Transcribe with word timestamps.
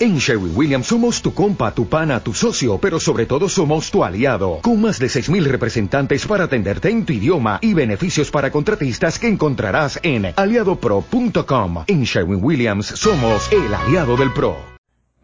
En 0.00 0.18
Sherwin 0.18 0.52
Williams 0.54 0.86
somos 0.86 1.20
tu 1.20 1.34
compa, 1.34 1.74
tu 1.74 1.88
pana, 1.88 2.20
tu 2.20 2.32
socio, 2.32 2.78
pero 2.78 3.00
sobre 3.00 3.26
todo 3.26 3.48
somos 3.48 3.90
tu 3.90 4.04
aliado, 4.04 4.60
con 4.62 4.80
más 4.80 5.00
de 5.00 5.08
6.000 5.08 5.42
representantes 5.50 6.24
para 6.24 6.44
atenderte 6.44 6.88
en 6.88 7.04
tu 7.04 7.12
idioma 7.12 7.58
y 7.60 7.74
beneficios 7.74 8.30
para 8.30 8.52
contratistas 8.52 9.18
que 9.18 9.26
encontrarás 9.26 9.98
en 10.04 10.26
aliadopro.com. 10.36 11.82
En 11.88 12.04
Sherwin 12.04 12.38
Williams 12.40 12.86
somos 12.86 13.50
el 13.50 13.74
aliado 13.74 14.16
del 14.16 14.32
PRO. 14.32 14.54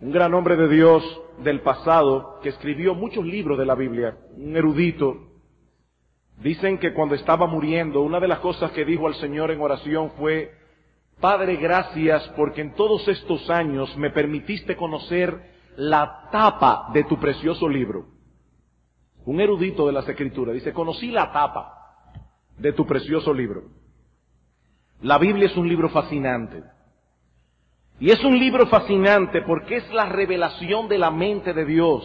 Un 0.00 0.10
gran 0.10 0.34
hombre 0.34 0.56
de 0.56 0.68
Dios 0.68 1.04
del 1.44 1.60
pasado 1.60 2.40
que 2.42 2.48
escribió 2.48 2.96
muchos 2.96 3.24
libros 3.24 3.56
de 3.56 3.66
la 3.66 3.76
Biblia, 3.76 4.16
un 4.36 4.56
erudito. 4.56 5.34
Dicen 6.42 6.78
que 6.78 6.92
cuando 6.92 7.14
estaba 7.14 7.46
muriendo, 7.46 8.00
una 8.00 8.18
de 8.18 8.26
las 8.26 8.40
cosas 8.40 8.72
que 8.72 8.84
dijo 8.84 9.06
al 9.06 9.14
Señor 9.14 9.52
en 9.52 9.60
oración 9.60 10.10
fue, 10.18 10.63
Padre, 11.24 11.56
gracias 11.56 12.28
porque 12.36 12.60
en 12.60 12.74
todos 12.74 13.08
estos 13.08 13.48
años 13.48 13.96
me 13.96 14.10
permitiste 14.10 14.76
conocer 14.76 15.54
la 15.74 16.28
tapa 16.30 16.90
de 16.92 17.02
tu 17.04 17.18
precioso 17.18 17.66
libro. 17.66 18.08
Un 19.24 19.40
erudito 19.40 19.86
de 19.86 19.94
las 19.94 20.06
escrituras 20.06 20.54
dice, 20.54 20.74
conocí 20.74 21.10
la 21.10 21.32
tapa 21.32 21.72
de 22.58 22.74
tu 22.74 22.84
precioso 22.84 23.32
libro. 23.32 23.62
La 25.00 25.16
Biblia 25.16 25.46
es 25.46 25.56
un 25.56 25.66
libro 25.66 25.88
fascinante. 25.88 26.62
Y 27.98 28.10
es 28.10 28.22
un 28.22 28.38
libro 28.38 28.66
fascinante 28.66 29.40
porque 29.40 29.76
es 29.76 29.94
la 29.94 30.10
revelación 30.10 30.88
de 30.88 30.98
la 30.98 31.10
mente 31.10 31.54
de 31.54 31.64
Dios. 31.64 32.04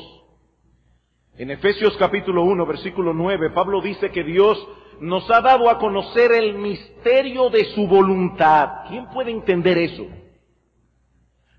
En 1.38 1.52
Efesios 1.52 1.98
capítulo 1.98 2.46
1, 2.46 2.66
versículo 2.66 3.14
9, 3.14 3.50
Pablo 3.50 3.82
dice 3.82 4.12
que 4.12 4.24
Dios 4.24 4.66
nos 5.02 5.30
ha 5.32 5.42
dado 5.42 5.70
a 5.70 5.78
conocer 5.78 6.32
el 6.32 6.56
misterio 6.56 7.50
de 7.50 7.66
su 7.74 7.88
voluntad. 7.88 8.88
¿Quién 8.88 9.08
puede 9.10 9.32
entender 9.32 9.78
eso? 9.78 10.06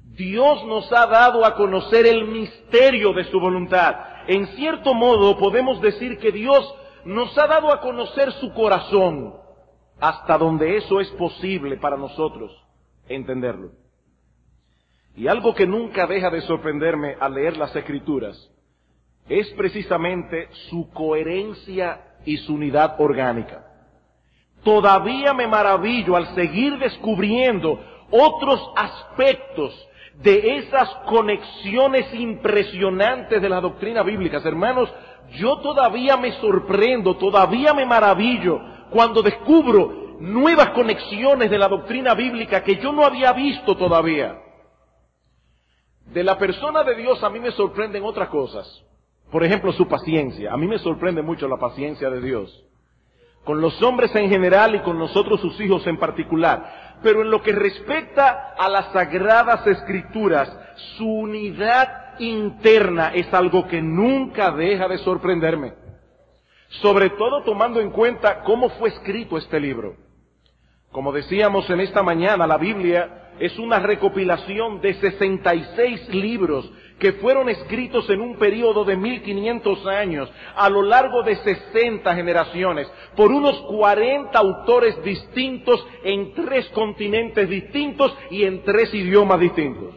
Dios 0.05 0.65
nos 0.67 0.93
ha 0.93 1.07
dado 1.07 1.45
a 1.45 1.55
conocer 1.55 2.07
el 2.07 2.27
misterio 2.27 3.13
de 3.13 3.25
su 3.25 3.41
voluntad. 3.41 3.97
En 4.27 4.47
cierto 4.49 4.93
modo 4.93 5.39
podemos 5.39 5.81
decir 5.81 6.19
que 6.19 6.33
Dios 6.33 6.75
nos 7.05 7.37
ha 7.39 7.47
dado 7.47 7.73
a 7.73 7.81
conocer 7.81 8.33
su 8.33 8.53
corazón 8.53 9.35
hasta 9.99 10.37
donde 10.37 10.77
eso 10.77 11.01
es 11.01 11.09
posible 11.13 11.77
para 11.79 11.97
nosotros 11.97 12.53
entenderlo. 13.09 13.73
Y 15.17 15.29
algo 15.29 15.55
que 15.55 15.67
nunca 15.67 16.07
deja 16.07 16.31
de 16.31 16.43
sorprenderme 16.43 17.17
al 17.19 17.35
leer 17.35 17.57
las 17.57 17.75
escrituras 17.75 18.51
es 19.29 19.49
precisamente 19.53 20.49
su 20.69 20.91
coherencia 20.91 22.10
y 22.25 22.37
su 22.39 22.55
unidad 22.55 22.97
orgánica. 22.99 23.67
Todavía 24.63 25.33
me 25.33 25.47
maravillo 25.47 26.17
al 26.17 26.35
seguir 26.35 26.79
descubriendo 26.79 27.81
otros 28.11 28.73
aspectos 28.77 29.89
de 30.23 30.59
esas 30.59 30.89
conexiones 31.07 32.13
impresionantes 32.15 33.41
de 33.41 33.49
las 33.49 33.63
doctrinas 33.63 34.05
bíblicas. 34.05 34.45
Hermanos, 34.45 34.93
yo 35.39 35.59
todavía 35.61 36.17
me 36.17 36.33
sorprendo, 36.33 37.17
todavía 37.17 37.73
me 37.73 37.87
maravillo 37.87 38.61
cuando 38.91 39.23
descubro 39.23 40.17
nuevas 40.21 40.71
conexiones 40.71 41.51
de 41.51 41.59
la 41.59 41.69
doctrina 41.69 42.15
bíblica 42.15 42.63
que 42.63 42.77
yo 42.77 42.93
no 42.93 43.05
había 43.05 43.33
visto 43.33 43.77
todavía. 43.77 44.39
De 46.07 46.23
la 46.25 46.37
persona 46.37 46.83
de 46.83 46.97
Dios 46.97 47.23
a 47.23 47.31
mí 47.31 47.41
me 47.41 47.53
sorprenden 47.53 48.05
otras 48.05 48.29
cosas. 48.29 48.85
Por 49.31 49.45
ejemplo, 49.45 49.73
su 49.73 49.87
paciencia. 49.87 50.53
A 50.53 50.57
mí 50.57 50.67
me 50.67 50.79
sorprende 50.79 51.23
mucho 51.23 51.47
la 51.47 51.57
paciencia 51.57 52.11
de 52.11 52.21
Dios. 52.21 52.65
Con 53.45 53.61
los 53.61 53.81
hombres 53.83 54.15
en 54.15 54.29
general 54.29 54.75
y 54.75 54.81
con 54.81 54.99
nosotros 54.99 55.41
sus 55.41 55.59
hijos 55.61 55.87
en 55.87 55.99
particular. 55.99 56.99
Pero 57.03 57.23
en 57.23 57.31
lo 57.31 57.41
que 57.43 57.53
respecta 57.53 58.55
a 58.59 58.69
las 58.69 58.93
sagradas 58.93 59.67
escrituras, 59.67 60.53
su 60.97 61.07
unidad 61.09 62.19
interna 62.19 63.13
es 63.15 63.33
algo 63.33 63.67
que 63.67 63.81
nunca 63.81 64.51
deja 64.51 64.89
de 64.89 64.99
sorprenderme. 64.99 65.75
Sobre 66.83 67.11
todo 67.11 67.43
tomando 67.43 67.81
en 67.81 67.91
cuenta 67.91 68.43
cómo 68.43 68.69
fue 68.71 68.91
escrito 68.91 69.39
este 69.39 69.59
libro. 69.59 69.97
Como 70.93 71.13
decíamos 71.13 71.71
en 71.71 71.81
esta 71.81 72.03
mañana, 72.03 72.47
la 72.47 72.59
Biblia 72.59 73.31
es 73.39 73.59
una 73.59 73.79
recopilación 73.79 74.81
de 74.81 74.95
66 74.95 76.09
libros 76.15 76.71
que 77.01 77.15
fueron 77.15 77.49
escritos 77.49 78.09
en 78.11 78.21
un 78.21 78.37
periodo 78.37 78.85
de 78.85 78.97
1500 78.97 79.87
años, 79.87 80.31
a 80.55 80.69
lo 80.69 80.83
largo 80.83 81.23
de 81.23 81.35
60 81.35 82.15
generaciones, 82.15 82.87
por 83.17 83.33
unos 83.33 83.59
40 83.63 84.39
autores 84.39 85.03
distintos 85.03 85.85
en 86.05 86.35
tres 86.35 86.69
continentes 86.69 87.49
distintos 87.49 88.15
y 88.31 88.45
en 88.45 88.63
tres 88.63 88.93
idiomas 88.93 89.41
distintos. 89.41 89.95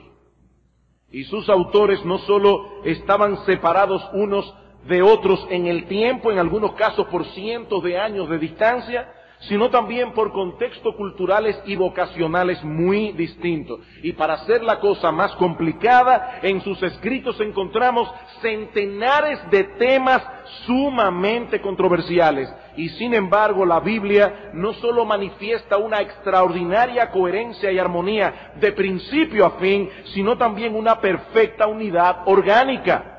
Y 1.11 1.25
sus 1.25 1.49
autores 1.49 2.03
no 2.05 2.19
solo 2.19 2.81
estaban 2.85 3.45
separados 3.45 4.01
unos 4.13 4.51
de 4.87 5.01
otros 5.01 5.45
en 5.49 5.67
el 5.67 5.85
tiempo, 5.87 6.31
en 6.31 6.39
algunos 6.39 6.73
casos 6.73 7.07
por 7.07 7.25
cientos 7.27 7.83
de 7.83 7.99
años 7.99 8.29
de 8.29 8.39
distancia, 8.39 9.13
sino 9.47 9.69
también 9.69 10.13
por 10.13 10.31
contextos 10.31 10.95
culturales 10.95 11.59
y 11.65 11.75
vocacionales 11.75 12.63
muy 12.63 13.11
distintos. 13.13 13.79
Y 14.01 14.13
para 14.13 14.35
hacer 14.35 14.63
la 14.63 14.79
cosa 14.79 15.11
más 15.11 15.33
complicada, 15.35 16.39
en 16.41 16.61
sus 16.61 16.81
escritos 16.83 17.39
encontramos 17.39 18.09
centenares 18.41 19.39
de 19.49 19.63
temas 19.63 20.21
sumamente 20.65 21.61
controversiales. 21.61 22.53
Y 22.75 22.89
sin 22.89 23.13
embargo, 23.13 23.65
la 23.65 23.79
Biblia 23.79 24.51
no 24.53 24.73
solo 24.73 25.05
manifiesta 25.05 25.77
una 25.77 26.01
extraordinaria 26.01 27.11
coherencia 27.11 27.71
y 27.71 27.77
armonía 27.77 28.53
de 28.55 28.71
principio 28.71 29.45
a 29.45 29.51
fin, 29.51 29.89
sino 30.13 30.37
también 30.37 30.75
una 30.75 30.99
perfecta 30.99 31.67
unidad 31.67 32.23
orgánica. 32.25 33.12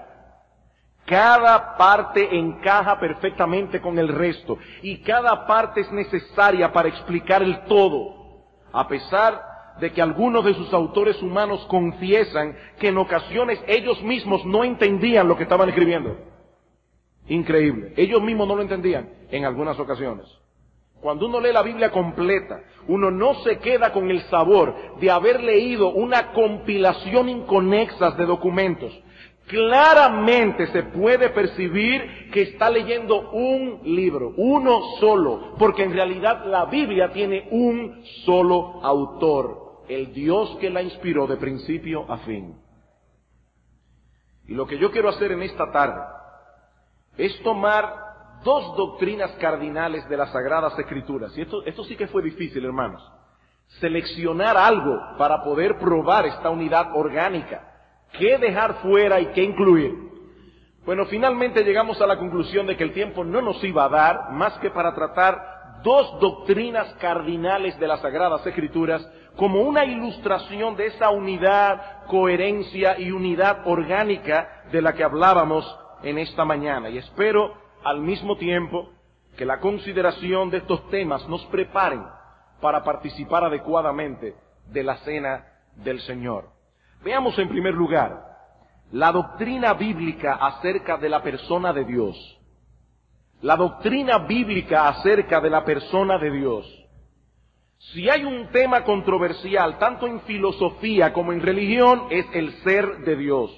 Cada 1.07 1.77
parte 1.77 2.37
encaja 2.37 2.99
perfectamente 2.99 3.81
con 3.81 3.99
el 3.99 4.09
resto 4.09 4.59
y 4.83 4.99
cada 4.99 5.47
parte 5.47 5.83
es 5.83 5.93
necesaria 5.93 6.73
para 6.73 6.89
explicar 6.89 7.43
el 7.43 7.65
todo, 7.65 8.43
a 8.73 8.89
pesar 8.89 9.41
de 9.81 9.93
que 9.93 10.01
algunos 10.01 10.45
de 10.45 10.55
sus 10.55 10.73
autores 10.73 11.21
humanos 11.21 11.67
confiesan 11.69 12.57
que 12.79 12.89
en 12.89 12.99
ocasiones 12.99 13.63
ellos 13.67 14.01
mismos 14.03 14.45
no 14.47 14.65
entendían 14.65 15.29
lo 15.29 15.37
que 15.37 15.43
estaban 15.43 15.69
escribiendo. 15.69 16.17
Increíble. 17.29 17.93
Ellos 17.97 18.23
mismos 18.23 18.49
no 18.49 18.57
lo 18.57 18.63
entendían 18.63 19.11
en 19.31 19.45
algunas 19.45 19.79
ocasiones. 19.79 20.27
Cuando 21.01 21.27
uno 21.27 21.39
lee 21.39 21.53
la 21.53 21.63
Biblia 21.63 21.91
completa, 21.91 22.63
uno 22.89 23.11
no 23.11 23.35
se 23.43 23.59
queda 23.59 23.93
con 23.93 24.11
el 24.11 24.23
sabor 24.31 24.99
de 25.01 25.11
haber 25.11 25.43
leído 25.43 25.89
una 25.89 26.33
compilación 26.33 27.29
inconexa 27.29 28.13
de 28.13 28.25
documentos, 28.25 28.91
claramente 29.47 30.67
se 30.69 30.85
puede 30.85 31.31
percibir 31.31 32.31
que 32.31 32.43
está 32.43 32.71
leyendo 32.71 33.31
un 33.31 33.81
libro, 33.85 34.33
uno 34.37 34.81
solo, 35.01 35.55
porque 35.59 35.85
en 35.85 35.93
realidad 35.93 36.47
la 36.47 36.65
Biblia 36.67 37.13
tiene 37.13 37.49
un 37.51 38.03
solo 38.25 38.81
autor, 38.83 39.83
el 39.89 40.13
Dios 40.13 40.57
que 40.61 40.71
la 40.71 40.83
inspiró 40.83 41.27
de 41.27 41.37
principio 41.37 42.11
a 42.11 42.19
fin. 42.19 42.57
Y 44.47 44.55
lo 44.55 44.67
que 44.67 44.79
yo 44.79 44.91
quiero 44.91 45.09
hacer 45.09 45.33
en 45.33 45.43
esta 45.43 45.71
tarde 45.71 46.01
es 47.17 47.43
tomar 47.43 48.41
dos 48.43 48.77
doctrinas 48.77 49.31
cardinales 49.33 50.07
de 50.09 50.17
las 50.17 50.33
Sagradas 50.33 50.79
Escrituras. 50.79 51.37
Y 51.37 51.43
esto, 51.43 51.65
esto 51.65 51.85
sí 51.85 51.97
que 51.97 52.09
fue 52.09 52.23
difícil, 52.23 52.65
hermanos. 52.65 53.03
Seleccionar 53.81 54.57
algo 54.57 54.99
para 55.17 55.43
poder 55.43 55.79
probar 55.79 56.27
esta 56.27 56.51
unidad 56.51 56.95
orgánica 56.95 57.74
qué 58.19 58.39
dejar 58.39 58.75
fuera 58.83 59.21
y 59.21 59.27
qué 59.27 59.43
incluir. 59.43 59.95
Bueno, 60.85 61.07
finalmente 61.07 61.65
llegamos 61.65 62.01
a 62.01 62.07
la 62.07 62.19
conclusión 62.19 62.67
de 62.67 62.77
que 62.77 62.85
el 62.85 62.93
tiempo 62.93 63.25
no 63.25 63.41
nos 63.41 63.63
iba 63.65 63.85
a 63.85 63.89
dar 63.89 64.33
más 64.33 64.59
que 64.59 64.71
para 64.71 64.95
tratar 64.95 65.81
dos 65.83 66.19
doctrinas 66.21 66.93
cardinales 66.95 67.79
de 67.79 67.87
las 67.87 68.01
Sagradas 68.01 68.47
Escrituras 68.47 69.07
como 69.37 69.63
una 69.63 69.85
ilustración 69.85 70.77
de 70.77 70.87
esa 70.87 71.11
unidad, 71.11 72.05
coherencia 72.07 72.99
y 72.99 73.11
unidad 73.11 73.67
orgánica 73.67 74.65
de 74.71 74.81
la 74.81 74.93
que 74.93 75.05
hablábamos 75.05 75.65
en 76.03 76.19
esta 76.19 76.45
mañana. 76.45 76.91
Y 76.91 76.99
espero 76.99 77.55
al 77.83 78.01
mismo 78.01 78.37
tiempo 78.37 78.91
que 79.37 79.45
la 79.45 79.61
consideración 79.61 80.51
de 80.51 80.59
estos 80.59 80.89
temas 80.91 81.29
nos 81.29 81.45
preparen 81.47 82.05
para 82.61 82.85
participar 82.85 83.45
adecuadamente 83.45 84.35
de 84.67 84.83
la 84.83 84.97
cena 84.99 85.47
del 85.77 86.01
Señor. 86.01 86.54
Veamos 87.05 87.39
en 87.39 87.49
primer 87.49 87.75
lugar 87.75 88.25
la 88.91 89.13
doctrina 89.13 89.75
bíblica 89.75 90.35
acerca 90.35 90.97
de 90.97 91.09
la 91.09 91.23
persona 91.23 91.73
de 91.73 91.85
Dios. 91.85 92.17
La 93.43 93.57
doctrina 93.57 94.19
bíblica 94.19 94.89
acerca 94.89 95.41
de 95.41 95.51
la 95.51 95.65
persona 95.65 96.17
de 96.17 96.31
Dios. 96.31 96.67
Si 97.93 98.09
hay 98.09 98.25
un 98.25 98.49
tema 98.53 98.85
controversial, 98.85 99.79
tanto 99.79 100.07
en 100.07 100.23
filosofía 100.23 101.13
como 101.13 101.33
en 101.33 101.43
religión, 101.43 102.05
es 102.11 102.25
el 102.33 102.53
ser 102.63 102.99
de 103.05 103.17
Dios. 103.17 103.51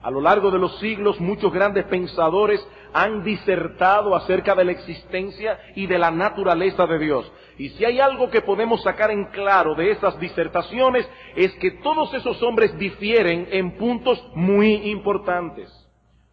A 0.00 0.10
lo 0.10 0.20
largo 0.20 0.50
de 0.50 0.58
los 0.58 0.78
siglos, 0.78 1.20
muchos 1.20 1.52
grandes 1.52 1.84
pensadores 1.86 2.64
han 2.92 3.24
disertado 3.24 4.14
acerca 4.14 4.54
de 4.54 4.64
la 4.64 4.72
existencia 4.72 5.58
y 5.74 5.86
de 5.86 5.98
la 5.98 6.10
naturaleza 6.10 6.86
de 6.86 6.98
Dios. 6.98 7.32
Y 7.58 7.68
si 7.70 7.84
hay 7.84 8.00
algo 8.00 8.30
que 8.30 8.40
podemos 8.40 8.82
sacar 8.82 9.10
en 9.10 9.26
claro 9.26 9.74
de 9.74 9.90
esas 9.90 10.18
disertaciones 10.18 11.08
es 11.36 11.52
que 11.54 11.70
todos 11.82 12.12
esos 12.14 12.42
hombres 12.42 12.76
difieren 12.78 13.48
en 13.50 13.76
puntos 13.76 14.22
muy 14.34 14.90
importantes. 14.90 15.70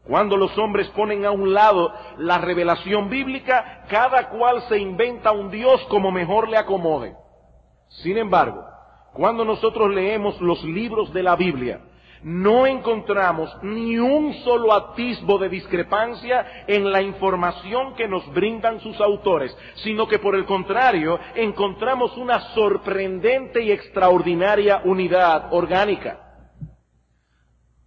Cuando 0.05 0.37
los 0.37 0.57
hombres 0.57 0.87
ponen 0.89 1.25
a 1.25 1.31
un 1.31 1.53
lado 1.53 1.93
la 2.17 2.39
revelación 2.39 3.09
bíblica, 3.09 3.85
cada 3.89 4.29
cual 4.29 4.63
se 4.69 4.79
inventa 4.79 5.31
un 5.31 5.51
Dios 5.51 5.81
como 5.89 6.11
mejor 6.11 6.49
le 6.49 6.57
acomode. 6.57 7.15
Sin 7.89 8.17
embargo, 8.17 8.65
cuando 9.13 9.43
nosotros 9.43 9.93
leemos 9.93 10.39
los 10.41 10.63
libros 10.63 11.13
de 11.13 11.23
la 11.23 11.35
Biblia, 11.35 11.81
no 12.23 12.67
encontramos 12.67 13.55
ni 13.61 13.97
un 13.97 14.33
solo 14.43 14.73
atisbo 14.73 15.37
de 15.37 15.49
discrepancia 15.49 16.63
en 16.67 16.91
la 16.91 17.01
información 17.01 17.95
que 17.95 18.07
nos 18.07 18.27
brindan 18.33 18.79
sus 18.81 18.99
autores, 18.99 19.55
sino 19.75 20.07
que 20.07 20.19
por 20.19 20.35
el 20.35 20.45
contrario 20.45 21.19
encontramos 21.35 22.15
una 22.17 22.39
sorprendente 22.53 23.63
y 23.63 23.71
extraordinaria 23.71 24.81
unidad 24.83 25.53
orgánica. 25.53 26.25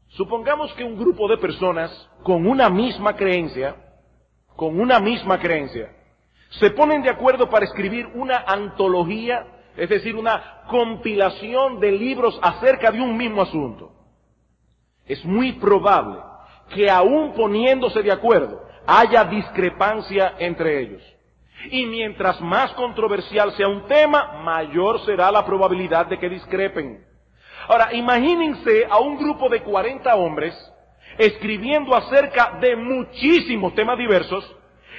Supongamos 0.09 0.73
que 0.75 0.85
un 0.85 0.99
grupo 0.99 1.29
de 1.29 1.39
personas 1.39 1.91
con 2.23 2.47
una 2.47 2.69
misma 2.69 3.17
creencia, 3.17 3.77
con 4.57 4.79
una 4.79 5.01
misma 5.01 5.39
creencia, 5.39 5.91
se 6.61 6.71
ponen 6.71 7.03
de 7.03 7.09
acuerdo 7.09 7.49
para 7.49 7.65
escribir 7.65 8.07
una 8.15 8.45
antología, 8.47 9.47
es 9.75 9.89
decir, 9.89 10.15
una 10.15 10.65
compilación 10.69 11.81
de 11.81 11.93
libros 11.93 12.39
acerca 12.43 12.91
de 12.91 13.01
un 13.01 13.17
mismo 13.17 13.41
asunto 13.41 14.02
es 15.13 15.25
muy 15.25 15.53
probable 15.53 16.19
que 16.75 16.91
aún 16.91 17.33
poniéndose 17.35 18.03
de 18.03 18.13
acuerdo 18.13 18.63
haya 18.87 19.25
discrepancia 19.25 20.35
entre 20.39 20.81
ellos. 20.81 21.03
Y 21.71 21.87
mientras 21.87 22.41
más 22.41 22.73
controversial 22.73 23.53
sea 23.57 23.69
un 23.69 23.87
tema, 23.87 24.41
mayor 24.43 25.05
será 25.05 25.31
la 25.31 25.45
probabilidad 25.45 26.07
de 26.07 26.19
que 26.19 26.29
discrepen. 26.29 27.05
Ahora, 27.69 27.95
imagínense 27.95 28.87
a 28.91 28.99
un 28.99 29.17
grupo 29.17 29.49
de 29.49 29.63
40 29.63 30.17
hombres 30.17 30.55
escribiendo 31.19 31.95
acerca 31.95 32.59
de 32.61 32.75
muchísimos 32.75 33.75
temas 33.75 33.99
diversos 33.99 34.45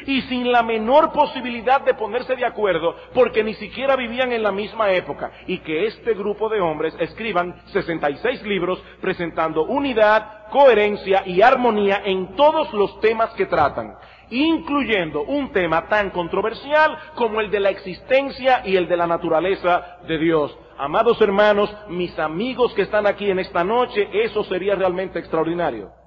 y 0.06 0.22
sin 0.24 0.52
la 0.52 0.64
menor 0.64 1.12
posibilidad 1.12 1.82
de 1.82 1.94
ponerse 1.94 2.36
de 2.36 2.46
acuerdo 2.46 2.96
porque 3.14 3.44
ni 3.44 3.54
siquiera 3.56 3.96
vivían 3.96 4.32
en 4.32 4.44
la 4.44 4.52
misma 4.52 4.92
época 4.92 5.32
y 5.48 5.60
que 5.60 5.86
este 5.88 6.14
grupo 6.14 6.50
de 6.50 6.62
hombres 6.62 6.96
escriban 7.00 7.56
66 7.68 8.44
libros 8.44 8.82
presentando 9.02 9.64
unidad, 9.64 10.50
coherencia 10.50 11.24
y 11.26 11.42
armonía 11.42 12.02
en 12.06 12.36
todos 12.36 12.74
los 12.74 13.00
temas 13.00 13.32
que 13.32 13.46
tratan, 13.46 13.96
incluyendo 14.30 15.24
un 15.24 15.52
tema 15.52 15.88
tan 15.88 16.10
controversial 16.12 16.98
como 17.16 17.42
el 17.42 17.50
de 17.52 17.60
la 17.60 17.70
existencia 17.70 18.62
y 18.66 18.76
el 18.76 18.88
de 18.88 18.98
la 18.98 19.08
naturaleza 19.08 19.98
de 20.08 20.18
Dios. 20.18 20.58
Amados 20.78 21.22
hermanos, 21.22 21.76
mis 21.90 22.18
amigos 22.18 22.74
que 22.74 22.82
están 22.84 23.06
aquí 23.06 23.30
en 23.30 23.40
esta 23.40 23.64
noche, 23.64 24.08
eso 24.12 24.44
sería 24.44 24.76
realmente 24.76 25.20
extraordinario. 25.20 26.03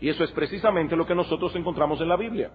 Y 0.00 0.08
eso 0.08 0.24
es 0.24 0.30
precisamente 0.32 0.96
lo 0.96 1.06
que 1.06 1.14
nosotros 1.14 1.54
encontramos 1.56 2.00
en 2.00 2.08
la 2.08 2.16
Biblia. 2.16 2.50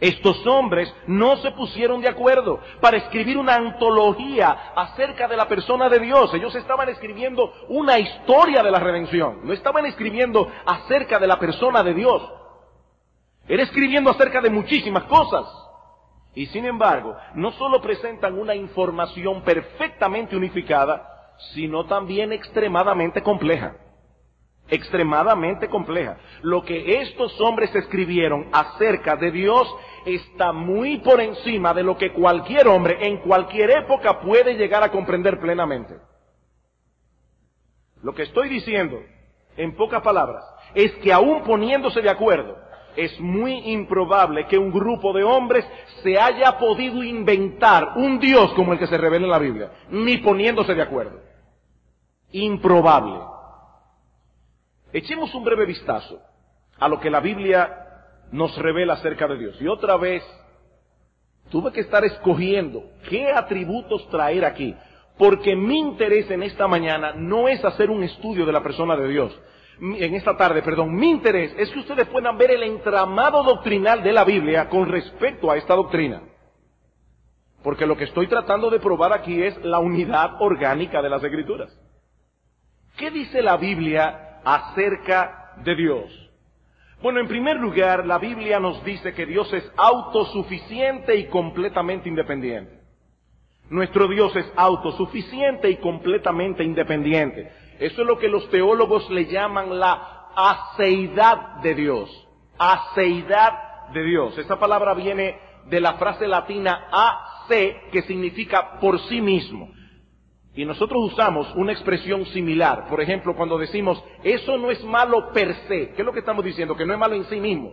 Estos 0.00 0.46
hombres 0.46 0.92
no 1.06 1.36
se 1.38 1.50
pusieron 1.52 2.00
de 2.00 2.08
acuerdo 2.08 2.58
para 2.80 2.96
escribir 2.96 3.36
una 3.36 3.56
antología 3.56 4.72
acerca 4.74 5.28
de 5.28 5.36
la 5.36 5.46
persona 5.46 5.88
de 5.90 6.00
Dios. 6.00 6.32
Ellos 6.32 6.54
estaban 6.54 6.88
escribiendo 6.88 7.52
una 7.68 7.98
historia 7.98 8.62
de 8.62 8.70
la 8.70 8.78
redención. 8.80 9.40
No 9.44 9.52
estaban 9.52 9.84
escribiendo 9.84 10.50
acerca 10.64 11.18
de 11.18 11.26
la 11.26 11.38
persona 11.38 11.82
de 11.82 11.92
Dios. 11.92 12.22
Era 13.46 13.62
escribiendo 13.62 14.10
acerca 14.10 14.40
de 14.40 14.48
muchísimas 14.48 15.04
cosas. 15.04 15.46
Y 16.34 16.46
sin 16.46 16.64
embargo, 16.64 17.16
no 17.34 17.50
solo 17.52 17.82
presentan 17.82 18.38
una 18.38 18.54
información 18.54 19.42
perfectamente 19.42 20.34
unificada, 20.34 21.34
sino 21.52 21.84
también 21.84 22.32
extremadamente 22.32 23.22
compleja 23.22 23.74
extremadamente 24.70 25.68
compleja. 25.68 26.16
Lo 26.42 26.62
que 26.62 27.00
estos 27.00 27.40
hombres 27.40 27.74
escribieron 27.74 28.48
acerca 28.52 29.16
de 29.16 29.30
Dios 29.30 29.74
está 30.06 30.52
muy 30.52 30.98
por 30.98 31.20
encima 31.20 31.74
de 31.74 31.82
lo 31.82 31.96
que 31.96 32.12
cualquier 32.12 32.68
hombre 32.68 32.98
en 33.06 33.18
cualquier 33.18 33.70
época 33.70 34.20
puede 34.20 34.54
llegar 34.54 34.82
a 34.82 34.90
comprender 34.90 35.40
plenamente. 35.40 35.94
Lo 38.02 38.14
que 38.14 38.22
estoy 38.22 38.48
diciendo, 38.48 38.98
en 39.56 39.76
pocas 39.76 40.02
palabras, 40.02 40.44
es 40.74 40.92
que 40.96 41.12
aún 41.12 41.42
poniéndose 41.42 42.00
de 42.00 42.10
acuerdo, 42.10 42.56
es 42.96 43.18
muy 43.20 43.72
improbable 43.72 44.46
que 44.46 44.58
un 44.58 44.72
grupo 44.72 45.12
de 45.12 45.22
hombres 45.22 45.64
se 46.02 46.18
haya 46.18 46.58
podido 46.58 47.02
inventar 47.02 47.92
un 47.96 48.18
Dios 48.18 48.52
como 48.54 48.72
el 48.72 48.78
que 48.78 48.86
se 48.86 48.98
revela 48.98 49.26
en 49.26 49.30
la 49.30 49.38
Biblia, 49.38 49.70
ni 49.90 50.18
poniéndose 50.18 50.74
de 50.74 50.82
acuerdo. 50.82 51.20
Improbable. 52.32 53.29
Echemos 54.92 55.34
un 55.34 55.44
breve 55.44 55.66
vistazo 55.66 56.20
a 56.78 56.88
lo 56.88 56.98
que 56.98 57.10
la 57.10 57.20
Biblia 57.20 57.80
nos 58.32 58.56
revela 58.58 58.94
acerca 58.94 59.26
de 59.28 59.38
Dios. 59.38 59.60
Y 59.60 59.68
otra 59.68 59.96
vez, 59.96 60.22
tuve 61.50 61.72
que 61.72 61.80
estar 61.80 62.04
escogiendo 62.04 62.82
qué 63.08 63.30
atributos 63.30 64.08
traer 64.08 64.44
aquí, 64.44 64.74
porque 65.18 65.54
mi 65.54 65.78
interés 65.78 66.30
en 66.30 66.42
esta 66.42 66.66
mañana 66.66 67.12
no 67.14 67.48
es 67.48 67.64
hacer 67.64 67.90
un 67.90 68.02
estudio 68.02 68.46
de 68.46 68.52
la 68.52 68.62
persona 68.62 68.96
de 68.96 69.08
Dios. 69.08 69.38
En 69.80 70.14
esta 70.14 70.36
tarde, 70.36 70.62
perdón, 70.62 70.94
mi 70.94 71.10
interés 71.10 71.54
es 71.56 71.70
que 71.70 71.78
ustedes 71.78 72.06
puedan 72.08 72.36
ver 72.36 72.50
el 72.50 72.62
entramado 72.62 73.42
doctrinal 73.42 74.02
de 74.02 74.12
la 74.12 74.24
Biblia 74.24 74.68
con 74.68 74.88
respecto 74.88 75.50
a 75.50 75.56
esta 75.56 75.74
doctrina. 75.74 76.22
Porque 77.62 77.86
lo 77.86 77.96
que 77.96 78.04
estoy 78.04 78.26
tratando 78.26 78.70
de 78.70 78.80
probar 78.80 79.12
aquí 79.12 79.42
es 79.42 79.56
la 79.64 79.78
unidad 79.78 80.40
orgánica 80.40 81.00
de 81.02 81.10
las 81.10 81.22
escrituras. 81.22 81.78
¿Qué 82.96 83.10
dice 83.10 83.42
la 83.42 83.56
Biblia 83.56 84.29
acerca 84.44 85.54
de 85.64 85.74
Dios? 85.74 86.30
Bueno, 87.02 87.20
en 87.20 87.28
primer 87.28 87.56
lugar, 87.56 88.06
la 88.06 88.18
Biblia 88.18 88.60
nos 88.60 88.84
dice 88.84 89.14
que 89.14 89.24
Dios 89.24 89.50
es 89.54 89.70
autosuficiente 89.76 91.16
y 91.16 91.28
completamente 91.28 92.08
independiente. 92.08 92.78
Nuestro 93.70 94.08
Dios 94.08 94.34
es 94.36 94.52
autosuficiente 94.56 95.70
y 95.70 95.76
completamente 95.76 96.62
independiente. 96.62 97.50
Eso 97.78 98.02
es 98.02 98.06
lo 98.06 98.18
que 98.18 98.28
los 98.28 98.50
teólogos 98.50 99.08
le 99.10 99.26
llaman 99.26 99.78
la 99.78 100.28
aceidad 100.36 101.60
de 101.62 101.74
Dios. 101.74 102.28
Aceidad 102.58 103.88
de 103.92 104.02
Dios. 104.02 104.36
Esa 104.36 104.58
palabra 104.58 104.92
viene 104.92 105.38
de 105.66 105.80
la 105.80 105.94
frase 105.94 106.26
latina 106.28 106.88
AC, 106.92 107.90
que 107.92 108.02
significa 108.02 108.78
por 108.78 108.98
sí 109.08 109.20
mismo. 109.20 109.70
Y 110.60 110.66
nosotros 110.66 111.10
usamos 111.10 111.50
una 111.54 111.72
expresión 111.72 112.26
similar. 112.26 112.86
Por 112.90 113.00
ejemplo, 113.00 113.34
cuando 113.34 113.56
decimos, 113.56 114.04
eso 114.22 114.58
no 114.58 114.70
es 114.70 114.84
malo 114.84 115.32
per 115.32 115.54
se. 115.66 115.92
¿Qué 115.92 116.02
es 116.02 116.04
lo 116.04 116.12
que 116.12 116.18
estamos 116.18 116.44
diciendo? 116.44 116.76
Que 116.76 116.84
no 116.84 116.92
es 116.92 116.98
malo 116.98 117.14
en 117.14 117.24
sí 117.30 117.40
mismo. 117.40 117.72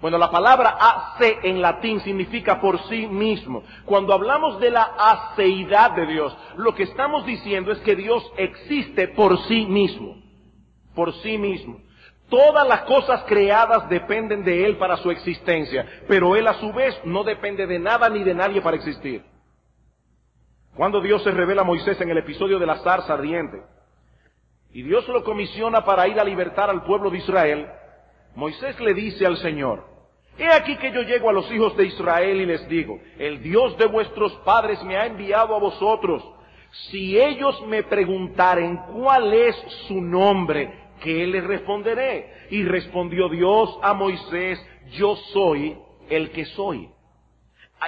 Bueno, 0.00 0.16
la 0.16 0.30
palabra 0.30 0.76
AC 0.78 1.40
en 1.42 1.60
latín 1.60 1.98
significa 2.02 2.60
por 2.60 2.80
sí 2.84 3.08
mismo. 3.08 3.64
Cuando 3.84 4.14
hablamos 4.14 4.60
de 4.60 4.70
la 4.70 4.84
aceidad 4.96 5.96
de 5.96 6.06
Dios, 6.06 6.36
lo 6.56 6.76
que 6.76 6.84
estamos 6.84 7.26
diciendo 7.26 7.72
es 7.72 7.78
que 7.80 7.96
Dios 7.96 8.22
existe 8.36 9.08
por 9.08 9.36
sí 9.48 9.66
mismo. 9.66 10.14
Por 10.94 11.12
sí 11.24 11.36
mismo. 11.38 11.80
Todas 12.28 12.68
las 12.68 12.82
cosas 12.82 13.24
creadas 13.26 13.88
dependen 13.88 14.44
de 14.44 14.64
Él 14.64 14.76
para 14.76 14.96
su 14.98 15.10
existencia, 15.10 15.84
pero 16.06 16.36
Él 16.36 16.46
a 16.46 16.54
su 16.60 16.72
vez 16.72 16.96
no 17.02 17.24
depende 17.24 17.66
de 17.66 17.80
nada 17.80 18.08
ni 18.08 18.22
de 18.22 18.34
nadie 18.34 18.62
para 18.62 18.76
existir. 18.76 19.24
Cuando 20.76 21.00
Dios 21.00 21.22
se 21.22 21.30
revela 21.30 21.62
a 21.62 21.64
Moisés 21.64 21.98
en 22.00 22.10
el 22.10 22.18
episodio 22.18 22.58
de 22.58 22.66
la 22.66 22.76
zarza 22.78 23.14
ardiente, 23.14 23.62
y 24.72 24.82
Dios 24.82 25.08
lo 25.08 25.24
comisiona 25.24 25.84
para 25.84 26.06
ir 26.06 26.20
a 26.20 26.24
libertar 26.24 26.68
al 26.68 26.84
pueblo 26.84 27.08
de 27.08 27.18
Israel, 27.18 27.66
Moisés 28.34 28.78
le 28.80 28.92
dice 28.92 29.26
al 29.26 29.38
Señor, 29.38 29.84
He 30.38 30.52
aquí 30.52 30.76
que 30.76 30.92
yo 30.92 31.00
llego 31.00 31.30
a 31.30 31.32
los 31.32 31.50
hijos 31.50 31.74
de 31.78 31.86
Israel 31.86 32.42
y 32.42 32.44
les 32.44 32.68
digo, 32.68 33.00
el 33.18 33.42
Dios 33.42 33.78
de 33.78 33.86
vuestros 33.86 34.34
padres 34.44 34.82
me 34.84 34.98
ha 34.98 35.06
enviado 35.06 35.56
a 35.56 35.58
vosotros. 35.58 36.22
Si 36.90 37.18
ellos 37.18 37.58
me 37.66 37.82
preguntaren 37.84 38.76
cuál 38.92 39.32
es 39.32 39.56
su 39.88 39.98
nombre, 40.02 40.90
¿qué 41.00 41.26
les 41.26 41.42
responderé? 41.42 42.48
Y 42.50 42.64
respondió 42.64 43.30
Dios 43.30 43.78
a 43.82 43.94
Moisés, 43.94 44.62
yo 44.90 45.16
soy 45.32 45.78
el 46.10 46.30
que 46.32 46.44
soy. 46.44 46.90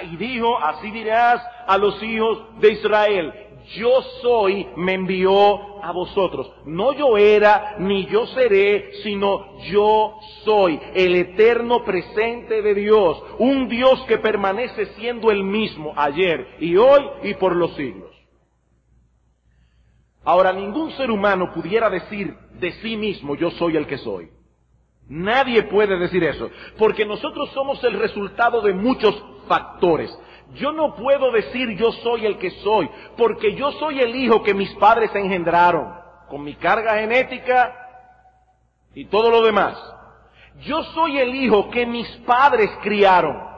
Y 0.01 0.15
dijo, 0.17 0.57
así 0.59 0.91
dirás 0.91 1.41
a 1.67 1.77
los 1.77 2.01
hijos 2.01 2.59
de 2.61 2.71
Israel, 2.71 3.33
yo 3.75 4.01
soy, 4.21 4.67
me 4.77 4.93
envió 4.93 5.83
a 5.83 5.91
vosotros. 5.91 6.51
No 6.65 6.93
yo 6.93 7.17
era, 7.17 7.75
ni 7.79 8.05
yo 8.07 8.25
seré, 8.27 8.91
sino 9.03 9.59
yo 9.63 10.17
soy, 10.43 10.79
el 10.93 11.15
eterno 11.15 11.83
presente 11.83 12.61
de 12.61 12.73
Dios, 12.73 13.21
un 13.39 13.67
Dios 13.67 14.03
que 14.07 14.17
permanece 14.17 14.87
siendo 14.97 15.31
el 15.31 15.43
mismo 15.43 15.93
ayer 15.95 16.55
y 16.59 16.77
hoy 16.77 17.03
y 17.23 17.33
por 17.35 17.55
los 17.55 17.75
siglos. 17.75 18.09
Ahora, 20.23 20.53
ningún 20.53 20.91
ser 20.91 21.11
humano 21.11 21.51
pudiera 21.53 21.89
decir 21.89 22.35
de 22.53 22.71
sí 22.81 22.95
mismo, 22.95 23.35
yo 23.35 23.51
soy 23.51 23.77
el 23.77 23.87
que 23.87 23.97
soy. 23.97 24.29
Nadie 25.09 25.63
puede 25.63 25.97
decir 25.97 26.23
eso, 26.23 26.51
porque 26.77 27.03
nosotros 27.03 27.49
somos 27.51 27.83
el 27.83 27.99
resultado 27.99 28.61
de 28.61 28.73
muchos 28.73 29.21
factores. 29.47 30.15
Yo 30.53 30.71
no 30.71 30.95
puedo 30.95 31.31
decir 31.31 31.75
yo 31.75 31.91
soy 31.91 32.27
el 32.27 32.37
que 32.37 32.51
soy, 32.51 32.87
porque 33.17 33.55
yo 33.55 33.71
soy 33.73 33.99
el 33.99 34.15
hijo 34.15 34.43
que 34.43 34.53
mis 34.53 34.69
padres 34.75 35.13
engendraron, 35.15 35.95
con 36.29 36.43
mi 36.43 36.53
carga 36.55 36.99
genética 36.99 37.75
y 38.93 39.05
todo 39.05 39.31
lo 39.31 39.43
demás. 39.43 39.77
Yo 40.61 40.83
soy 40.93 41.17
el 41.17 41.33
hijo 41.33 41.71
que 41.71 41.87
mis 41.87 42.07
padres 42.27 42.69
criaron. 42.83 43.49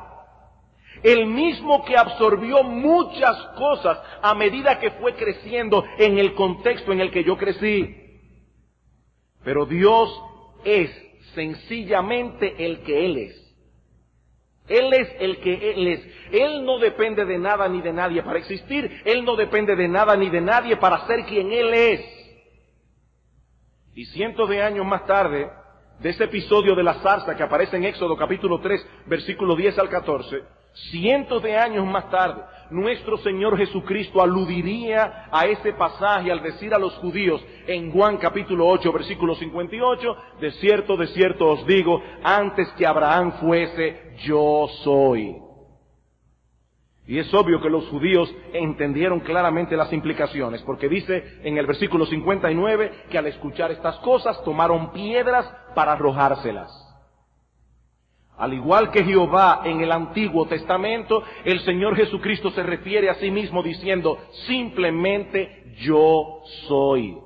El 1.04 1.26
mismo 1.26 1.84
que 1.84 1.98
absorbió 1.98 2.64
muchas 2.64 3.36
cosas 3.58 4.00
a 4.22 4.36
medida 4.36 4.80
que 4.80 4.92
fue 4.92 5.16
creciendo 5.16 5.84
en 5.98 6.18
el 6.18 6.34
contexto 6.34 6.94
en 6.94 7.02
el 7.02 7.12
que 7.12 7.24
yo 7.24 7.38
crecí. 7.38 7.98
Pero 9.44 9.66
Dios 9.66 10.24
es 10.64 11.11
sencillamente 11.34 12.66
el 12.66 12.82
que 12.82 13.06
Él 13.06 13.18
es. 13.18 13.42
Él 14.68 14.94
es 14.94 15.10
el 15.20 15.40
que 15.40 15.72
Él 15.72 15.88
es. 15.88 16.08
Él 16.32 16.64
no 16.66 16.80
depende 16.80 17.26
de 17.26 17.38
nada 17.38 17.68
ni 17.68 17.82
de 17.82 17.92
nadie 17.92 18.24
para 18.24 18.40
existir. 18.40 19.02
Él 19.06 19.26
no 19.26 19.36
depende 19.36 19.76
de 19.76 19.88
nada 19.88 20.16
ni 20.16 20.30
de 20.30 20.42
nadie 20.42 20.78
para 20.78 21.06
ser 21.08 21.26
quien 21.26 21.52
Él 21.52 21.74
es. 21.74 22.02
Y 23.94 24.06
cientos 24.06 24.48
de 24.50 24.62
años 24.62 24.86
más 24.86 25.06
tarde, 25.06 25.50
de 26.00 26.10
ese 26.10 26.24
episodio 26.24 26.76
de 26.76 26.84
la 26.84 26.96
zarza 26.96 27.36
que 27.36 27.44
aparece 27.44 27.78
en 27.78 27.84
Éxodo 27.84 28.18
capítulo 28.18 28.60
3, 28.60 28.88
versículo 29.06 29.56
10 29.56 29.78
al 29.78 29.90
14, 29.90 30.42
cientos 30.74 31.44
de 31.44 31.58
años 31.58 31.86
más 31.86 32.10
tarde, 32.10 32.42
nuestro 32.72 33.18
Señor 33.18 33.58
Jesucristo 33.58 34.22
aludiría 34.22 35.28
a 35.32 35.46
ese 35.46 35.74
pasaje 35.74 36.32
al 36.32 36.42
decir 36.42 36.74
a 36.74 36.80
los 36.80 36.94
judíos 36.96 37.44
en 37.68 37.92
Juan 37.92 38.18
capítulo 38.18 38.68
8, 38.68 38.92
versículo 38.94 39.36
58, 39.36 40.16
de 40.40 40.52
cierto, 40.54 40.96
de 40.98 41.08
cierto 41.08 41.50
os 41.50 41.66
digo, 41.68 42.02
antes 42.24 42.70
que 42.78 42.88
Abraham 42.88 43.34
fuese, 43.40 44.16
yo 44.24 44.68
soy. 44.84 45.36
Y 47.08 47.20
es 47.20 47.34
obvio 47.34 47.60
que 47.60 47.70
los 47.70 47.88
judíos 47.90 48.34
entendieron 48.54 49.20
claramente 49.20 49.76
las 49.76 49.92
implicaciones, 49.92 50.62
porque 50.62 50.88
dice 50.88 51.42
en 51.44 51.58
el 51.58 51.66
versículo 51.66 52.06
59 52.06 53.06
que 53.10 53.18
al 53.18 53.28
escuchar 53.28 53.72
estas 53.72 53.98
cosas 53.98 54.42
tomaron 54.46 54.94
piedras 54.94 55.46
para 55.76 55.94
arrojárselas. 55.94 56.91
Al 58.38 58.54
igual 58.54 58.92
que 58.92 59.04
Jehová 59.04 59.62
en 59.66 59.82
el 59.82 59.92
Antiguo 59.92 60.48
Testamento, 60.48 61.24
el 61.46 61.60
Señor 61.62 61.96
Jesucristo 61.96 62.50
se 62.52 62.64
refiere 62.64 63.10
a 63.10 63.16
sí 63.16 63.30
mismo 63.30 63.62
diciendo, 63.62 64.18
simplemente 64.48 65.76
yo 65.82 66.42
soy. 66.68 67.18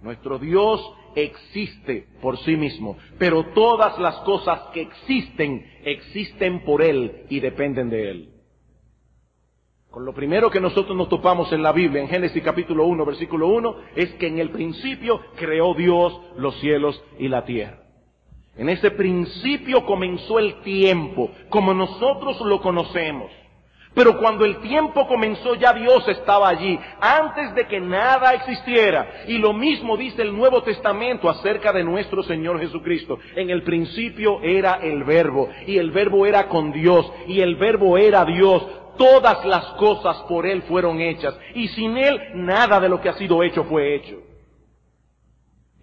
Nuestro 0.00 0.38
Dios 0.38 0.80
existe 1.14 2.06
por 2.20 2.38
sí 2.38 2.56
mismo, 2.56 2.96
pero 3.18 3.44
todas 3.54 3.98
las 3.98 4.16
cosas 4.20 4.60
que 4.72 4.82
existen, 4.82 5.66
existen 5.84 6.64
por 6.64 6.82
Él 6.82 7.24
y 7.28 7.40
dependen 7.40 7.90
de 7.90 8.10
Él. 8.10 8.32
Con 9.90 10.04
lo 10.04 10.12
primero 10.12 10.50
que 10.50 10.60
nosotros 10.60 10.94
nos 10.94 11.08
topamos 11.08 11.50
en 11.52 11.62
la 11.62 11.72
Biblia, 11.72 12.02
en 12.02 12.08
Génesis 12.08 12.42
capítulo 12.42 12.84
1, 12.86 13.04
versículo 13.06 13.48
1, 13.48 13.76
es 13.96 14.12
que 14.16 14.26
en 14.26 14.38
el 14.38 14.50
principio 14.50 15.20
creó 15.36 15.72
Dios 15.74 16.20
los 16.36 16.54
cielos 16.60 17.02
y 17.18 17.28
la 17.28 17.46
tierra. 17.46 17.85
En 18.56 18.68
ese 18.68 18.90
principio 18.90 19.84
comenzó 19.84 20.38
el 20.38 20.62
tiempo, 20.62 21.30
como 21.50 21.74
nosotros 21.74 22.40
lo 22.40 22.60
conocemos. 22.60 23.30
Pero 23.96 24.18
cuando 24.18 24.44
el 24.44 24.58
tiempo 24.58 25.06
comenzó 25.06 25.54
ya 25.54 25.72
Dios 25.72 26.06
estaba 26.08 26.50
allí, 26.50 26.78
antes 27.00 27.54
de 27.54 27.66
que 27.66 27.80
nada 27.80 28.34
existiera. 28.34 29.24
Y 29.26 29.38
lo 29.38 29.54
mismo 29.54 29.96
dice 29.96 30.20
el 30.20 30.36
Nuevo 30.36 30.62
Testamento 30.62 31.30
acerca 31.30 31.72
de 31.72 31.82
nuestro 31.82 32.22
Señor 32.22 32.60
Jesucristo. 32.60 33.18
En 33.34 33.48
el 33.48 33.62
principio 33.62 34.42
era 34.42 34.80
el 34.82 35.02
verbo, 35.04 35.48
y 35.66 35.78
el 35.78 35.92
verbo 35.92 36.26
era 36.26 36.46
con 36.48 36.72
Dios, 36.72 37.10
y 37.26 37.40
el 37.40 37.56
verbo 37.56 37.96
era 37.96 38.26
Dios. 38.26 38.66
Todas 38.98 39.42
las 39.46 39.64
cosas 39.78 40.16
por 40.28 40.46
Él 40.46 40.60
fueron 40.68 41.00
hechas, 41.00 41.34
y 41.54 41.68
sin 41.68 41.96
Él 41.96 42.20
nada 42.34 42.80
de 42.80 42.90
lo 42.90 43.00
que 43.00 43.08
ha 43.08 43.14
sido 43.14 43.42
hecho 43.42 43.64
fue 43.64 43.94
hecho. 43.94 44.25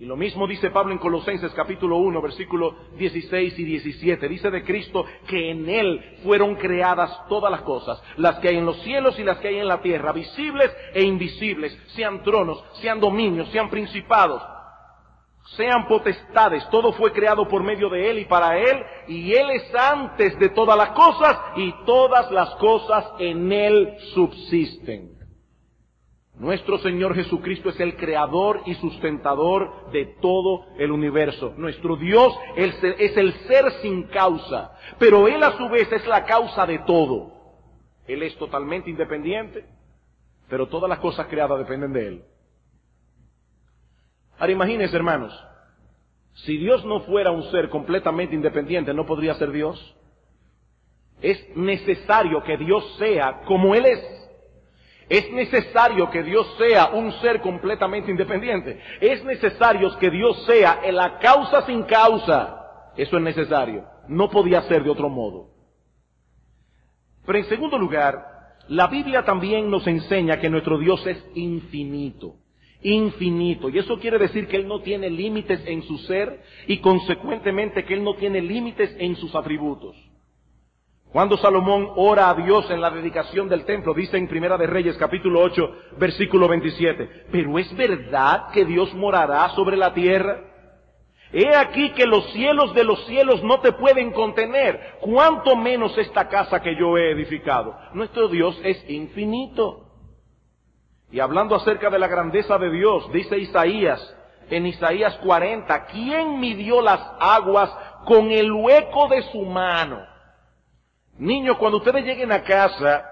Y 0.03 0.05
lo 0.05 0.17
mismo 0.17 0.45
dice 0.47 0.69
Pablo 0.69 0.91
en 0.91 0.97
Colosenses 0.97 1.53
capítulo 1.53 1.95
1, 1.95 2.21
versículo 2.21 2.75
16 2.97 3.57
y 3.57 3.63
17. 3.63 4.27
Dice 4.27 4.51
de 4.51 4.61
Cristo 4.61 5.05
que 5.25 5.49
en 5.49 5.69
Él 5.69 6.17
fueron 6.25 6.55
creadas 6.55 7.25
todas 7.29 7.49
las 7.49 7.61
cosas, 7.61 8.03
las 8.17 8.37
que 8.39 8.49
hay 8.49 8.57
en 8.57 8.65
los 8.65 8.81
cielos 8.81 9.17
y 9.17 9.23
las 9.23 9.37
que 9.37 9.47
hay 9.47 9.59
en 9.59 9.67
la 9.69 9.81
tierra, 9.81 10.11
visibles 10.11 10.69
e 10.93 11.03
invisibles, 11.03 11.73
sean 11.95 12.21
tronos, 12.21 12.61
sean 12.81 12.99
dominios, 12.99 13.47
sean 13.51 13.69
principados, 13.69 14.43
sean 15.55 15.87
potestades. 15.87 16.69
Todo 16.69 16.91
fue 16.91 17.13
creado 17.13 17.47
por 17.47 17.63
medio 17.63 17.87
de 17.87 18.11
Él 18.11 18.19
y 18.19 18.25
para 18.25 18.59
Él, 18.59 18.83
y 19.07 19.31
Él 19.31 19.51
es 19.51 19.73
antes 19.73 20.37
de 20.37 20.49
todas 20.49 20.75
las 20.75 20.89
cosas, 20.89 21.39
y 21.55 21.73
todas 21.85 22.29
las 22.29 22.53
cosas 22.55 23.05
en 23.19 23.49
Él 23.53 23.95
subsisten. 24.13 25.12
Nuestro 26.43 26.77
Señor 26.79 27.15
Jesucristo 27.15 27.69
es 27.69 27.79
el 27.79 27.95
creador 27.95 28.63
y 28.65 28.73
sustentador 28.75 29.89
de 29.93 30.17
todo 30.19 30.65
el 30.77 30.91
universo. 30.91 31.53
Nuestro 31.55 31.95
Dios 31.95 32.37
es 32.57 33.15
el 33.15 33.31
ser 33.47 33.71
sin 33.81 34.03
causa, 34.09 34.77
pero 34.99 35.29
Él 35.29 35.41
a 35.41 35.57
su 35.57 35.69
vez 35.69 35.89
es 35.89 36.05
la 36.05 36.25
causa 36.25 36.65
de 36.65 36.79
todo. 36.79 37.31
Él 38.07 38.23
es 38.23 38.35
totalmente 38.35 38.89
independiente, 38.89 39.65
pero 40.49 40.67
todas 40.67 40.89
las 40.89 40.99
cosas 40.99 41.27
creadas 41.27 41.59
dependen 41.59 41.93
de 41.93 42.07
Él. 42.07 42.23
Ahora 44.37 44.51
imagínense, 44.51 44.97
hermanos, 44.97 45.33
si 46.33 46.57
Dios 46.57 46.83
no 46.83 46.99
fuera 47.03 47.31
un 47.31 47.43
ser 47.51 47.69
completamente 47.69 48.35
independiente, 48.35 48.93
¿no 48.93 49.05
podría 49.05 49.33
ser 49.35 49.49
Dios? 49.49 49.95
Es 51.21 51.55
necesario 51.55 52.43
que 52.43 52.57
Dios 52.57 52.97
sea 52.97 53.43
como 53.45 53.73
Él 53.75 53.85
es. 53.85 54.22
Es 55.09 55.31
necesario 55.31 56.09
que 56.09 56.23
Dios 56.23 56.47
sea 56.57 56.87
un 56.87 57.11
ser 57.13 57.41
completamente 57.41 58.11
independiente. 58.11 58.79
Es 59.01 59.23
necesario 59.23 59.97
que 59.99 60.09
Dios 60.09 60.45
sea 60.45 60.81
en 60.83 60.95
la 60.95 61.19
causa 61.19 61.65
sin 61.65 61.83
causa. 61.83 62.91
Eso 62.95 63.17
es 63.17 63.23
necesario. 63.23 63.85
No 64.07 64.29
podía 64.29 64.61
ser 64.63 64.83
de 64.83 64.89
otro 64.89 65.09
modo. 65.09 65.49
Pero 67.25 67.37
en 67.37 67.45
segundo 67.45 67.77
lugar, 67.77 68.33
la 68.67 68.87
Biblia 68.87 69.23
también 69.23 69.69
nos 69.69 69.85
enseña 69.87 70.39
que 70.39 70.49
nuestro 70.49 70.77
Dios 70.77 71.05
es 71.05 71.23
infinito. 71.35 72.35
Infinito. 72.81 73.69
Y 73.69 73.79
eso 73.79 73.97
quiere 73.99 74.17
decir 74.17 74.47
que 74.47 74.57
Él 74.57 74.67
no 74.67 74.81
tiene 74.81 75.09
límites 75.09 75.61
en 75.65 75.83
su 75.83 75.97
ser 75.99 76.41
y 76.67 76.79
consecuentemente 76.79 77.85
que 77.85 77.93
Él 77.93 78.03
no 78.03 78.15
tiene 78.15 78.41
límites 78.41 78.93
en 78.99 79.15
sus 79.15 79.33
atributos. 79.35 79.95
Cuando 81.13 81.37
Salomón 81.37 81.91
ora 81.95 82.31
a 82.31 82.33
Dios 82.33 82.67
en 82.71 82.81
la 82.81 82.89
dedicación 82.89 83.47
del 83.47 83.65
templo, 83.65 83.93
dice 83.93 84.17
en 84.17 84.27
Primera 84.27 84.57
de 84.57 84.65
Reyes 84.65 84.97
capítulo 84.97 85.41
8, 85.41 85.75
versículo 85.99 86.47
27, 86.47 87.27
pero 87.31 87.59
es 87.59 87.71
verdad 87.77 88.49
que 88.51 88.65
Dios 88.65 88.91
morará 88.95 89.49
sobre 89.49 89.77
la 89.77 89.93
tierra. 89.93 90.41
He 91.31 91.55
aquí 91.55 91.91
que 91.91 92.07
los 92.07 92.25
cielos 92.31 92.73
de 92.73 92.83
los 92.83 93.05
cielos 93.05 93.43
no 93.43 93.59
te 93.59 93.73
pueden 93.73 94.11
contener, 94.11 94.97
cuanto 95.01 95.55
menos 95.55 95.95
esta 95.99 96.27
casa 96.27 96.63
que 96.63 96.75
yo 96.75 96.97
he 96.97 97.11
edificado. 97.11 97.77
Nuestro 97.93 98.27
Dios 98.27 98.59
es 98.63 98.83
infinito. 98.89 99.91
Y 101.11 101.19
hablando 101.19 101.53
acerca 101.53 101.91
de 101.91 101.99
la 101.99 102.07
grandeza 102.07 102.57
de 102.57 102.71
Dios, 102.71 103.11
dice 103.13 103.37
Isaías, 103.37 104.01
en 104.49 104.65
Isaías 104.65 105.15
40, 105.17 105.85
¿quién 105.85 106.39
midió 106.39 106.81
las 106.81 107.01
aguas 107.19 107.69
con 108.05 108.31
el 108.31 108.51
hueco 108.51 109.09
de 109.09 109.21
su 109.31 109.43
mano? 109.43 110.11
Niños, 111.17 111.57
cuando 111.57 111.77
ustedes 111.77 112.03
lleguen 112.03 112.31
a 112.31 112.43
casa 112.43 113.09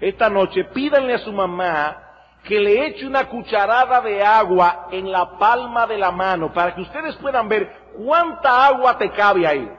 esta 0.00 0.28
noche, 0.28 0.64
pídanle 0.64 1.14
a 1.14 1.18
su 1.18 1.32
mamá 1.32 2.00
que 2.44 2.60
le 2.60 2.86
eche 2.86 3.06
una 3.06 3.28
cucharada 3.28 4.00
de 4.00 4.22
agua 4.22 4.88
en 4.90 5.10
la 5.10 5.38
palma 5.38 5.86
de 5.86 5.98
la 5.98 6.10
mano 6.10 6.52
para 6.52 6.74
que 6.74 6.82
ustedes 6.82 7.16
puedan 7.16 7.48
ver 7.48 7.90
cuánta 7.96 8.66
agua 8.66 8.98
te 8.98 9.10
cabe 9.10 9.46
ahí. 9.46 9.70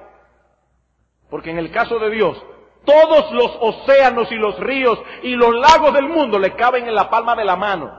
Porque 1.30 1.52
en 1.52 1.60
el 1.60 1.72
caso 1.72 2.00
de 2.00 2.10
Dios, 2.10 2.42
todos 2.86 3.32
los 3.32 3.58
océanos 3.62 4.32
y 4.32 4.36
los 4.36 4.60
ríos 4.60 5.00
y 5.24 5.36
los 5.36 5.54
lagos 5.56 5.94
del 5.94 6.08
mundo 6.08 6.40
le 6.40 6.54
caben 6.54 6.88
en 6.88 6.96
la 6.96 7.10
palma 7.10 7.36
de 7.36 7.46
la 7.46 7.56
mano. 7.56 7.92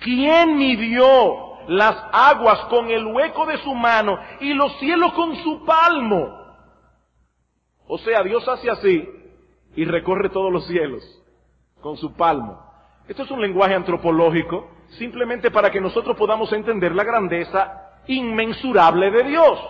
¿Quién 0.00 0.56
midió 0.58 1.58
las 1.68 1.94
aguas 2.12 2.58
con 2.66 2.90
el 2.90 3.06
hueco 3.06 3.46
de 3.46 3.58
su 3.58 3.72
mano 3.74 4.18
y 4.40 4.52
los 4.52 4.76
cielos 4.78 5.12
con 5.12 5.36
su 5.36 5.64
palmo? 5.64 6.41
O 7.94 7.98
sea, 7.98 8.22
Dios 8.22 8.48
hace 8.48 8.70
así 8.70 9.06
y 9.76 9.84
recorre 9.84 10.30
todos 10.30 10.50
los 10.50 10.66
cielos 10.66 11.02
con 11.82 11.98
su 11.98 12.14
palmo. 12.14 12.58
Esto 13.06 13.24
es 13.24 13.30
un 13.30 13.42
lenguaje 13.42 13.74
antropológico 13.74 14.66
simplemente 14.96 15.50
para 15.50 15.70
que 15.70 15.78
nosotros 15.78 16.16
podamos 16.16 16.50
entender 16.54 16.94
la 16.94 17.04
grandeza 17.04 18.00
inmensurable 18.06 19.10
de 19.10 19.24
Dios. 19.24 19.60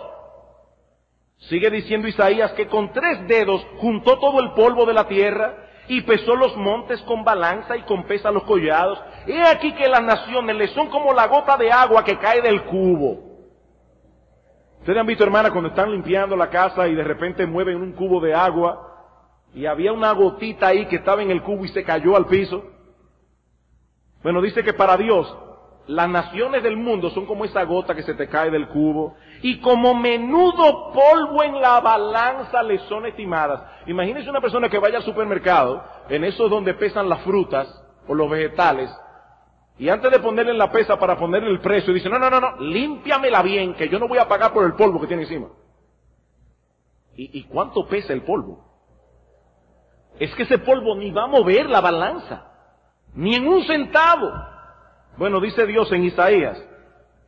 Sigue 1.49 1.69
diciendo 1.69 2.07
Isaías 2.07 2.53
que 2.53 2.67
con 2.67 2.93
tres 2.93 3.27
dedos 3.27 3.61
juntó 3.79 4.17
todo 4.17 4.39
el 4.39 4.53
polvo 4.53 4.85
de 4.85 4.93
la 4.93 5.05
tierra 5.09 5.57
y 5.89 5.99
pesó 6.03 6.37
los 6.37 6.55
montes 6.55 7.01
con 7.01 7.25
balanza 7.25 7.75
y 7.75 7.81
con 7.81 8.05
pesa 8.05 8.31
los 8.31 8.43
collados. 8.43 9.01
He 9.27 9.45
aquí 9.45 9.73
que 9.73 9.89
las 9.89 10.01
naciones 10.01 10.55
le 10.55 10.69
son 10.69 10.87
como 10.87 11.11
la 11.11 11.27
gota 11.27 11.57
de 11.57 11.69
agua 11.73 12.05
que 12.05 12.17
cae 12.17 12.41
del 12.41 12.63
cubo. 12.63 13.32
Ustedes 14.83 14.99
han 14.99 15.07
visto, 15.07 15.23
hermana, 15.23 15.49
cuando 15.49 15.69
están 15.69 15.93
limpiando 15.93 16.35
la 16.35 16.49
casa 16.49 16.89
y 16.89 16.93
de 16.93 17.05
repente 17.05 17.47
mueven 17.47 17.77
un 17.77 17.93
cubo 17.93 18.19
de 18.19 18.33
agua 18.33 19.15
y 19.53 19.65
había 19.65 19.93
una 19.93 20.11
gotita 20.11 20.67
ahí 20.67 20.87
que 20.87 20.97
estaba 20.97 21.23
en 21.23 21.31
el 21.31 21.41
cubo 21.41 21.63
y 21.63 21.69
se 21.69 21.85
cayó 21.85 22.17
al 22.17 22.25
piso. 22.25 22.65
Bueno, 24.23 24.41
dice 24.41 24.61
que 24.61 24.73
para 24.73 24.97
Dios 24.97 25.33
las 25.87 26.09
naciones 26.09 26.63
del 26.63 26.75
mundo 26.75 27.11
son 27.11 27.25
como 27.25 27.45
esa 27.45 27.63
gota 27.63 27.95
que 27.95 28.03
se 28.03 28.13
te 28.13 28.27
cae 28.27 28.51
del 28.51 28.67
cubo 28.67 29.15
y 29.41 29.61
como 29.61 29.95
menudo 29.95 30.91
polvo 30.91 31.43
en 31.43 31.61
la 31.61 31.79
balanza 31.79 32.61
le 32.61 32.79
son 32.79 33.05
estimadas. 33.05 33.61
Imagínese 33.85 34.29
una 34.29 34.41
persona 34.41 34.67
que 34.67 34.79
vaya 34.79 34.97
al 34.97 35.03
supermercado, 35.05 35.81
en 36.09 36.25
esos 36.25 36.49
donde 36.49 36.73
pesan 36.73 37.07
las 37.07 37.21
frutas 37.21 37.85
o 38.05 38.13
los 38.13 38.29
vegetales, 38.29 38.93
y 39.77 39.89
antes 39.89 40.11
de 40.11 40.19
ponerle 40.19 40.53
la 40.53 40.71
pesa 40.71 40.97
para 40.97 41.17
ponerle 41.17 41.49
el 41.49 41.59
precio, 41.59 41.93
dice, 41.93 42.09
no, 42.09 42.19
no, 42.19 42.29
no, 42.29 42.39
no, 42.39 42.57
límpiamela 42.59 43.41
bien, 43.41 43.73
que 43.73 43.89
yo 43.89 43.97
no 43.99 44.07
voy 44.07 44.19
a 44.19 44.27
pagar 44.27 44.53
por 44.53 44.65
el 44.65 44.73
polvo 44.73 45.01
que 45.01 45.07
tiene 45.07 45.23
encima. 45.23 45.47
¿Y, 47.15 47.39
y 47.39 47.43
cuánto 47.43 47.87
pesa 47.87 48.13
el 48.13 48.21
polvo? 48.21 48.63
Es 50.19 50.33
que 50.35 50.43
ese 50.43 50.59
polvo 50.59 50.95
ni 50.95 51.11
va 51.11 51.23
a 51.23 51.27
mover 51.27 51.69
la 51.69 51.81
balanza, 51.81 52.51
ni 53.15 53.35
en 53.35 53.47
un 53.47 53.63
centavo. 53.63 54.31
Bueno, 55.17 55.39
dice 55.39 55.65
Dios 55.65 55.91
en 55.91 56.03
Isaías, 56.03 56.63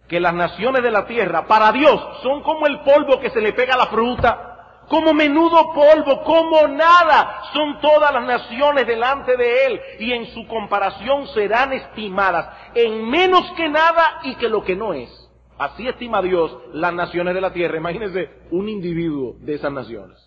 que 0.08 0.20
las 0.20 0.34
naciones 0.34 0.84
de 0.84 0.92
la 0.92 1.08
tierra, 1.08 1.48
para 1.48 1.72
Dios, 1.72 2.00
son 2.22 2.44
como 2.44 2.68
el 2.68 2.80
polvo 2.82 3.20
que 3.20 3.32
se 3.32 3.42
le 3.42 3.54
pega 3.54 3.74
a 3.74 3.78
la 3.78 3.88
fruta, 3.88 4.54
como 4.88 5.13
menudo 5.13 5.74
polvo, 5.74 6.24
como 6.24 6.68
nada, 6.68 7.42
son 7.54 7.80
todas 7.80 8.13
las 8.13 8.25
naciones 8.25 8.86
delante 8.86 9.36
de 9.36 9.65
Él, 9.65 9.82
y 10.00 10.12
en 10.12 10.27
su 10.27 10.48
comparación 10.48 11.27
serán 11.27 11.74
estimadas 11.74 12.56
en 12.74 13.10
menos 13.10 13.51
que 13.54 13.70
nada 13.70 14.20
y 14.24 14.36
que 14.36 14.50
lo 14.50 14.63
que 14.63 14.75
no 14.75 14.94
es. 14.94 15.10
Así 15.58 15.88
estima 15.88 16.22
Dios 16.22 16.58
las 16.74 16.94
naciones 16.94 17.34
de 17.34 17.42
la 17.42 17.54
tierra. 17.54 17.77
Imagínense 17.77 18.30
un 18.51 18.68
individuo 18.68 19.38
de 19.39 19.56
esas 19.56 19.72
naciones. 19.72 20.18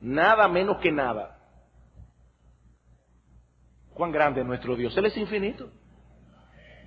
Nada 0.00 0.46
menos 0.48 0.78
que 0.78 0.92
nada. 0.92 1.38
¿Cuán 3.94 4.12
grande 4.12 4.40
es 4.42 4.46
nuestro 4.46 4.76
Dios? 4.76 4.96
Él 4.96 5.06
es 5.06 5.16
infinito. 5.16 5.70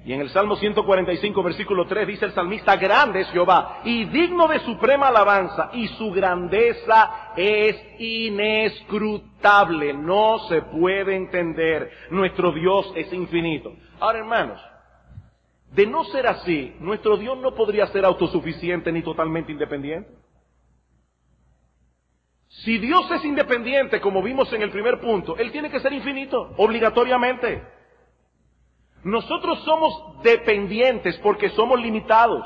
Y 0.08 0.14
en 0.14 0.22
el 0.22 0.30
Salmo 0.30 0.56
145, 0.56 1.44
versículo 1.44 1.86
3, 1.86 2.08
dice 2.08 2.24
el 2.24 2.32
salmista, 2.32 2.78
grande 2.78 3.20
es 3.20 3.30
Jehová 3.32 3.82
y 3.84 4.06
digno 4.06 4.48
de 4.48 4.60
suprema 4.60 5.10
alabanza, 5.10 5.70
y 5.74 5.90
su 5.90 6.14
grandeza 6.14 7.34
es 7.36 7.76
inescrutable, 8.00 9.94
no 9.94 10.40
se 10.48 10.62
puede 10.62 11.14
entender. 11.14 11.92
Nuestro 12.10 12.54
Dios 12.54 12.90
es 12.96 13.12
infinito. 13.12 13.74
Ahora, 14.00 14.20
hermanos, 14.20 14.62
de 15.74 15.86
no 15.86 16.06
ser 16.06 16.26
así, 16.28 16.74
nuestro 16.80 17.18
Dios 17.18 17.38
no 17.40 17.54
podría 17.54 17.88
ser 17.88 18.06
autosuficiente 18.06 18.94
ni 18.94 19.02
totalmente 19.02 19.52
independiente. 19.52 20.10
Si 22.48 22.78
Dios 22.78 23.12
es 23.12 23.26
independiente, 23.26 24.00
como 24.00 24.24
vimos 24.24 24.54
en 24.54 24.62
el 24.62 24.72
primer 24.72 25.02
punto, 25.02 25.36
Él 25.36 25.52
tiene 25.52 25.70
que 25.70 25.82
ser 25.82 25.92
infinito, 25.92 26.54
obligatoriamente. 26.56 27.76
Nosotros 29.04 29.60
somos 29.64 30.22
dependientes 30.24 31.18
porque 31.20 31.50
somos 31.52 31.80
limitados. 31.80 32.46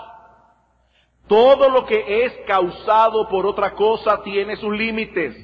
Todo 1.28 1.70
lo 1.70 1.86
que 1.86 2.26
es 2.26 2.34
causado 2.46 3.30
por 3.30 3.46
otra 3.46 3.74
cosa 3.74 4.22
tiene 4.22 4.58
sus 4.58 4.76
límites. 4.76 5.36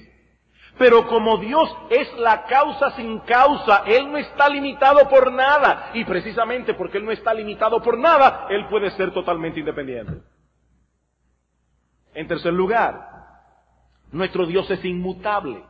Pero 0.78 1.08
como 1.08 1.38
Dios 1.38 1.76
es 1.90 2.12
la 2.20 2.44
causa 2.46 2.92
sin 2.92 3.20
causa, 3.20 3.84
Él 3.86 4.12
no 4.12 4.18
está 4.18 4.48
limitado 4.48 5.10
por 5.10 5.32
nada. 5.32 5.92
Y 5.94 6.06
precisamente 6.06 6.74
porque 6.74 6.98
Él 6.98 7.06
no 7.06 7.12
está 7.12 7.34
limitado 7.34 7.82
por 7.82 7.98
nada, 7.98 8.48
Él 8.50 8.68
puede 8.68 8.92
ser 8.92 9.12
totalmente 9.14 9.60
independiente. 9.60 10.22
En 12.14 12.28
tercer 12.28 12.54
lugar, 12.54 13.10
nuestro 14.12 14.46
Dios 14.46 14.70
es 14.70 14.84
inmutable. 14.86 15.64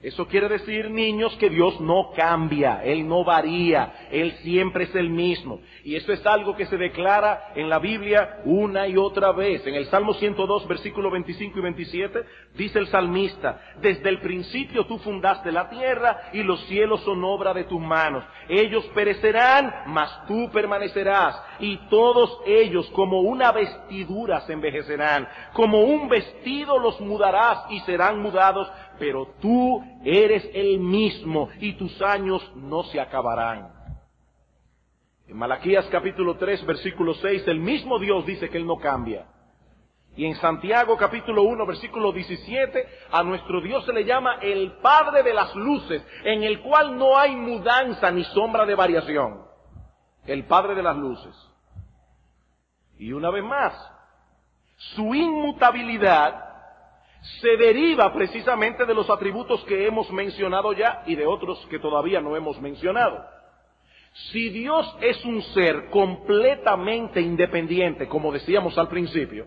Eso 0.00 0.28
quiere 0.28 0.48
decir, 0.48 0.92
niños, 0.92 1.36
que 1.38 1.50
Dios 1.50 1.80
no 1.80 2.12
cambia, 2.14 2.84
Él 2.84 3.08
no 3.08 3.24
varía, 3.24 4.06
Él 4.12 4.30
siempre 4.42 4.84
es 4.84 4.94
el 4.94 5.10
mismo. 5.10 5.60
Y 5.82 5.96
eso 5.96 6.12
es 6.12 6.24
algo 6.24 6.54
que 6.54 6.66
se 6.66 6.76
declara 6.76 7.50
en 7.56 7.68
la 7.68 7.80
Biblia 7.80 8.38
una 8.44 8.86
y 8.86 8.96
otra 8.96 9.32
vez. 9.32 9.66
En 9.66 9.74
el 9.74 9.86
Salmo 9.86 10.14
102, 10.14 10.68
versículo 10.68 11.10
25 11.10 11.58
y 11.58 11.62
27, 11.62 12.24
dice 12.54 12.78
el 12.78 12.86
salmista, 12.86 13.60
desde 13.80 14.08
el 14.08 14.20
principio 14.20 14.86
tú 14.86 14.98
fundaste 14.98 15.50
la 15.50 15.68
tierra 15.68 16.30
y 16.32 16.44
los 16.44 16.64
cielos 16.66 17.00
son 17.00 17.24
obra 17.24 17.52
de 17.52 17.64
tus 17.64 17.80
manos. 17.80 18.22
Ellos 18.48 18.84
perecerán, 18.94 19.82
mas 19.86 20.26
tú 20.28 20.48
permanecerás. 20.52 21.42
Y 21.58 21.76
todos 21.88 22.38
ellos 22.46 22.88
como 22.90 23.22
una 23.22 23.50
vestidura 23.50 24.42
se 24.42 24.52
envejecerán. 24.52 25.28
Como 25.54 25.80
un 25.80 26.08
vestido 26.08 26.78
los 26.78 27.00
mudarás 27.00 27.64
y 27.70 27.80
serán 27.80 28.22
mudados 28.22 28.70
pero 28.98 29.34
tú 29.40 29.82
eres 30.04 30.48
el 30.54 30.80
mismo 30.80 31.48
y 31.60 31.74
tus 31.74 32.00
años 32.02 32.42
no 32.56 32.82
se 32.84 33.00
acabarán. 33.00 33.72
En 35.26 35.36
Malaquías 35.36 35.86
capítulo 35.90 36.36
3, 36.36 36.64
versículo 36.64 37.14
6, 37.14 37.46
el 37.48 37.60
mismo 37.60 37.98
Dios 37.98 38.24
dice 38.24 38.48
que 38.48 38.56
Él 38.56 38.66
no 38.66 38.76
cambia. 38.76 39.26
Y 40.16 40.24
en 40.24 40.34
Santiago 40.36 40.96
capítulo 40.96 41.42
1, 41.42 41.66
versículo 41.66 42.12
17, 42.12 42.88
a 43.12 43.22
nuestro 43.22 43.60
Dios 43.60 43.84
se 43.84 43.92
le 43.92 44.04
llama 44.04 44.38
el 44.40 44.72
Padre 44.78 45.22
de 45.22 45.34
las 45.34 45.54
Luces, 45.54 46.04
en 46.24 46.42
el 46.42 46.60
cual 46.60 46.96
no 46.96 47.16
hay 47.16 47.36
mudanza 47.36 48.10
ni 48.10 48.24
sombra 48.24 48.66
de 48.66 48.74
variación. 48.74 49.42
El 50.26 50.44
Padre 50.46 50.74
de 50.74 50.82
las 50.82 50.96
Luces. 50.96 51.36
Y 52.98 53.12
una 53.12 53.30
vez 53.30 53.44
más, 53.44 53.74
su 54.96 55.14
inmutabilidad 55.14 56.47
se 57.40 57.56
deriva 57.56 58.12
precisamente 58.12 58.84
de 58.84 58.94
los 58.94 59.10
atributos 59.10 59.64
que 59.64 59.86
hemos 59.86 60.10
mencionado 60.10 60.72
ya 60.72 61.02
y 61.06 61.16
de 61.16 61.26
otros 61.26 61.66
que 61.68 61.78
todavía 61.78 62.20
no 62.20 62.36
hemos 62.36 62.60
mencionado. 62.60 63.24
Si 64.32 64.48
Dios 64.50 64.96
es 65.00 65.24
un 65.24 65.42
ser 65.42 65.90
completamente 65.90 67.20
independiente, 67.20 68.08
como 68.08 68.32
decíamos 68.32 68.76
al 68.78 68.88
principio, 68.88 69.46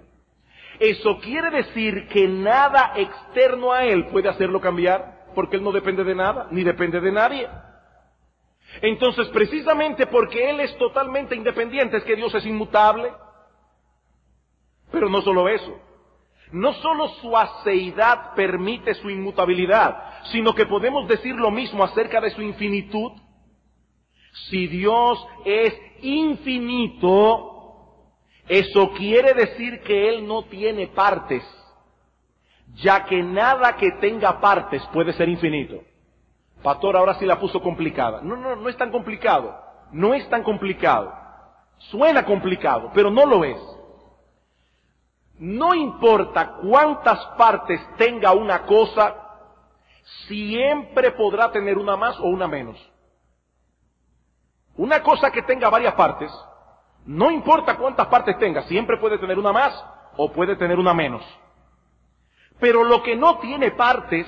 eso 0.80 1.20
quiere 1.20 1.50
decir 1.52 2.08
que 2.08 2.28
nada 2.28 2.94
externo 2.96 3.72
a 3.72 3.86
Él 3.86 4.08
puede 4.08 4.30
hacerlo 4.30 4.60
cambiar, 4.60 5.26
porque 5.36 5.58
Él 5.58 5.64
no 5.64 5.72
depende 5.72 6.04
de 6.04 6.16
nada, 6.16 6.48
ni 6.52 6.64
depende 6.64 7.00
de 7.00 7.12
nadie. 7.12 7.48
Entonces, 8.82 9.28
precisamente 9.30 10.08
porque 10.08 10.50
Él 10.50 10.60
es 10.62 10.76
totalmente 10.78 11.36
independiente, 11.36 11.98
es 11.98 12.04
que 12.04 12.16
Dios 12.16 12.34
es 12.34 12.46
inmutable. 12.46 13.12
Pero 14.92 15.10
no 15.10 15.22
solo 15.22 15.48
eso. 15.50 15.80
No 16.52 16.74
solo 16.74 17.08
su 17.22 17.38
aceidad 17.38 18.34
permite 18.36 18.94
su 18.96 19.10
inmutabilidad, 19.10 20.24
sino 20.32 20.54
que 20.54 20.66
podemos 20.66 21.08
decir 21.08 21.36
lo 21.36 21.50
mismo 21.50 21.84
acerca 21.84 22.20
de 22.20 22.32
su 22.32 22.42
infinitud. 22.42 23.14
Si 24.50 24.68
Dios 24.68 25.26
es 25.46 25.74
infinito, 26.02 27.52
eso 28.48 28.92
quiere 28.92 29.34
decir 29.34 29.82
que 29.82 30.10
Él 30.10 30.28
no 30.28 30.44
tiene 30.44 30.88
partes, 30.88 31.44
ya 32.76 33.06
que 33.06 33.24
nada 33.24 33.76
que 33.78 33.92
tenga 34.02 34.42
partes 34.42 34.84
puede 34.94 35.14
ser 35.14 35.30
infinito. 35.30 35.82
Pastor, 36.62 36.96
ahora 36.96 37.16
sí 37.16 37.26
la 37.26 37.40
puso 37.40 37.62
complicada. 37.62 38.22
No, 38.22 38.36
no, 38.36 38.56
no 38.56 38.70
es 38.70 38.78
tan 38.78 38.92
complicado. 38.92 39.56
No 39.92 40.14
es 40.14 40.30
tan 40.30 40.44
complicado. 40.44 41.14
Suena 41.90 42.24
complicado, 42.24 42.92
pero 42.94 43.10
no 43.10 43.26
lo 43.26 43.44
es. 43.44 43.58
No 45.42 45.74
importa 45.74 46.58
cuántas 46.62 47.18
partes 47.36 47.82
tenga 47.98 48.32
una 48.32 48.62
cosa, 48.68 49.16
siempre 50.28 51.14
podrá 51.14 51.52
tener 51.52 51.80
una 51.80 51.98
más 51.98 52.20
o 52.20 52.26
una 52.26 52.48
menos. 52.48 52.78
Una 54.76 55.02
cosa 55.02 55.32
que 55.32 55.42
tenga 55.42 55.68
varias 55.68 55.96
partes, 55.96 56.32
no 57.08 57.32
importa 57.32 57.76
cuántas 57.76 58.06
partes 58.06 58.38
tenga, 58.38 58.62
siempre 58.68 58.98
puede 58.98 59.18
tener 59.18 59.40
una 59.40 59.52
más 59.52 59.84
o 60.16 60.32
puede 60.32 60.56
tener 60.58 60.78
una 60.78 60.94
menos. 60.94 61.24
Pero 62.60 62.84
lo 62.84 63.02
que 63.02 63.16
no 63.16 63.40
tiene 63.40 63.72
partes, 63.72 64.28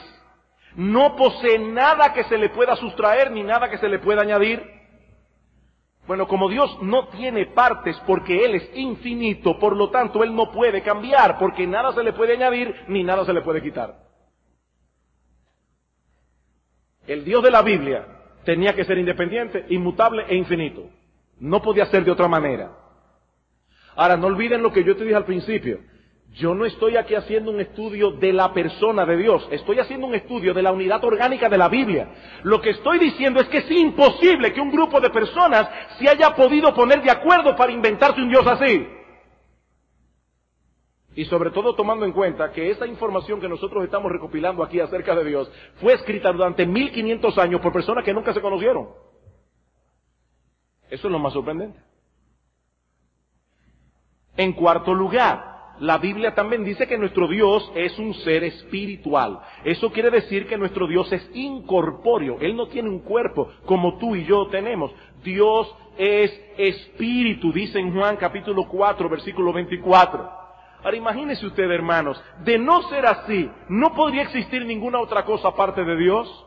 no 0.76 1.15
posee 1.15 1.60
nada 1.60 2.12
que 2.13 2.23
se 2.23 2.39
le 2.39 2.49
pueda 2.49 2.76
sustraer 2.76 3.30
ni 3.30 3.43
nada 3.43 3.69
que 3.69 3.78
se 3.78 3.88
le 3.88 3.99
pueda 3.99 4.23
añadir. 4.23 4.67
Bueno, 6.05 6.27
como 6.27 6.49
Dios 6.49 6.77
no 6.81 7.07
tiene 7.07 7.45
partes 7.47 7.97
porque 8.05 8.43
Él 8.43 8.55
es 8.55 8.77
infinito, 8.77 9.57
por 9.57 9.75
lo 9.75 9.89
tanto 9.89 10.23
Él 10.23 10.35
no 10.35 10.51
puede 10.51 10.81
cambiar 10.81 11.37
porque 11.39 11.65
nada 11.65 11.93
se 11.93 12.03
le 12.03 12.11
puede 12.11 12.33
añadir 12.33 12.75
ni 12.87 13.03
nada 13.03 13.25
se 13.25 13.33
le 13.33 13.41
puede 13.41 13.61
quitar. 13.61 14.03
El 17.07 17.23
Dios 17.23 17.43
de 17.43 17.51
la 17.51 17.61
Biblia 17.61 18.05
tenía 18.43 18.73
que 18.73 18.85
ser 18.85 18.97
independiente, 18.97 19.65
inmutable 19.69 20.25
e 20.27 20.35
infinito. 20.35 20.89
No 21.39 21.61
podía 21.61 21.85
ser 21.87 22.03
de 22.03 22.11
otra 22.11 22.27
manera. 22.27 22.71
Ahora, 23.95 24.17
no 24.17 24.27
olviden 24.27 24.63
lo 24.63 24.71
que 24.71 24.83
yo 24.83 24.95
te 24.95 25.03
dije 25.03 25.15
al 25.15 25.25
principio. 25.25 25.79
Yo 26.34 26.56
no 26.56 26.65
estoy 26.65 26.98
aquí 26.98 27.13
haciendo 27.13 27.52
un 27.52 27.60
estudio 27.60 28.12
de 28.12 28.34
la 28.34 28.54
persona 28.54 29.06
de 29.06 29.17
Dios, 29.17 29.48
estoy 29.52 29.78
haciendo 29.80 30.08
un 30.08 30.15
estudio 30.15 30.52
de 30.54 30.63
la 30.63 30.72
unidad 30.72 31.04
orgánica 31.04 31.48
de 31.48 31.60
la 31.60 31.69
Biblia. 31.69 32.10
Lo 32.41 32.60
que 32.60 32.72
estoy 32.72 32.98
diciendo 32.98 33.39
es 33.39 33.48
que 33.50 33.60
es 33.60 33.69
imposible 33.69 34.52
que 34.52 34.60
un 34.60 34.72
grupo 34.72 35.00
de 35.00 35.12
personas 35.12 35.69
se 36.00 36.10
haya 36.10 36.36
podido 36.36 36.74
poner 36.74 37.04
de 37.04 37.12
acuerdo 37.12 37.56
para 37.56 37.72
inventarse 37.72 38.19
un 38.19 38.30
Dios 38.30 38.48
así. 38.48 38.88
Y 41.15 41.26
sobre 41.26 41.52
todo 41.52 41.76
tomando 41.76 42.04
en 42.04 42.12
cuenta 42.12 42.52
que 42.52 42.72
esa 42.72 42.88
información 42.88 43.39
que 43.39 43.48
nosotros 43.48 43.84
estamos 43.84 44.12
recopilando 44.12 44.63
aquí 44.63 44.80
acerca 44.80 45.13
de 45.13 45.26
Dios 45.26 45.52
fue 45.76 45.93
escrita 45.93 46.32
durante 46.32 46.65
1500 46.65 47.38
años 47.38 47.62
por 47.62 47.72
personas 47.72 48.04
que 48.04 48.13
nunca 48.13 48.34
se 48.34 48.41
conocieron. 48.41 48.89
Eso 50.89 51.08
es 51.08 51.12
lo 51.12 51.19
más 51.19 51.34
sorprendente. 51.34 51.80
En 54.36 54.54
cuarto 54.54 54.96
lugar, 54.96 55.52
la 55.79 55.97
Biblia 55.97 56.36
también 56.36 56.63
dice 56.63 56.88
que 56.88 56.97
nuestro 56.97 57.27
Dios 57.27 57.71
es 57.75 57.97
un 57.97 58.13
ser 58.15 58.43
espiritual. 58.43 59.39
Eso 59.63 59.91
quiere 59.91 60.12
decir 60.12 60.47
que 60.47 60.57
nuestro 60.57 60.88
Dios 60.88 61.12
es 61.12 61.27
incorpóreo. 61.33 62.38
Él 62.41 62.55
no 62.55 62.67
tiene 62.67 62.89
un 62.89 62.99
cuerpo 62.99 63.49
como 63.65 63.97
tú 63.97 64.15
y 64.15 64.25
yo 64.25 64.47
tenemos. 64.47 64.91
Dios 65.23 65.73
es 65.97 66.31
espíritu, 66.57 67.51
dice 67.51 67.79
en 67.79 67.93
Juan 67.93 68.17
capítulo 68.17 68.67
4, 68.67 69.09
versículo 69.09 69.51
24. 69.51 70.43
Ahora 70.83 70.97
imagínese 70.97 71.45
usted, 71.45 71.69
hermanos, 71.71 72.21
de 72.43 72.59
no 72.59 72.83
ser 72.89 73.05
así, 73.05 73.49
¿no 73.69 73.93
podría 73.93 74.23
existir 74.23 74.65
ninguna 74.65 74.99
otra 74.99 75.23
cosa 75.23 75.47
aparte 75.49 75.83
de 75.83 75.95
Dios? 75.95 76.45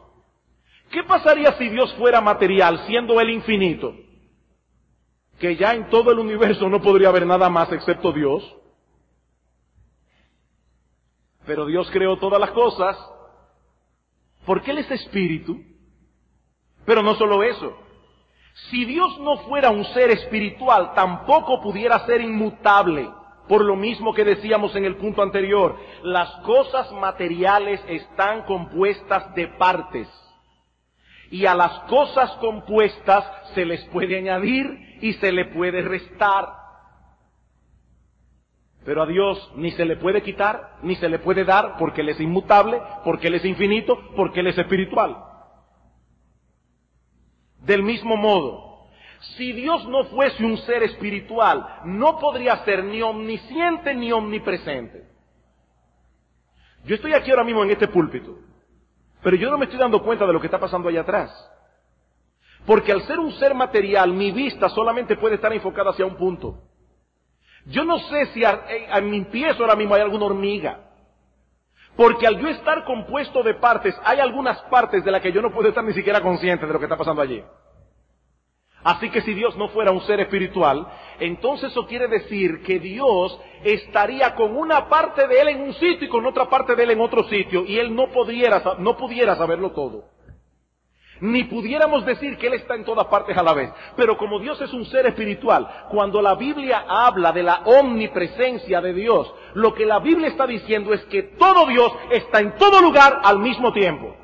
¿Qué 0.91 1.03
pasaría 1.03 1.53
si 1.53 1.69
Dios 1.69 1.93
fuera 1.95 2.21
material, 2.21 2.85
siendo 2.87 3.21
Él 3.21 3.31
infinito? 3.31 3.95
Que 5.41 5.57
ya 5.57 5.75
en 5.75 5.89
todo 5.89 6.13
el 6.13 6.19
universo 6.19 6.69
no 6.69 6.81
podría 6.81 7.09
haber 7.09 7.27
nada 7.27 7.49
más 7.49 7.73
excepto 7.73 8.13
Dios. 8.13 8.43
Pero 11.47 11.67
Dios 11.67 11.89
creó 11.91 12.17
todas 12.19 12.41
las 12.41 12.51
cosas 12.51 12.97
porque 14.45 14.71
Él 14.71 14.79
es 14.79 14.91
espíritu. 14.91 15.61
Pero 16.85 17.03
no 17.03 17.15
solo 17.17 17.43
eso. 17.43 17.77
Si 18.71 18.85
Dios 18.85 19.19
no 19.21 19.39
fuera 19.39 19.71
un 19.71 19.85
ser 19.87 20.11
espiritual, 20.11 20.95
tampoco 20.95 21.61
pudiera 21.61 22.07
ser 22.07 22.21
inmutable. 22.21 23.11
Por 23.49 23.65
lo 23.65 23.77
mismo 23.77 24.15
que 24.15 24.25
decíamos 24.25 24.75
en 24.75 24.85
el 24.85 24.97
punto 24.97 25.23
anterior, 25.23 25.77
las 26.03 26.31
cosas 26.43 26.91
materiales 26.93 27.81
están 27.87 28.43
compuestas 28.43 29.35
de 29.35 29.49
partes. 29.49 30.09
Y 31.31 31.47
a 31.47 31.55
las 31.55 31.81
cosas 31.81 32.31
compuestas 32.41 33.25
se 33.55 33.65
les 33.65 33.85
puede 33.87 34.17
añadir 34.19 34.99
y 35.01 35.13
se 35.15 35.33
le 35.33 35.47
puede 35.47 35.83
restar. 35.83 36.66
Pero 38.87 39.03
a 39.03 39.07
Dios 39.07 39.53
ni 39.57 39.73
se 39.73 39.85
le 39.85 39.97
puede 39.97 40.23
quitar, 40.23 40.77
ni 40.83 40.95
se 40.95 41.09
le 41.09 41.19
puede 41.19 41.45
dar, 41.45 41.77
porque 41.77 42.03
Él 42.03 42.09
es 42.11 42.21
inmutable, 42.21 42.81
porque 43.05 43.27
Él 43.27 43.35
es 43.35 43.45
infinito, 43.45 43.99
porque 44.15 44.41
Él 44.41 44.47
es 44.47 44.57
espiritual. 44.57 45.17
Del 47.63 47.83
mismo 47.83 48.17
modo, 48.17 48.87
si 49.37 49.53
Dios 49.53 49.89
no 49.89 50.05
fuese 50.05 50.45
un 50.45 50.57
ser 50.59 50.85
espiritual, 50.85 51.67
no 51.85 52.21
podría 52.21 52.65
ser 52.65 52.85
ni 52.85 53.03
omnisciente 53.03 53.93
ni 53.93 54.13
omnipresente. 54.13 55.09
Yo 56.85 56.95
estoy 56.95 57.13
aquí 57.13 57.33
ahora 57.33 57.43
mismo 57.43 57.65
en 57.65 57.73
este 57.73 57.89
púlpito, 57.89 58.39
pero 59.21 59.35
yo 59.35 59.51
no 59.51 59.59
me 59.59 59.65
estoy 59.65 59.81
dando 59.81 60.01
cuenta 60.01 60.29
de 60.29 60.33
lo 60.33 60.41
que 60.41 60.47
está 60.47 60.61
pasando 60.61 60.89
allá 60.89 61.01
atrás. 61.01 61.33
Porque 62.65 62.93
al 62.93 63.03
ser 63.03 63.19
un 63.19 63.33
ser 63.33 63.53
material, 63.53 64.13
mi 64.13 64.31
vista 64.31 64.69
solamente 64.69 65.17
puede 65.17 65.35
estar 65.35 65.53
enfocada 65.53 65.91
hacia 65.91 66.07
un 66.07 66.15
punto. 66.15 66.66
Yo 67.67 67.85
no 67.85 67.99
sé 67.99 68.27
si 68.27 68.45
a, 68.45 68.65
a 68.91 69.01
mi 69.01 69.23
pies 69.25 69.59
ahora 69.59 69.77
mismo 69.77 69.95
hay 69.95 70.03
alguna 70.03 70.27
hormiga. 70.27 70.81
Porque 71.97 72.27
al 72.27 72.39
yo 72.39 72.49
estar 72.49 72.85
compuesto 72.85 73.43
de 73.43 73.55
partes, 73.55 73.95
hay 74.05 74.21
algunas 74.21 74.61
partes 74.65 75.05
de 75.05 75.11
las 75.11 75.23
que 75.23 75.33
yo 75.33 75.41
no 75.41 75.53
puedo 75.53 75.69
estar 75.69 75.83
ni 75.83 75.95
siquiera 75.95 76.21
consciente 76.21 76.67
de 76.67 76.73
lo 76.73 76.79
que 76.79 76.85
está 76.85 76.97
pasando 76.97 77.23
allí. 77.23 77.43
Así 78.85 79.11
que 79.11 79.23
si 79.23 79.35
Dios 79.35 79.57
no 79.57 79.69
fuera 79.71 79.91
un 79.91 80.03
ser 80.03 80.21
espiritual, 80.21 80.87
entonces 81.19 81.73
eso 81.73 81.87
quiere 81.87 82.07
decir 82.07 82.63
que 82.63 82.79
Dios 82.79 83.37
estaría 83.65 84.35
con 84.37 84.57
una 84.57 84.89
parte 84.89 85.27
de 85.27 85.41
Él 85.41 85.49
en 85.49 85.63
un 85.63 85.75
sitio 85.75 86.07
y 86.07 86.09
con 86.09 86.25
otra 86.25 86.49
parte 86.49 86.77
de 86.77 86.85
Él 86.85 86.91
en 86.91 87.01
otro 87.01 87.25
sitio 87.25 87.65
y 87.67 87.79
Él 87.79 87.93
no 87.93 88.11
pudiera, 88.13 88.63
no 88.79 88.97
pudiera 88.97 89.35
saberlo 89.35 89.73
todo. 89.73 90.05
Ni 91.21 91.45
pudiéramos 91.45 92.05
decir 92.05 92.37
que 92.37 92.49
Él 92.49 92.55
está 92.55 92.75
en 92.75 92.85
todas 92.85 93.07
partes 93.07 93.37
a 93.37 93.43
la 93.43 93.55
vez. 93.55 93.71
Pero 93.97 94.17
como 94.17 94.39
Dios 94.39 94.61
es 94.61 94.73
un 94.73 94.85
ser 94.87 95.07
espiritual, 95.07 95.67
cuando 95.91 96.21
la 96.21 96.35
Biblia 96.35 96.85
habla 96.89 97.33
de 97.33 97.43
la 97.43 97.63
omnipresencia 97.65 98.81
de 98.81 98.93
Dios, 98.93 99.33
lo 99.55 99.75
que 99.75 99.87
la 99.87 99.99
Biblia 99.99 100.29
está 100.29 100.47
diciendo 100.47 100.93
es 100.93 101.05
que 101.07 101.23
todo 101.23 101.67
Dios 101.67 101.93
está 102.11 102.41
en 102.41 102.57
todo 102.57 102.81
lugar 102.81 103.21
al 103.25 103.39
mismo 103.39 103.73
tiempo. 103.73 104.15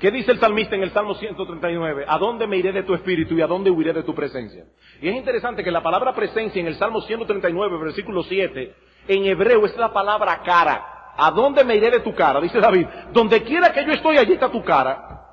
¿Qué 0.00 0.10
dice 0.10 0.32
el 0.32 0.40
salmista 0.40 0.74
en 0.74 0.82
el 0.82 0.90
Salmo 0.90 1.14
139? 1.14 2.04
¿A 2.08 2.18
dónde 2.18 2.48
me 2.48 2.56
iré 2.56 2.72
de 2.72 2.82
tu 2.82 2.94
espíritu 2.94 3.34
y 3.34 3.42
a 3.42 3.46
dónde 3.46 3.70
huiré 3.70 3.92
de 3.92 4.02
tu 4.02 4.14
presencia? 4.14 4.64
Y 5.00 5.08
es 5.08 5.14
interesante 5.14 5.62
que 5.62 5.70
la 5.70 5.82
palabra 5.82 6.12
presencia 6.12 6.60
en 6.60 6.66
el 6.66 6.76
Salmo 6.76 7.00
139, 7.02 7.78
versículo 7.78 8.24
7, 8.24 8.74
en 9.06 9.24
hebreo 9.26 9.64
es 9.64 9.76
la 9.76 9.92
palabra 9.92 10.42
cara. 10.42 11.12
¿A 11.16 11.30
dónde 11.30 11.62
me 11.62 11.76
iré 11.76 11.90
de 11.92 12.00
tu 12.00 12.12
cara? 12.12 12.40
Dice 12.40 12.58
David. 12.58 12.86
Donde 13.12 13.42
quiera 13.44 13.72
que 13.72 13.84
yo 13.84 13.92
estoy, 13.92 14.18
allí 14.18 14.32
está 14.32 14.50
tu 14.50 14.64
cara. 14.64 15.23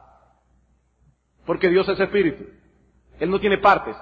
Porque 1.52 1.68
Dios 1.68 1.86
es 1.90 2.00
espíritu. 2.00 2.46
Él 3.20 3.30
no 3.30 3.38
tiene 3.38 3.58
partes. 3.58 3.94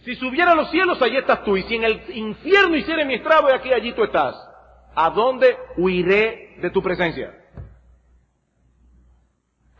Si 0.00 0.14
subiera 0.16 0.52
a 0.52 0.54
los 0.54 0.70
cielos, 0.70 1.00
allí 1.00 1.16
estás 1.16 1.42
tú. 1.44 1.56
Y 1.56 1.62
si 1.62 1.76
en 1.76 1.84
el 1.84 2.02
infierno 2.14 2.76
hiciera 2.76 3.06
mi 3.06 3.14
estrabo, 3.14 3.48
aquí, 3.48 3.72
allí 3.72 3.94
tú 3.94 4.04
estás. 4.04 4.36
¿A 4.94 5.08
dónde 5.08 5.56
huiré 5.78 6.58
de 6.60 6.68
tu 6.68 6.82
presencia? 6.82 7.42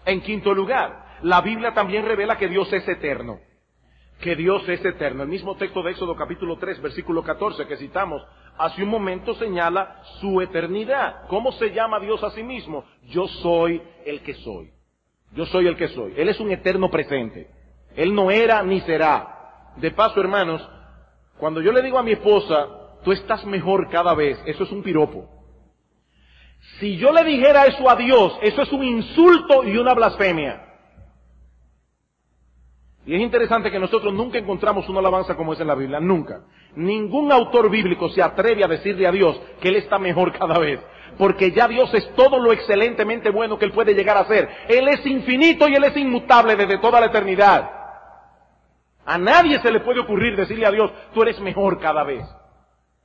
En 0.07 0.23
quinto 0.23 0.55
lugar, 0.55 1.19
la 1.21 1.43
Biblia 1.43 1.75
también 1.75 2.07
revela 2.07 2.39
que 2.39 2.49
Dios 2.49 2.73
es 2.73 2.89
eterno. 2.89 3.41
Que 4.23 4.35
Dios 4.35 4.67
es 4.67 4.83
eterno. 4.83 5.25
El 5.25 5.29
mismo 5.29 5.59
texto 5.59 5.83
de 5.83 5.91
Éxodo 5.91 6.17
capítulo 6.17 6.57
3, 6.57 6.81
versículo 6.81 7.23
14 7.23 7.67
que 7.67 7.77
citamos 7.77 8.27
hace 8.59 8.83
un 8.83 8.89
momento 8.89 9.35
señala 9.35 10.03
su 10.21 10.41
eternidad. 10.41 11.27
¿Cómo 11.29 11.53
se 11.53 11.71
llama 11.71 12.01
Dios 12.01 12.23
a 12.23 12.31
sí 12.31 12.43
mismo? 12.43 12.85
Yo 13.05 13.27
soy 13.29 13.81
el 14.05 14.21
que 14.23 14.35
soy. 14.35 14.71
Yo 15.33 15.47
soy 15.47 15.67
el 15.67 15.77
que 15.77 15.89
soy. 15.89 16.15
Él 16.17 16.29
es 16.29 16.41
un 16.41 16.51
eterno 16.51 16.91
presente. 16.91 17.49
Él 17.95 18.15
no 18.15 18.31
era 18.31 18.63
ni 18.63 18.81
será. 18.81 19.75
De 19.77 19.91
paso, 19.91 20.21
hermanos, 20.21 20.67
cuando 21.39 21.61
yo 21.61 21.73
le 21.73 21.83
digo 21.83 21.99
a 21.99 22.03
mi 22.03 22.13
esposa, 22.13 22.69
tú 23.05 23.13
estás 23.13 23.45
mejor 23.45 23.89
cada 23.91 24.15
vez. 24.15 24.39
Eso 24.47 24.65
es 24.65 24.73
un 24.73 24.83
piropo. 24.83 25.29
Si 26.81 26.97
yo 26.97 27.13
le 27.13 27.25
dijera 27.25 27.67
eso 27.67 27.89
a 27.89 27.95
Dios, 27.97 28.39
eso 28.43 28.63
es 28.63 28.73
un 28.73 28.83
insulto 28.83 29.65
y 29.65 29.77
una 29.77 29.95
blasfemia. 29.95 30.68
Y 33.09 33.15
es 33.15 33.23
interesante 33.23 33.71
que 33.71 33.79
nosotros 33.79 34.13
nunca 34.13 34.37
encontramos 34.37 34.87
una 34.91 34.99
alabanza 34.99 35.35
como 35.35 35.55
es 35.55 35.61
en 35.61 35.69
la 35.69 35.75
Biblia, 35.75 35.99
nunca. 35.99 36.43
Ningún 36.77 37.33
autor 37.33 37.71
bíblico 37.71 38.11
se 38.11 38.23
atreve 38.23 38.63
a 38.63 38.69
decirle 38.69 39.07
a 39.07 39.11
Dios 39.11 39.41
que 39.63 39.69
Él 39.69 39.77
está 39.77 39.99
mejor 39.99 40.31
cada 40.39 40.59
vez. 40.59 40.79
Porque 41.17 41.51
ya 41.53 41.67
Dios 41.67 41.89
es 41.95 42.15
todo 42.15 42.39
lo 42.39 42.53
excelentemente 42.53 43.31
bueno 43.31 43.59
que 43.59 43.65
Él 43.65 43.73
puede 43.73 43.95
llegar 43.95 44.19
a 44.19 44.27
ser. 44.27 44.47
Él 44.69 44.89
es 44.89 45.07
infinito 45.07 45.67
y 45.67 45.75
Él 45.75 45.85
es 45.85 45.97
inmutable 45.97 46.55
desde 46.55 46.77
toda 46.81 47.01
la 47.01 47.07
eternidad. 47.07 47.71
A 49.07 49.17
nadie 49.17 49.59
se 49.61 49.73
le 49.73 49.81
puede 49.81 50.01
ocurrir 50.01 50.37
decirle 50.37 50.67
a 50.67 50.71
Dios, 50.71 50.93
tú 51.15 51.23
eres 51.23 51.41
mejor 51.41 51.81
cada 51.81 52.05
vez. 52.05 52.27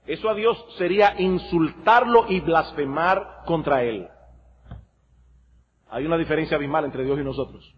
Eso 0.05 0.29
a 0.29 0.33
Dios 0.33 0.65
sería 0.77 1.15
insultarlo 1.17 2.25
y 2.27 2.41
blasfemar 2.41 3.43
contra 3.45 3.83
Él. 3.83 4.09
Hay 5.89 6.05
una 6.05 6.17
diferencia 6.17 6.57
abismal 6.57 6.83
entre 6.83 7.05
Dios 7.05 7.17
y 7.17 7.23
nosotros. 7.23 7.73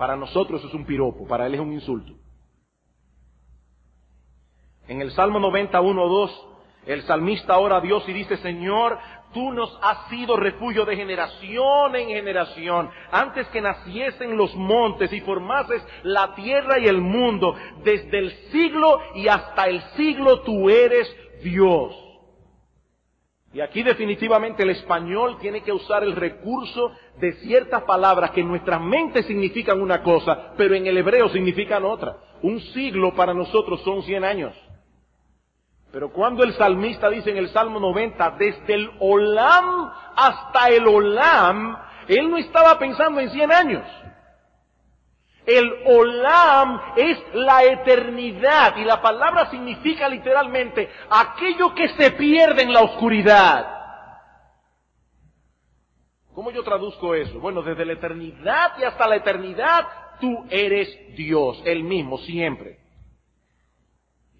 Para 0.00 0.16
nosotros 0.16 0.64
es 0.64 0.72
un 0.72 0.86
piropo, 0.86 1.28
para 1.28 1.46
Él 1.46 1.56
es 1.56 1.60
un 1.60 1.74
insulto. 1.74 2.14
En 4.88 5.02
el 5.02 5.10
Salmo 5.10 5.38
91, 5.38 6.08
2, 6.08 6.46
el 6.86 7.02
salmista 7.02 7.58
ora 7.58 7.76
a 7.76 7.80
Dios 7.82 8.08
y 8.08 8.14
dice, 8.14 8.38
Señor, 8.38 8.98
tú 9.34 9.52
nos 9.52 9.78
has 9.82 10.08
sido 10.08 10.38
refugio 10.38 10.86
de 10.86 10.96
generación 10.96 11.94
en 11.96 12.08
generación. 12.08 12.88
Antes 13.12 13.46
que 13.48 13.60
naciesen 13.60 14.38
los 14.38 14.56
montes 14.56 15.12
y 15.12 15.20
formases 15.20 15.86
la 16.02 16.34
tierra 16.34 16.78
y 16.78 16.86
el 16.86 17.02
mundo, 17.02 17.54
desde 17.84 18.20
el 18.20 18.32
siglo 18.52 19.02
y 19.16 19.28
hasta 19.28 19.66
el 19.66 19.82
siglo 19.98 20.40
tú 20.40 20.70
eres 20.70 21.14
Dios. 21.42 22.09
Y 23.52 23.60
aquí 23.60 23.82
definitivamente 23.82 24.62
el 24.62 24.70
español 24.70 25.38
tiene 25.40 25.62
que 25.62 25.72
usar 25.72 26.04
el 26.04 26.14
recurso 26.14 26.92
de 27.18 27.32
ciertas 27.34 27.82
palabras 27.82 28.30
que 28.30 28.42
en 28.42 28.48
nuestra 28.48 28.78
mente 28.78 29.24
significan 29.24 29.80
una 29.80 30.02
cosa, 30.02 30.52
pero 30.56 30.74
en 30.74 30.86
el 30.86 30.96
hebreo 30.96 31.28
significan 31.30 31.84
otra. 31.84 32.16
Un 32.42 32.60
siglo 32.60 33.12
para 33.14 33.34
nosotros 33.34 33.82
son 33.82 34.02
100 34.02 34.24
años. 34.24 34.54
Pero 35.92 36.12
cuando 36.12 36.44
el 36.44 36.52
salmista 36.54 37.10
dice 37.10 37.30
en 37.30 37.38
el 37.38 37.48
Salmo 37.48 37.80
90, 37.80 38.36
desde 38.38 38.74
el 38.74 38.90
Olam 39.00 39.90
hasta 40.14 40.68
el 40.68 40.86
Olam, 40.86 41.76
él 42.06 42.30
no 42.30 42.36
estaba 42.36 42.78
pensando 42.78 43.20
en 43.20 43.30
100 43.30 43.52
años. 43.52 43.82
El 45.50 45.82
Olam 45.84 46.80
es 46.94 47.18
la 47.34 47.64
eternidad 47.64 48.76
y 48.76 48.84
la 48.84 49.02
palabra 49.02 49.50
significa 49.50 50.08
literalmente 50.08 50.88
aquello 51.10 51.74
que 51.74 51.88
se 51.88 52.12
pierde 52.12 52.62
en 52.62 52.72
la 52.72 52.82
oscuridad. 52.82 53.66
¿Cómo 56.32 56.52
yo 56.52 56.62
traduzco 56.62 57.16
eso? 57.16 57.40
Bueno, 57.40 57.62
desde 57.62 57.84
la 57.84 57.94
eternidad 57.94 58.78
y 58.78 58.84
hasta 58.84 59.08
la 59.08 59.16
eternidad, 59.16 59.88
tú 60.20 60.46
eres 60.50 61.16
Dios, 61.16 61.60
el 61.64 61.82
mismo, 61.82 62.18
siempre. 62.18 62.78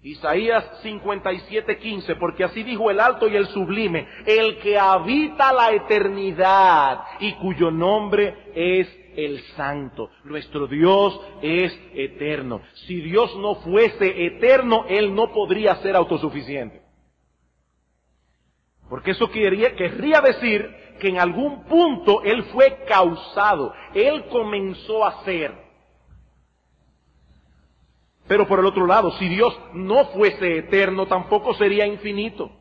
Isaías 0.01 0.63
57:15, 0.81 2.15
porque 2.17 2.45
así 2.45 2.63
dijo 2.63 2.89
el 2.89 3.01
alto 3.01 3.27
y 3.27 3.35
el 3.35 3.47
sublime, 3.47 4.07
el 4.25 4.59
que 4.59 4.79
habita 4.79 5.51
la 5.51 5.71
eternidad 5.73 7.01
y 7.19 7.33
cuyo 7.33 7.69
nombre 7.69 8.51
es 8.55 8.87
el 9.15 9.41
santo. 9.55 10.09
Nuestro 10.23 10.67
Dios 10.67 11.19
es 11.41 11.77
eterno. 11.93 12.61
Si 12.87 13.01
Dios 13.01 13.35
no 13.37 13.55
fuese 13.55 14.25
eterno, 14.25 14.85
Él 14.87 15.13
no 15.13 15.31
podría 15.31 15.75
ser 15.77 15.95
autosuficiente. 15.95 16.81
Porque 18.91 19.11
eso 19.11 19.29
querría, 19.31 20.19
decir 20.19 20.69
que 20.99 21.07
en 21.07 21.17
algún 21.17 21.63
punto 21.63 22.23
Él 22.23 22.43
fue 22.51 22.83
causado, 22.85 23.73
Él 23.93 24.25
comenzó 24.29 25.05
a 25.05 25.23
ser. 25.23 25.53
Pero 28.27 28.45
por 28.47 28.59
el 28.59 28.65
otro 28.65 28.85
lado, 28.85 29.11
si 29.17 29.29
Dios 29.29 29.57
no 29.73 30.05
fuese 30.07 30.57
eterno, 30.57 31.05
tampoco 31.05 31.53
sería 31.53 31.85
infinito, 31.85 32.51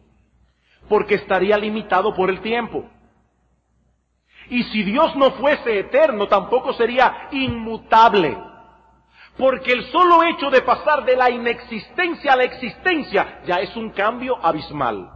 porque 0.88 1.16
estaría 1.16 1.56
limitado 1.58 2.14
por 2.14 2.30
el 2.30 2.40
tiempo. 2.40 2.88
Y 4.50 4.64
si 4.64 4.82
Dios 4.82 5.14
no 5.14 5.30
fuese 5.32 5.78
eterno, 5.78 6.26
tampoco 6.26 6.72
sería 6.74 7.28
inmutable, 7.30 8.36
porque 9.38 9.72
el 9.72 9.84
solo 9.84 10.24
hecho 10.24 10.50
de 10.50 10.60
pasar 10.62 11.04
de 11.04 11.16
la 11.16 11.30
inexistencia 11.30 12.32
a 12.32 12.36
la 12.36 12.44
existencia 12.44 13.42
ya 13.46 13.56
es 13.56 13.74
un 13.76 13.90
cambio 13.90 14.36
abismal. 14.44 15.08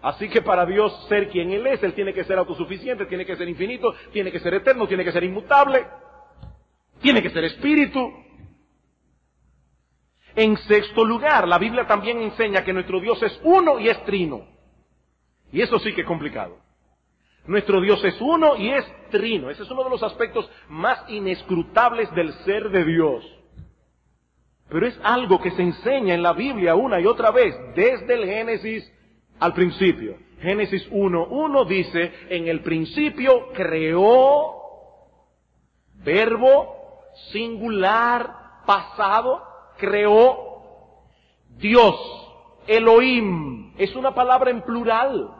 Así 0.00 0.30
que 0.30 0.40
para 0.40 0.64
Dios 0.64 1.06
ser 1.10 1.28
quien 1.28 1.50
Él 1.50 1.66
es, 1.66 1.82
Él 1.82 1.92
tiene 1.92 2.14
que 2.14 2.24
ser 2.24 2.38
autosuficiente, 2.38 3.04
tiene 3.04 3.26
que 3.26 3.36
ser 3.36 3.50
infinito, 3.50 3.94
tiene 4.12 4.32
que 4.32 4.40
ser 4.40 4.54
eterno, 4.54 4.88
tiene 4.88 5.04
que 5.04 5.12
ser 5.12 5.22
inmutable, 5.22 5.86
tiene 7.02 7.22
que 7.22 7.28
ser 7.28 7.44
espíritu. 7.44 8.10
En 10.34 10.56
sexto 10.56 11.04
lugar, 11.04 11.46
la 11.46 11.58
Biblia 11.58 11.86
también 11.86 12.22
enseña 12.22 12.64
que 12.64 12.72
nuestro 12.72 12.98
Dios 12.98 13.22
es 13.22 13.38
uno 13.44 13.78
y 13.78 13.88
es 13.88 14.02
trino. 14.06 14.46
Y 15.52 15.60
eso 15.60 15.78
sí 15.80 15.92
que 15.92 16.00
es 16.00 16.06
complicado. 16.06 16.69
Nuestro 17.50 17.80
Dios 17.80 18.04
es 18.04 18.14
uno 18.20 18.56
y 18.56 18.70
es 18.70 18.84
trino. 19.10 19.50
Ese 19.50 19.64
es 19.64 19.70
uno 19.72 19.82
de 19.82 19.90
los 19.90 20.04
aspectos 20.04 20.48
más 20.68 21.02
inescrutables 21.08 22.08
del 22.14 22.32
ser 22.44 22.70
de 22.70 22.84
Dios. 22.84 23.24
Pero 24.68 24.86
es 24.86 24.96
algo 25.02 25.40
que 25.40 25.50
se 25.50 25.62
enseña 25.62 26.14
en 26.14 26.22
la 26.22 26.32
Biblia 26.32 26.76
una 26.76 27.00
y 27.00 27.06
otra 27.06 27.32
vez, 27.32 27.52
desde 27.74 28.14
el 28.14 28.24
Génesis 28.24 28.88
al 29.40 29.52
principio. 29.52 30.16
Génesis 30.40 30.88
1.1 30.92 31.66
dice, 31.66 32.12
en 32.28 32.46
el 32.46 32.60
principio 32.60 33.48
creó 33.52 34.54
verbo 36.04 37.02
singular 37.32 38.32
pasado 38.64 39.42
creó 39.76 41.08
Dios, 41.48 41.96
Elohim, 42.68 43.74
es 43.76 43.96
una 43.96 44.14
palabra 44.14 44.50
en 44.52 44.62
plural. 44.62 45.39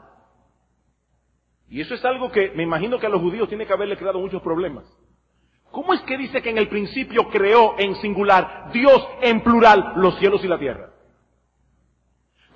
Y 1.71 1.79
eso 1.79 1.95
es 1.95 2.03
algo 2.03 2.29
que 2.29 2.51
me 2.51 2.63
imagino 2.63 2.99
que 2.99 3.05
a 3.05 3.09
los 3.09 3.21
judíos 3.21 3.47
tiene 3.47 3.65
que 3.65 3.71
haberle 3.71 3.95
creado 3.95 4.19
muchos 4.19 4.41
problemas. 4.41 4.83
¿Cómo 5.71 5.93
es 5.93 6.01
que 6.01 6.17
dice 6.17 6.41
que 6.41 6.49
en 6.49 6.57
el 6.57 6.67
principio 6.67 7.29
creó 7.29 7.75
en 7.79 7.95
singular 7.95 8.69
Dios 8.73 9.07
en 9.21 9.41
plural 9.41 9.93
los 9.95 10.19
cielos 10.19 10.43
y 10.43 10.49
la 10.49 10.59
tierra? 10.59 10.89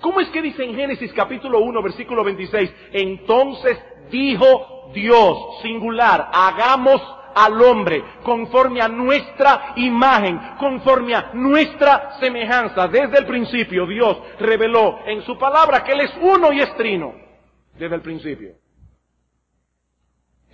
¿Cómo 0.02 0.20
es 0.20 0.28
que 0.28 0.42
dice 0.42 0.62
en 0.62 0.74
Génesis 0.74 1.14
capítulo 1.14 1.60
1 1.60 1.82
versículo 1.82 2.22
26, 2.22 2.70
entonces 2.92 3.82
dijo 4.10 4.90
Dios 4.92 5.62
singular, 5.62 6.28
hagamos 6.30 7.00
al 7.34 7.58
hombre 7.62 8.04
conforme 8.22 8.82
a 8.82 8.88
nuestra 8.88 9.72
imagen, 9.76 10.38
conforme 10.58 11.14
a 11.14 11.30
nuestra 11.32 12.18
semejanza. 12.20 12.86
Desde 12.88 13.18
el 13.20 13.24
principio 13.24 13.86
Dios 13.86 14.18
reveló 14.38 14.98
en 15.06 15.22
su 15.22 15.38
palabra 15.38 15.82
que 15.82 15.92
Él 15.92 16.02
es 16.02 16.12
uno 16.20 16.52
y 16.52 16.60
estrino. 16.60 17.14
Desde 17.78 17.94
el 17.94 18.02
principio. 18.02 18.65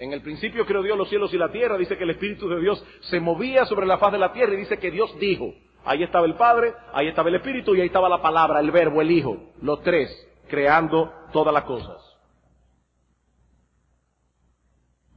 En 0.03 0.13
el 0.13 0.21
principio 0.21 0.67
creó 0.67 0.83
Dios 0.83 0.99
los 0.99 1.09
cielos 1.09 1.33
y 1.33 1.39
la 1.39 1.53
tierra. 1.53 1.79
Dice 1.79 1.97
que 1.97 2.03
el 2.03 2.11
Espíritu 2.11 2.49
de 2.49 2.61
Dios 2.61 2.85
se 3.03 3.21
movía 3.21 3.65
sobre 3.67 3.87
la 3.87 3.99
faz 3.99 4.11
de 4.11 4.19
la 4.19 4.33
tierra 4.33 4.53
y 4.55 4.57
dice 4.57 4.77
que 4.77 4.91
Dios 4.91 5.17
dijo. 5.21 5.55
Ahí 5.85 6.03
estaba 6.03 6.27
el 6.27 6.35
Padre, 6.35 6.75
ahí 6.93 7.07
estaba 7.07 7.29
el 7.29 7.37
Espíritu 7.37 7.73
y 7.77 7.81
ahí 7.81 7.87
estaba 7.87 8.09
la 8.09 8.21
palabra, 8.21 8.59
el 8.59 8.73
verbo, 8.73 9.01
el 9.01 9.13
Hijo. 9.13 9.53
Los 9.61 9.81
tres 9.83 10.11
creando 10.49 11.13
todas 11.33 11.55
las 11.55 11.63
cosas. 11.63 11.99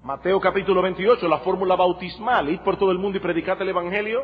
Mateo 0.03 0.39
capítulo 0.39 0.83
28, 0.83 1.27
la 1.27 1.39
fórmula 1.39 1.75
bautismal, 1.75 2.47
ir 2.51 2.59
por 2.59 2.77
todo 2.77 2.91
el 2.91 2.99
mundo 2.99 3.17
y 3.17 3.21
predicar 3.21 3.59
el 3.59 3.69
Evangelio, 3.69 4.23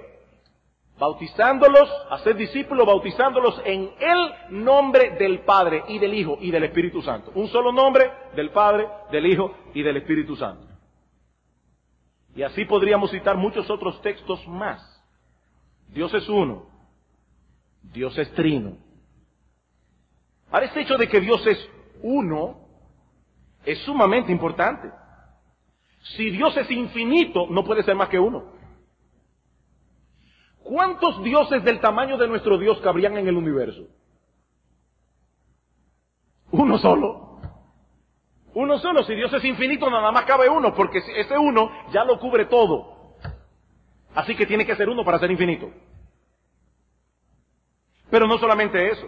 bautizándolos, 1.01 1.89
hacer 2.11 2.35
discípulos, 2.35 2.85
bautizándolos 2.85 3.59
en 3.65 3.89
el 3.99 4.61
nombre 4.63 5.15
del 5.17 5.39
Padre 5.39 5.83
y 5.87 5.97
del 5.97 6.13
Hijo 6.13 6.37
y 6.39 6.51
del 6.51 6.65
Espíritu 6.65 7.01
Santo. 7.01 7.31
Un 7.33 7.47
solo 7.47 7.71
nombre 7.71 8.11
del 8.35 8.51
Padre, 8.51 8.87
del 9.11 9.25
Hijo 9.25 9.51
y 9.73 9.81
del 9.81 9.97
Espíritu 9.97 10.35
Santo. 10.35 10.67
Y 12.35 12.43
así 12.43 12.65
podríamos 12.65 13.09
citar 13.09 13.35
muchos 13.35 13.67
otros 13.71 13.99
textos 14.03 14.47
más. 14.47 14.79
Dios 15.87 16.13
es 16.13 16.29
uno, 16.29 16.67
Dios 17.81 18.15
es 18.19 18.31
trino. 18.35 18.77
Ahora, 20.51 20.67
este 20.67 20.81
hecho 20.81 20.97
de 20.97 21.07
que 21.07 21.19
Dios 21.19 21.47
es 21.47 21.67
uno 22.03 22.59
es 23.65 23.79
sumamente 23.79 24.31
importante. 24.31 24.87
Si 26.15 26.29
Dios 26.29 26.55
es 26.57 26.69
infinito, 26.69 27.47
no 27.49 27.63
puede 27.63 27.81
ser 27.81 27.95
más 27.95 28.09
que 28.09 28.19
uno. 28.19 28.50
¿Cuántos 30.63 31.23
dioses 31.23 31.63
del 31.63 31.79
tamaño 31.79 32.17
de 32.17 32.27
nuestro 32.27 32.57
Dios 32.57 32.79
cabrían 32.81 33.17
en 33.17 33.27
el 33.27 33.35
universo? 33.35 33.87
Uno 36.51 36.77
solo. 36.77 37.39
Uno 38.53 38.77
solo. 38.79 39.03
Si 39.03 39.15
Dios 39.15 39.33
es 39.33 39.43
infinito, 39.45 39.89
nada 39.89 40.11
más 40.11 40.25
cabe 40.25 40.49
uno, 40.49 40.73
porque 40.73 40.99
ese 40.99 41.37
uno 41.37 41.71
ya 41.91 42.03
lo 42.03 42.19
cubre 42.19 42.45
todo. 42.45 43.15
Así 44.13 44.35
que 44.35 44.45
tiene 44.45 44.65
que 44.65 44.75
ser 44.75 44.89
uno 44.89 45.05
para 45.05 45.19
ser 45.19 45.31
infinito. 45.31 45.71
Pero 48.09 48.27
no 48.27 48.37
solamente 48.37 48.91
eso. 48.91 49.07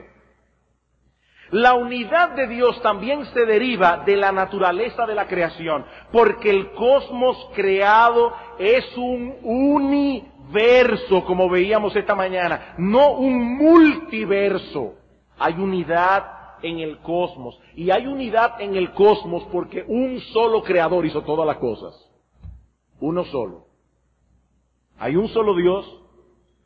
La 1.54 1.76
unidad 1.76 2.32
de 2.32 2.48
Dios 2.48 2.82
también 2.82 3.26
se 3.28 3.46
deriva 3.46 3.98
de 4.08 4.18
la 4.18 4.32
naturaleza 4.32 5.06
de 5.06 5.13
la 5.13 5.28
creación, 5.28 5.86
porque 6.12 6.50
el 6.50 6.72
cosmos 6.72 7.38
creado 7.54 8.34
es 8.58 8.98
un 8.98 9.36
universo, 9.44 11.24
como 11.26 11.48
veíamos 11.48 11.96
esta 11.96 12.16
mañana, 12.16 12.74
no 12.80 13.12
un 13.12 13.56
multiverso. 13.58 14.96
Hay 15.38 15.54
unidad 15.54 16.26
en 16.63 16.80
el 16.80 16.98
cosmos, 17.02 17.60
y 17.76 17.92
hay 17.92 18.08
unidad 18.08 18.60
en 18.60 18.76
el 18.76 18.92
cosmos 18.94 19.44
porque 19.52 19.86
un 19.88 20.22
solo 20.34 20.63
creador 20.63 21.06
hizo 21.06 21.22
todas 21.22 21.46
las 21.46 21.58
cosas. 21.58 21.94
Uno 23.00 23.26
solo. 23.26 23.68
Hay 24.98 25.16
un 25.16 25.28
solo 25.28 25.56
Dios 25.56 26.02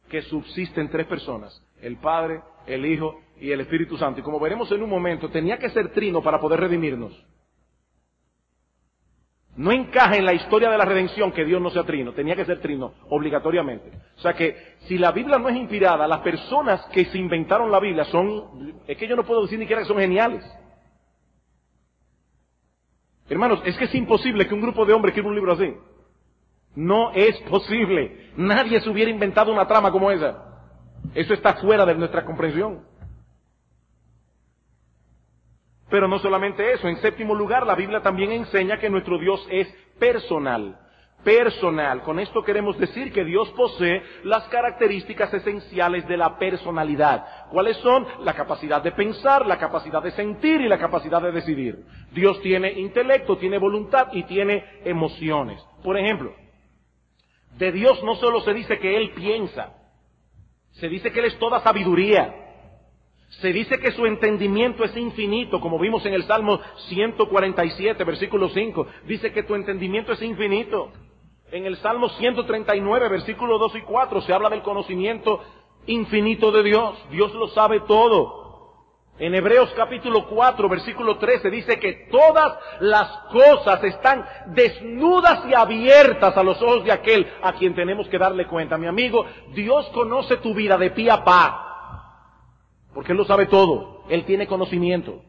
que 0.08 0.22
subsiste 0.22 0.80
en 0.80 0.90
tres 0.90 1.08
personas, 1.08 1.62
el 1.82 1.98
Padre, 1.98 2.42
el 2.68 2.86
Hijo 2.86 3.27
y 3.40 3.52
el 3.52 3.62
Espíritu 3.62 3.98
Santo. 3.98 4.20
Y 4.20 4.24
como 4.24 4.40
veremos 4.40 4.72
en 4.72 4.84
un 4.84 4.90
momento, 4.90 5.30
tenía 5.30 5.58
que 5.58 5.70
ser 5.70 5.92
trino 5.94 6.22
para 6.22 6.40
poder 6.40 6.60
redimirnos. 6.60 7.14
No 9.56 9.72
encaja 9.72 10.16
en 10.18 10.26
la 10.26 10.34
historia 10.34 10.70
de 10.70 10.78
la 10.78 10.86
redención 10.86 11.32
que 11.32 11.44
Dios 11.44 11.60
no 11.60 11.72
sea 11.72 11.84
trino, 11.84 12.14
tenía 12.14 12.36
que 12.36 12.46
ser 12.46 12.60
trino, 12.60 12.94
obligatoriamente. 13.10 13.92
O 14.16 14.22
sea 14.22 14.34
que 14.34 14.76
si 14.82 15.00
la 15.00 15.12
Biblia 15.12 15.40
no 15.40 15.50
es 15.50 15.56
inspirada, 15.56 16.08
las 16.08 16.20
personas 16.20 16.86
que 16.94 17.06
se 17.06 17.18
inventaron 17.18 17.72
la 17.72 17.80
Biblia 17.80 18.06
son, 18.06 18.76
es 18.86 18.96
que 18.96 19.08
yo 19.08 19.16
no 19.16 19.24
puedo 19.24 19.42
decir 19.42 19.58
ni 19.58 19.66
siquiera 19.66 19.82
que 19.82 19.88
son 19.88 19.98
geniales. 19.98 20.46
Hermanos, 23.28 23.62
es 23.66 23.76
que 23.78 23.86
es 23.86 23.96
imposible 23.96 24.48
que 24.48 24.54
un 24.54 24.62
grupo 24.62 24.86
de 24.86 24.94
hombres 24.94 25.12
escriba 25.12 25.30
un 25.30 25.36
libro 25.36 25.54
así. 25.54 25.74
No 26.76 27.12
es 27.14 27.36
posible. 27.50 28.32
Nadie 28.38 28.80
se 28.80 28.90
hubiera 28.90 29.10
inventado 29.10 29.52
una 29.52 29.68
trama 29.68 29.92
como 29.92 30.12
esa. 30.12 30.62
Eso 31.16 31.34
está 31.34 31.56
fuera 31.56 31.84
de 31.84 31.96
nuestra 31.96 32.24
comprensión. 32.24 32.86
Pero 35.90 36.08
no 36.08 36.20
solamente 36.20 36.74
eso, 36.74 36.88
en 36.88 36.98
séptimo 36.98 37.34
lugar, 37.34 37.66
la 37.66 37.76
Biblia 37.76 38.02
también 38.02 38.32
enseña 38.32 38.78
que 38.78 38.90
nuestro 38.90 39.18
Dios 39.18 39.46
es 39.50 39.68
personal. 40.00 40.80
Personal. 41.24 42.04
Con 42.04 42.20
esto 42.20 42.44
queremos 42.44 42.78
decir 42.78 43.12
que 43.12 43.24
Dios 43.24 43.50
posee 43.52 44.04
las 44.24 44.44
características 44.50 45.34
esenciales 45.34 46.08
de 46.08 46.18
la 46.18 46.38
personalidad. 46.38 47.48
¿Cuáles 47.52 47.76
son? 47.78 48.06
La 48.22 48.34
capacidad 48.34 48.82
de 48.82 48.92
pensar, 48.92 49.46
la 49.46 49.58
capacidad 49.58 50.02
de 50.04 50.12
sentir 50.12 50.62
y 50.62 50.68
la 50.68 50.78
capacidad 50.78 51.22
de 51.22 51.32
decidir. 51.32 51.84
Dios 52.12 52.40
tiene 52.42 52.72
intelecto, 52.74 53.38
tiene 53.38 53.58
voluntad 53.58 54.10
y 54.12 54.24
tiene 54.24 54.64
emociones. 54.86 55.62
Por 55.84 55.98
ejemplo, 55.98 56.34
de 57.58 57.72
Dios 57.72 58.02
no 58.04 58.16
solo 58.16 58.42
se 58.42 58.54
dice 58.54 58.78
que 58.78 58.98
Él 58.98 59.12
piensa, 59.16 59.74
se 60.74 60.88
dice 60.88 61.12
que 61.12 61.20
Él 61.20 61.26
es 61.26 61.40
toda 61.40 61.62
sabiduría. 61.62 62.47
Se 63.30 63.52
dice 63.54 63.80
que 63.80 63.92
su 63.92 64.06
entendimiento 64.06 64.84
es 64.84 64.96
infinito, 64.96 65.60
como 65.60 65.78
vimos 65.78 66.06
en 66.06 66.14
el 66.14 66.24
Salmo 66.24 66.60
147, 66.88 68.04
versículo 68.04 68.50
5. 68.50 68.88
Dice 69.06 69.32
que 69.32 69.44
tu 69.44 69.54
entendimiento 69.54 70.14
es 70.14 70.22
infinito. 70.22 70.92
En 71.52 71.66
el 71.66 71.78
Salmo 71.78 72.10
139, 72.10 73.10
versículo 73.10 73.58
2 73.58 73.76
y 73.76 73.82
4, 73.82 74.22
se 74.22 74.34
habla 74.34 74.50
del 74.50 74.62
conocimiento 74.62 75.42
infinito 75.86 76.52
de 76.52 76.64
Dios. 76.64 76.98
Dios 77.12 77.34
lo 77.34 77.50
sabe 77.50 77.82
todo. 77.82 78.48
En 79.20 79.34
Hebreos 79.34 79.74
capítulo 79.76 80.28
4, 80.28 80.70
versículo 80.70 81.18
13 81.18 81.50
dice 81.50 81.80
que 81.80 82.08
todas 82.12 82.56
las 82.82 83.10
cosas 83.32 83.84
están 83.84 84.26
desnudas 84.48 85.44
y 85.48 85.56
abiertas 85.56 86.38
a 86.38 86.44
los 86.44 86.62
ojos 86.62 86.84
de 86.84 86.92
aquel 86.92 87.28
a 87.42 87.54
quien 87.54 87.74
tenemos 87.74 88.08
que 88.10 88.20
darle 88.20 88.46
cuenta. 88.46 88.78
Mi 88.78 88.86
amigo, 88.86 89.26
Dios 89.54 89.88
conoce 89.88 90.38
tu 90.38 90.54
vida 90.54 90.78
de 90.78 90.92
pie 90.92 91.10
a 91.10 91.24
pa. 91.24 91.67
Porque 92.98 93.12
Él 93.12 93.18
lo 93.20 93.26
sabe 93.26 93.46
todo. 93.46 94.02
Él 94.10 94.26
tiene 94.26 94.48
conocimiento. 94.48 95.22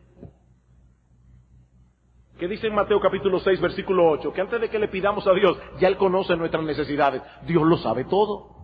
¿Qué 2.39 2.49
dice 2.49 2.67
en 2.67 2.75
Mateo 2.75 2.99
capítulo 2.99 3.41
6, 3.41 3.61
versículo 3.61 4.09
8? 4.09 4.33
Que 4.33 4.41
antes 4.41 4.59
de 4.59 4.71
que 4.71 4.79
le 4.79 4.89
pidamos 4.89 5.27
a 5.27 5.35
Dios, 5.35 5.59
ya 5.79 5.89
Él 5.89 5.99
conoce 5.99 6.35
nuestras 6.35 6.65
necesidades. 6.65 7.21
Dios 7.47 7.63
lo 7.65 7.77
sabe 7.77 8.05
todo. 8.05 8.58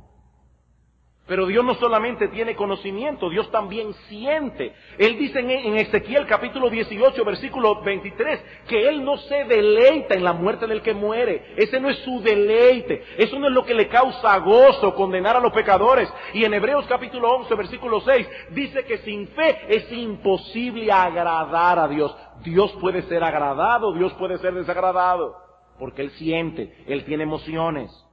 Pero 1.26 1.46
Dios 1.46 1.64
no 1.64 1.74
solamente 1.76 2.28
tiene 2.28 2.54
conocimiento, 2.54 3.30
Dios 3.30 3.50
también 3.50 3.94
siente. 4.08 4.74
Él 4.98 5.16
dice 5.16 5.38
en 5.38 5.76
Ezequiel 5.78 6.26
capítulo 6.26 6.68
18, 6.68 7.24
versículo 7.24 7.80
23, 7.82 8.44
que 8.68 8.88
Él 8.88 9.02
no 9.02 9.16
se 9.16 9.44
deleita 9.44 10.14
en 10.14 10.22
la 10.22 10.34
muerte 10.34 10.66
del 10.66 10.82
que 10.82 10.92
muere. 10.92 11.54
Ese 11.56 11.80
no 11.80 11.88
es 11.88 11.96
su 12.00 12.20
deleite. 12.20 13.02
Eso 13.16 13.38
no 13.38 13.46
es 13.46 13.54
lo 13.54 13.64
que 13.64 13.72
le 13.72 13.88
causa 13.88 14.36
gozo, 14.38 14.94
condenar 14.94 15.34
a 15.34 15.40
los 15.40 15.52
pecadores. 15.52 16.12
Y 16.34 16.44
en 16.44 16.52
Hebreos 16.52 16.84
capítulo 16.86 17.36
11, 17.36 17.54
versículo 17.54 18.02
6, 18.02 18.28
dice 18.50 18.84
que 18.84 18.98
sin 18.98 19.28
fe 19.28 19.60
es 19.68 19.90
imposible 19.92 20.92
agradar 20.92 21.78
a 21.78 21.88
Dios. 21.88 22.14
Dios 22.42 22.70
puede 22.82 23.00
ser 23.04 23.24
agradado, 23.24 23.94
Dios 23.94 24.12
puede 24.14 24.36
ser 24.38 24.52
desagradado. 24.52 25.36
Porque 25.78 26.02
Él 26.02 26.10
siente, 26.10 26.84
Él 26.86 27.06
tiene 27.06 27.22
emociones. 27.22 28.03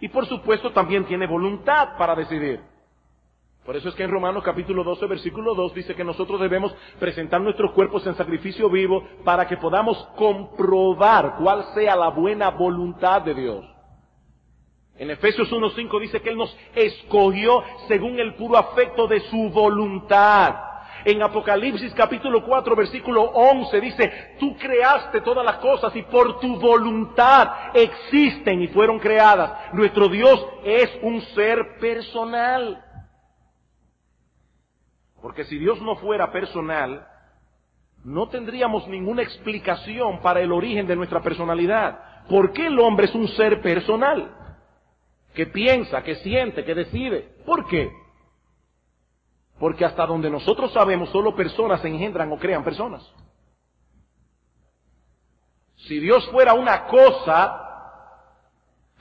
Y 0.00 0.08
por 0.08 0.26
supuesto 0.26 0.72
también 0.72 1.04
tiene 1.06 1.26
voluntad 1.26 1.96
para 1.96 2.14
decidir. 2.14 2.60
Por 3.64 3.76
eso 3.76 3.90
es 3.90 3.94
que 3.94 4.04
en 4.04 4.10
Romanos 4.10 4.42
capítulo 4.44 4.82
12, 4.82 5.06
versículo 5.06 5.54
2 5.54 5.74
dice 5.74 5.94
que 5.94 6.02
nosotros 6.02 6.40
debemos 6.40 6.74
presentar 6.98 7.40
nuestros 7.40 7.72
cuerpos 7.72 8.06
en 8.06 8.14
sacrificio 8.14 8.70
vivo 8.70 9.06
para 9.24 9.46
que 9.46 9.58
podamos 9.58 9.98
comprobar 10.16 11.36
cuál 11.36 11.64
sea 11.74 11.94
la 11.94 12.08
buena 12.08 12.48
voluntad 12.50 13.20
de 13.20 13.34
Dios. 13.34 13.64
En 14.96 15.10
Efesios 15.10 15.52
1.5 15.52 16.00
dice 16.00 16.22
que 16.22 16.30
Él 16.30 16.38
nos 16.38 16.56
escogió 16.74 17.62
según 17.88 18.18
el 18.18 18.36
puro 18.36 18.56
afecto 18.56 19.06
de 19.06 19.20
su 19.28 19.50
voluntad. 19.50 20.67
En 21.08 21.22
Apocalipsis 21.22 21.94
capítulo 21.94 22.44
4 22.44 22.76
versículo 22.76 23.22
11 23.22 23.80
dice, 23.80 24.36
tú 24.38 24.54
creaste 24.58 25.22
todas 25.22 25.42
las 25.42 25.56
cosas 25.56 25.96
y 25.96 26.02
por 26.02 26.38
tu 26.38 26.60
voluntad 26.60 27.48
existen 27.72 28.60
y 28.60 28.68
fueron 28.68 28.98
creadas. 28.98 29.72
Nuestro 29.72 30.10
Dios 30.10 30.46
es 30.62 30.90
un 31.00 31.22
ser 31.34 31.78
personal. 31.80 32.84
Porque 35.22 35.44
si 35.44 35.56
Dios 35.56 35.80
no 35.80 35.96
fuera 35.96 36.30
personal, 36.30 37.08
no 38.04 38.28
tendríamos 38.28 38.86
ninguna 38.86 39.22
explicación 39.22 40.20
para 40.20 40.42
el 40.42 40.52
origen 40.52 40.86
de 40.86 40.96
nuestra 40.96 41.22
personalidad. 41.22 42.26
¿Por 42.28 42.52
qué 42.52 42.66
el 42.66 42.78
hombre 42.78 43.06
es 43.06 43.14
un 43.14 43.28
ser 43.28 43.62
personal? 43.62 44.30
Que 45.32 45.46
piensa, 45.46 46.02
que 46.02 46.16
siente, 46.16 46.66
que 46.66 46.74
decide. 46.74 47.34
¿Por 47.46 47.66
qué? 47.66 47.90
Porque 49.58 49.84
hasta 49.84 50.06
donde 50.06 50.30
nosotros 50.30 50.72
sabemos, 50.72 51.10
solo 51.10 51.34
personas 51.34 51.84
engendran 51.84 52.30
o 52.32 52.38
crean 52.38 52.62
personas. 52.62 53.02
Si 55.76 55.98
Dios 55.98 56.28
fuera 56.30 56.54
una 56.54 56.86
cosa 56.86 57.64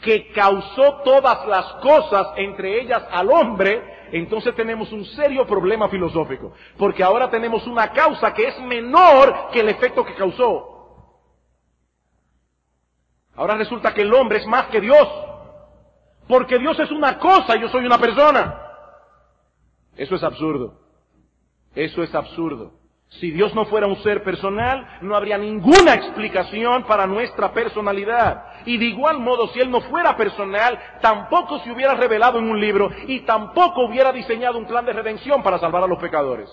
que 0.02 0.32
causó 0.32 1.02
todas 1.04 1.46
las 1.48 1.66
cosas, 1.82 2.28
entre 2.38 2.82
ellas 2.82 3.04
al 3.12 3.30
hombre, 3.32 4.08
entonces 4.12 4.56
tenemos 4.56 4.92
un 4.92 5.06
serio 5.06 5.46
problema 5.46 5.90
filosófico. 5.90 6.54
Porque 6.78 7.04
ahora 7.04 7.30
tenemos 7.30 7.66
una 7.68 7.92
causa 7.92 8.34
que 8.34 8.48
es 8.48 8.60
menor 8.62 9.50
que 9.52 9.60
el 9.60 9.70
efecto 9.70 10.06
que 10.06 10.16
causó. 10.16 10.76
Ahora 13.36 13.56
resulta 13.56 13.94
que 13.94 14.02
el 14.02 14.14
hombre 14.14 14.40
es 14.40 14.48
más 14.48 14.68
que 14.68 14.82
Dios. 14.82 15.08
Porque 16.28 16.58
Dios 16.58 16.80
es 16.80 16.92
una 16.92 17.18
cosa 17.20 17.56
y 17.56 17.62
yo 17.62 17.70
soy 17.70 17.86
una 17.86 17.98
persona. 17.98 18.67
Eso 19.98 20.16
es 20.16 20.24
absurdo. 20.24 20.80
Eso 21.76 22.04
es 22.04 22.14
absurdo. 22.16 22.74
Si 23.10 23.32
Dios 23.32 23.56
no 23.56 23.66
fuera 23.66 23.88
un 23.88 23.96
ser 24.04 24.22
personal, 24.24 25.00
no 25.02 25.16
habría 25.16 25.38
ninguna 25.38 25.94
explicación 25.94 26.84
para 26.84 27.08
nuestra 27.08 27.54
personalidad. 27.54 28.44
Y 28.66 28.78
de 28.78 28.86
igual 28.86 29.20
modo, 29.20 29.48
si 29.50 29.62
Él 29.62 29.72
no 29.72 29.82
fuera 29.82 30.18
personal, 30.18 30.78
tampoco 31.02 31.60
se 31.60 31.72
hubiera 31.72 31.96
revelado 31.96 32.40
en 32.40 32.50
un 32.50 32.60
libro 32.60 32.90
y 33.08 33.22
tampoco 33.22 33.86
hubiera 33.86 34.12
diseñado 34.12 34.58
un 34.58 34.68
plan 34.68 34.86
de 34.86 34.94
redención 34.94 35.42
para 35.42 35.58
salvar 35.58 35.84
a 35.84 35.88
los 35.88 36.00
pecadores. 36.00 36.50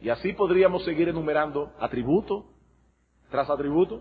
Y 0.00 0.10
así 0.10 0.32
podríamos 0.32 0.84
seguir 0.84 1.08
enumerando 1.08 1.72
atributo 1.80 2.46
tras 3.30 3.48
atributo. 3.50 4.00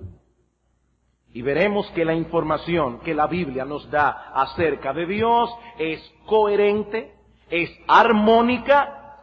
Y 1.37 1.43
veremos 1.43 1.87
que 1.91 2.03
la 2.03 2.15
información 2.15 2.99
que 3.01 3.13
la 3.13 3.27
Biblia 3.27 3.63
nos 3.63 3.91
da 3.91 4.31
acerca 4.33 4.91
de 4.91 5.05
Dios 5.05 5.51
es 5.77 6.01
coherente, 6.25 7.13
es 7.51 7.69
armónica 7.87 9.19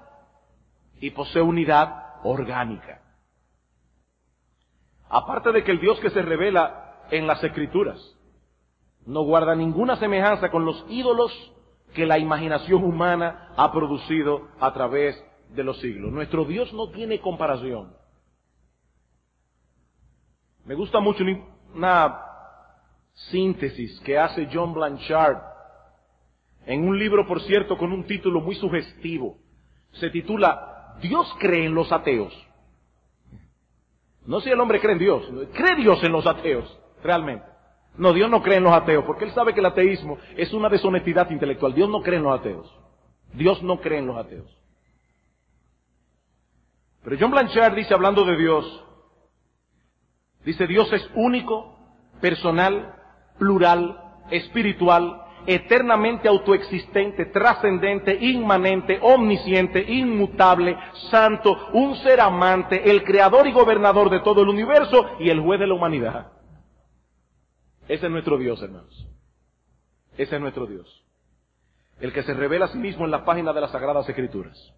y 1.00 1.11
posee 1.11 1.42
unidad 1.42 2.20
orgánica. 2.22 3.03
Aparte 5.09 5.50
de 5.50 5.64
que 5.64 5.72
el 5.72 5.81
Dios 5.81 5.98
que 5.98 6.11
se 6.11 6.22
revela 6.22 7.03
en 7.11 7.27
las 7.27 7.42
escrituras 7.42 7.98
no 9.07 9.22
guarda 9.24 9.57
ninguna 9.57 9.96
semejanza 9.96 10.53
con 10.53 10.64
los 10.64 10.87
ídolos 10.88 11.33
que 11.94 12.07
la 12.07 12.20
imaginación 12.20 12.85
humana 12.85 13.53
ha 13.57 13.72
producido 13.72 14.50
a 14.61 14.72
través 14.72 15.20
de 15.48 15.64
los 15.64 15.81
siglos. 15.81 16.12
Nuestro 16.12 16.44
Dios 16.44 16.72
no 16.74 16.90
tiene 16.90 17.20
comparación. 17.20 17.92
Me 20.64 20.77
gusta 20.77 21.00
mucho 21.00 21.24
una 21.74 22.20
síntesis 23.30 24.00
que 24.00 24.18
hace 24.18 24.48
John 24.52 24.74
Blanchard 24.74 25.38
en 26.66 26.87
un 26.87 26.98
libro, 26.98 27.26
por 27.26 27.40
cierto, 27.42 27.76
con 27.76 27.92
un 27.92 28.04
título 28.04 28.40
muy 28.40 28.54
sugestivo. 28.54 29.38
Se 29.92 30.10
titula 30.10 30.96
Dios 31.00 31.34
cree 31.38 31.66
en 31.66 31.74
los 31.74 31.90
ateos. 31.92 32.32
No 34.26 34.40
si 34.40 34.50
el 34.50 34.58
hombre 34.58 34.80
cree 34.80 34.92
en 34.92 34.98
Dios, 34.98 35.22
cree 35.52 35.76
Dios 35.76 36.02
en 36.02 36.12
los 36.12 36.26
ateos, 36.26 36.78
realmente. 37.02 37.44
No, 37.96 38.12
Dios 38.12 38.30
no 38.30 38.42
cree 38.42 38.56
en 38.56 38.64
los 38.64 38.72
ateos, 38.72 39.04
porque 39.04 39.24
Él 39.24 39.32
sabe 39.32 39.54
que 39.54 39.60
el 39.60 39.66
ateísmo 39.66 40.18
es 40.37 40.52
una 40.52 40.68
deshonestidad 40.68 41.30
intelectual. 41.30 41.74
Dios 41.74 41.88
no 41.88 42.02
cree 42.02 42.18
en 42.18 42.24
los 42.24 42.40
ateos. 42.40 42.74
Dios 43.34 43.62
no 43.62 43.80
cree 43.80 43.98
en 43.98 44.06
los 44.06 44.16
ateos. 44.16 44.50
Pero 47.04 47.16
John 47.20 47.30
Blanchard 47.30 47.74
dice, 47.74 47.92
hablando 47.92 48.24
de 48.24 48.37
Dios, 48.37 48.84
Dice, 50.44 50.66
Dios 50.66 50.92
es 50.92 51.09
único, 51.14 51.76
personal, 52.20 52.94
plural, 53.38 54.00
espiritual, 54.30 55.22
eternamente 55.46 56.28
autoexistente, 56.28 57.26
trascendente, 57.26 58.14
inmanente, 58.14 58.98
omnisciente, 59.02 59.80
inmutable, 59.80 60.76
santo, 61.11 61.68
un 61.72 61.96
ser 61.96 62.20
amante, 62.20 62.90
el 62.90 63.04
creador 63.04 63.46
y 63.46 63.52
gobernador 63.52 64.11
de 64.11 64.20
todo 64.20 64.42
el 64.42 64.48
universo 64.48 65.16
y 65.18 65.30
el 65.30 65.40
juez 65.40 65.61
de 65.61 65.66
la 65.66 65.74
humanidad. 65.74 66.33
Ese 67.88 68.07
es 68.07 68.12
nuestro 68.12 68.38
Dios, 68.38 68.62
hermanos. 68.62 69.09
Ese 70.16 70.37
es 70.37 70.40
nuestro 70.40 70.66
Dios. 70.66 71.04
El 72.00 72.12
que 72.12 72.22
se 72.22 72.35
revela 72.35 72.66
a 72.66 72.68
sí 72.68 72.78
mismo 72.78 73.04
en 73.04 73.11
la 73.11 73.24
página 73.24 73.52
de 73.52 73.61
las 73.61 73.70
Sagradas 73.70 74.09
Escrituras. 74.09 74.72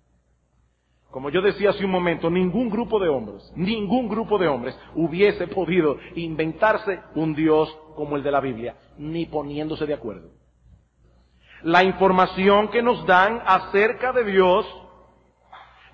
Como 1.17 1.31
yo 1.31 1.41
decía 1.41 1.71
hace 1.71 1.83
un 1.83 1.91
momento, 1.91 2.29
ningún 2.29 2.69
grupo 2.69 3.01
de 3.01 3.09
hombres, 3.09 3.51
ningún 3.57 4.07
grupo 4.07 4.37
de 4.37 4.49
hombres 4.49 4.79
hubiese 4.95 5.47
podido 5.47 5.97
inventarse 6.15 7.01
un 7.15 7.35
Dios 7.35 7.75
como 7.95 8.17
el 8.17 8.23
de 8.23 8.31
la 8.31 8.41
Biblia, 8.41 8.77
ni 8.99 9.25
poniéndose 9.25 9.87
de 9.87 9.95
acuerdo. 9.95 10.29
La 11.63 11.83
información 11.85 12.69
que 12.69 12.83
nos 12.83 13.07
dan 13.07 13.41
acerca 13.47 14.13
de 14.13 14.25
Dios 14.25 14.67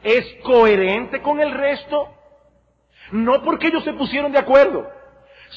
es 0.03 0.25
coherente 0.43 1.23
con 1.23 1.40
el 1.40 1.53
resto, 1.53 2.09
no 3.13 3.44
porque 3.44 3.69
ellos 3.69 3.85
se 3.85 3.92
pusieron 3.92 4.33
de 4.33 4.40
acuerdo, 4.40 4.88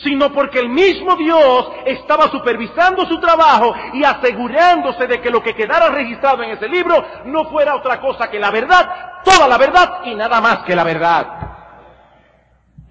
sino 0.03 0.31
porque 0.33 0.59
el 0.59 0.69
mismo 0.69 1.15
Dios 1.15 1.71
estaba 1.85 2.29
supervisando 2.29 3.05
su 3.05 3.19
trabajo 3.19 3.73
y 3.93 4.03
asegurándose 4.03 5.07
de 5.07 5.21
que 5.21 5.29
lo 5.29 5.41
que 5.41 5.55
quedara 5.55 5.89
registrado 5.89 6.43
en 6.43 6.51
ese 6.51 6.67
libro 6.67 6.95
no 7.25 7.45
fuera 7.45 7.75
otra 7.75 8.01
cosa 8.01 8.29
que 8.29 8.39
la 8.39 8.51
verdad, 8.51 9.21
toda 9.23 9.47
la 9.47 9.57
verdad 9.57 10.01
y 10.03 10.15
nada 10.15 10.41
más 10.41 10.59
que 10.63 10.75
la 10.75 10.83
verdad. 10.83 11.27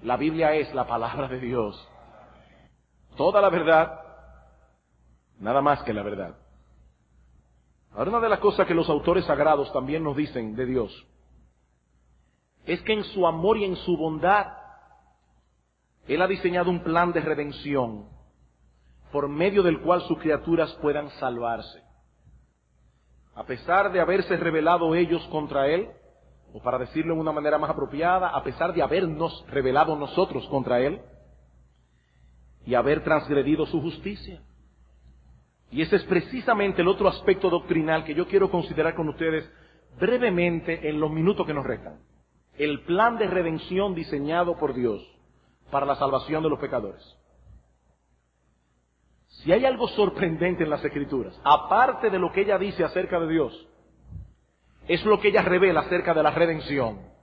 La 0.01 0.17
Biblia 0.17 0.53
es 0.53 0.73
la 0.73 0.85
palabra 0.85 1.27
de 1.27 1.39
Dios. 1.39 1.87
Toda 3.15 3.41
la 3.41 3.49
verdad, 3.49 4.01
nada 5.39 5.61
más 5.61 5.83
que 5.83 5.93
la 5.93 6.03
verdad. 6.03 6.35
Ahora 7.95 8.09
una 8.09 8.19
de 8.19 8.29
las 8.29 8.39
cosas 8.39 8.67
que 8.67 8.73
los 8.73 8.89
autores 8.89 9.25
sagrados 9.25 9.71
también 9.71 10.03
nos 10.03 10.17
dicen 10.17 10.55
de 10.55 10.65
Dios 10.65 11.05
es 12.65 12.81
que 12.81 12.93
en 12.93 13.03
su 13.03 13.25
amor 13.27 13.57
y 13.57 13.65
en 13.65 13.75
su 13.75 13.95
bondad 13.95 14.47
él 16.07 16.21
ha 16.21 16.27
diseñado 16.27 16.69
un 16.69 16.83
plan 16.83 17.11
de 17.11 17.21
redención 17.21 18.09
por 19.11 19.27
medio 19.27 19.63
del 19.63 19.79
cual 19.81 20.01
sus 20.01 20.19
criaturas 20.19 20.71
puedan 20.81 21.09
salvarse. 21.11 21.81
A 23.33 23.45
pesar 23.45 23.91
de 23.91 23.99
haberse 23.99 24.37
rebelado 24.37 24.93
ellos 24.93 25.25
contra 25.27 25.67
Él, 25.67 25.89
o 26.53 26.61
para 26.61 26.77
decirlo 26.77 27.15
de 27.15 27.21
una 27.21 27.31
manera 27.31 27.57
más 27.57 27.69
apropiada, 27.69 28.29
a 28.29 28.43
pesar 28.43 28.73
de 28.73 28.81
habernos 28.81 29.45
rebelado 29.47 29.95
nosotros 29.95 30.47
contra 30.47 30.79
Él, 30.79 31.01
y 32.65 32.75
haber 32.75 33.03
transgredido 33.03 33.65
su 33.65 33.81
justicia. 33.81 34.41
Y 35.71 35.81
ese 35.81 35.97
es 35.97 36.03
precisamente 36.03 36.81
el 36.81 36.87
otro 36.87 37.07
aspecto 37.07 37.49
doctrinal 37.49 38.03
que 38.03 38.15
yo 38.15 38.27
quiero 38.27 38.49
considerar 38.49 38.95
con 38.95 39.09
ustedes 39.09 39.49
brevemente 39.99 40.89
en 40.89 40.99
los 40.99 41.11
minutos 41.11 41.45
que 41.45 41.53
nos 41.53 41.65
restan. 41.65 41.99
El 42.57 42.81
plan 42.81 43.17
de 43.17 43.27
redención 43.27 43.95
diseñado 43.95 44.57
por 44.57 44.73
Dios 44.73 45.14
para 45.71 45.85
la 45.85 45.95
salvación 45.95 46.43
de 46.43 46.49
los 46.49 46.59
pecadores. 46.59 47.03
Si 49.27 49.51
hay 49.51 49.65
algo 49.65 49.87
sorprendente 49.89 50.63
en 50.63 50.69
las 50.69 50.83
escrituras, 50.83 51.39
aparte 51.43 52.09
de 52.09 52.19
lo 52.19 52.31
que 52.31 52.41
ella 52.41 52.57
dice 52.57 52.83
acerca 52.83 53.19
de 53.19 53.27
Dios, 53.27 53.67
es 54.87 55.03
lo 55.05 55.19
que 55.19 55.29
ella 55.29 55.41
revela 55.41 55.81
acerca 55.81 56.13
de 56.13 56.23
la 56.23 56.31
redención 56.31 57.14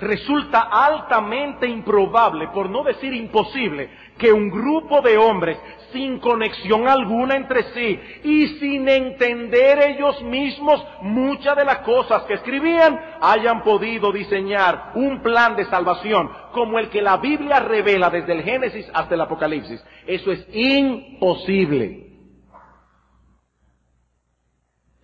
resulta 0.00 0.60
altamente 0.60 1.66
improbable, 1.66 2.48
por 2.48 2.68
no 2.68 2.84
decir 2.84 3.12
imposible, 3.14 3.88
que 4.18 4.32
un 4.32 4.50
grupo 4.50 5.00
de 5.02 5.16
hombres 5.16 5.58
sin 5.92 6.18
conexión 6.18 6.88
alguna 6.88 7.36
entre 7.36 7.62
sí 7.72 8.00
y 8.24 8.46
sin 8.58 8.88
entender 8.88 9.78
ellos 9.82 10.20
mismos 10.22 10.84
muchas 11.02 11.56
de 11.56 11.64
las 11.64 11.78
cosas 11.78 12.22
que 12.24 12.34
escribían, 12.34 13.00
hayan 13.20 13.62
podido 13.62 14.12
diseñar 14.12 14.92
un 14.94 15.22
plan 15.22 15.56
de 15.56 15.64
salvación 15.66 16.30
como 16.52 16.78
el 16.78 16.88
que 16.88 17.02
la 17.02 17.16
Biblia 17.18 17.60
revela 17.60 18.10
desde 18.10 18.32
el 18.32 18.42
Génesis 18.42 18.90
hasta 18.92 19.14
el 19.14 19.20
Apocalipsis. 19.20 19.82
Eso 20.06 20.32
es 20.32 20.46
imposible. 20.52 22.06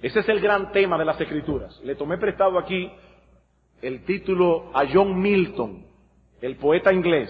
Ese 0.00 0.18
es 0.18 0.28
el 0.28 0.40
gran 0.40 0.72
tema 0.72 0.98
de 0.98 1.04
las 1.04 1.20
escrituras. 1.20 1.80
Le 1.84 1.94
tomé 1.94 2.18
prestado 2.18 2.58
aquí 2.58 2.90
el 3.82 4.04
título 4.04 4.70
a 4.72 4.84
John 4.90 5.20
Milton, 5.20 5.84
el 6.40 6.56
poeta 6.56 6.92
inglés. 6.92 7.28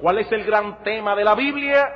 ¿Cuál 0.00 0.18
es 0.18 0.30
el 0.32 0.44
gran 0.44 0.82
tema 0.82 1.14
de 1.14 1.24
la 1.24 1.34
Biblia? 1.34 1.88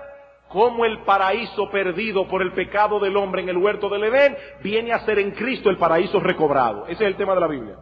Cómo 0.48 0.84
el 0.84 1.00
paraíso 1.02 1.68
perdido 1.70 2.26
por 2.28 2.40
el 2.40 2.52
pecado 2.52 2.98
del 3.00 3.16
hombre 3.16 3.42
en 3.42 3.48
el 3.48 3.56
huerto 3.56 3.88
del 3.88 4.04
Edén 4.04 4.36
viene 4.62 4.92
a 4.92 5.04
ser 5.04 5.18
en 5.18 5.32
Cristo 5.32 5.68
el 5.68 5.76
paraíso 5.76 6.18
recobrado. 6.20 6.86
Ese 6.86 7.04
es 7.04 7.10
el 7.10 7.16
tema 7.16 7.34
de 7.34 7.40
la 7.40 7.46
Biblia. 7.48 7.76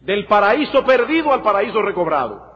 Del 0.00 0.26
paraíso 0.26 0.84
perdido 0.84 1.32
al 1.32 1.42
paraíso 1.42 1.80
recobrado. 1.82 2.50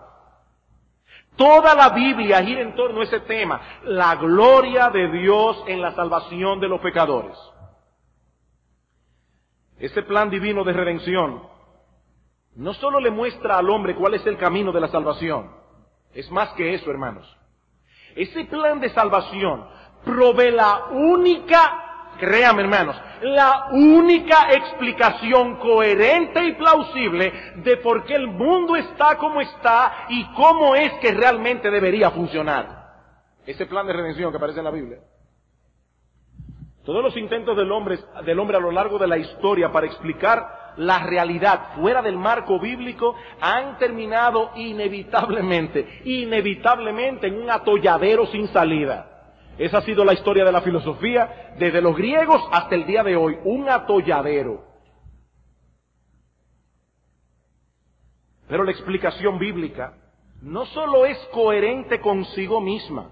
Toda 1.37 1.75
la 1.75 1.91
Biblia 1.91 2.43
gira 2.43 2.63
en 2.63 2.75
torno 2.75 3.03
a 3.03 3.05
ese 3.05 3.21
tema, 3.21 3.61
la 3.85 4.17
gloria 4.17 4.89
de 4.89 5.09
Dios 5.11 5.63
en 5.67 5.83
la 5.83 5.93
salvación 5.95 6.59
de 6.61 6.69
los 6.69 6.81
pecadores. 6.81 7.37
Ese 9.79 10.03
plan 10.03 10.31
divino 10.31 10.65
de 10.65 10.73
redención 10.73 11.56
no 12.57 12.73
solo 12.75 13.01
le 13.01 13.11
muestra 13.11 13.59
al 13.59 13.69
hombre 13.71 13.95
cuál 13.95 14.15
es 14.15 14.27
el 14.27 14.39
camino 14.39 14.73
de 14.73 14.81
la 14.81 14.89
salvación, 14.89 15.51
es 16.13 16.31
más 16.31 16.51
que 16.55 16.75
eso, 16.75 16.91
hermanos. 16.91 17.37
Ese 18.15 18.47
plan 18.47 18.81
de 18.81 18.89
salvación 18.91 19.67
provee 20.05 20.51
la 20.51 20.87
única, 20.91 22.15
créame 22.19 22.63
hermanos, 22.63 22.97
la 23.21 23.69
única 23.73 24.51
explicación 24.53 25.57
coherente 25.57 26.43
y 26.45 26.55
plausible 26.55 27.33
de 27.57 27.77
por 27.79 28.05
qué 28.05 28.15
el 28.15 28.29
mundo 28.29 28.75
está 28.77 29.19
como 29.19 29.43
está 29.43 30.07
y 30.09 30.25
cómo 30.33 30.75
es 30.75 30.95
que 30.95 31.13
realmente 31.13 31.71
debería 31.71 32.11
funcionar. 32.11 32.87
Ese 33.45 33.67
plan 33.67 33.87
de 33.87 33.93
redención 33.93 34.31
que 34.31 34.39
aparece 34.39 34.61
en 34.61 34.65
la 34.65 34.71
Biblia. 34.71 34.99
Todos 36.87 37.03
los 37.03 37.17
intentos 37.17 37.57
del 37.57 37.71
hombre, 37.71 37.99
del 38.25 38.39
hombre 38.39 38.57
a 38.57 38.61
lo 38.61 38.71
largo 38.71 38.97
de 38.97 39.09
la 39.09 39.19
historia 39.19 39.71
para 39.71 39.87
explicar 39.87 40.66
la 40.77 41.01
realidad 41.01 41.75
fuera 41.77 42.03
del 42.03 42.17
marco 42.17 42.59
bíblico 42.59 43.15
han 43.41 43.79
terminado 43.79 44.51
inevitablemente, 44.57 46.01
inevitablemente 46.05 47.29
en 47.29 47.43
un 47.43 47.51
atolladero 47.51 48.27
sin 48.27 48.49
salida. 48.49 49.13
Esa 49.59 49.79
ha 49.79 49.83
sido 49.83 50.05
la 50.05 50.13
historia 50.13 50.45
de 50.45 50.53
la 50.53 50.61
filosofía 50.61 51.55
desde 51.59 51.81
los 51.81 51.97
griegos 51.97 52.43
hasta 52.53 52.75
el 52.75 52.87
día 52.87 53.03
de 53.03 53.17
hoy, 53.17 53.39
un 53.45 53.69
atolladero. 53.69 54.65
Pero 58.49 58.65
la 58.65 58.71
explicación 58.71 59.39
bíblica 59.39 59.95
no 60.43 60.67
solo 60.67 61.07
es 61.07 61.19
coherente 61.33 62.01
consigo 62.01 62.61
misma, 62.61 63.11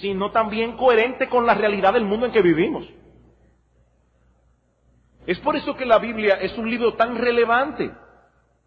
sino 0.00 0.30
también 0.30 0.76
coherente 0.76 1.28
con 1.28 1.46
la 1.46 1.54
realidad 1.54 1.92
del 1.92 2.04
mundo 2.04 2.26
en 2.26 2.32
que 2.32 2.40
vivimos. 2.40 2.88
Es 5.26 5.38
por 5.40 5.56
eso 5.56 5.74
que 5.76 5.86
la 5.86 5.98
Biblia 5.98 6.34
es 6.40 6.56
un 6.58 6.68
libro 6.68 6.94
tan 6.94 7.16
relevante. 7.16 7.90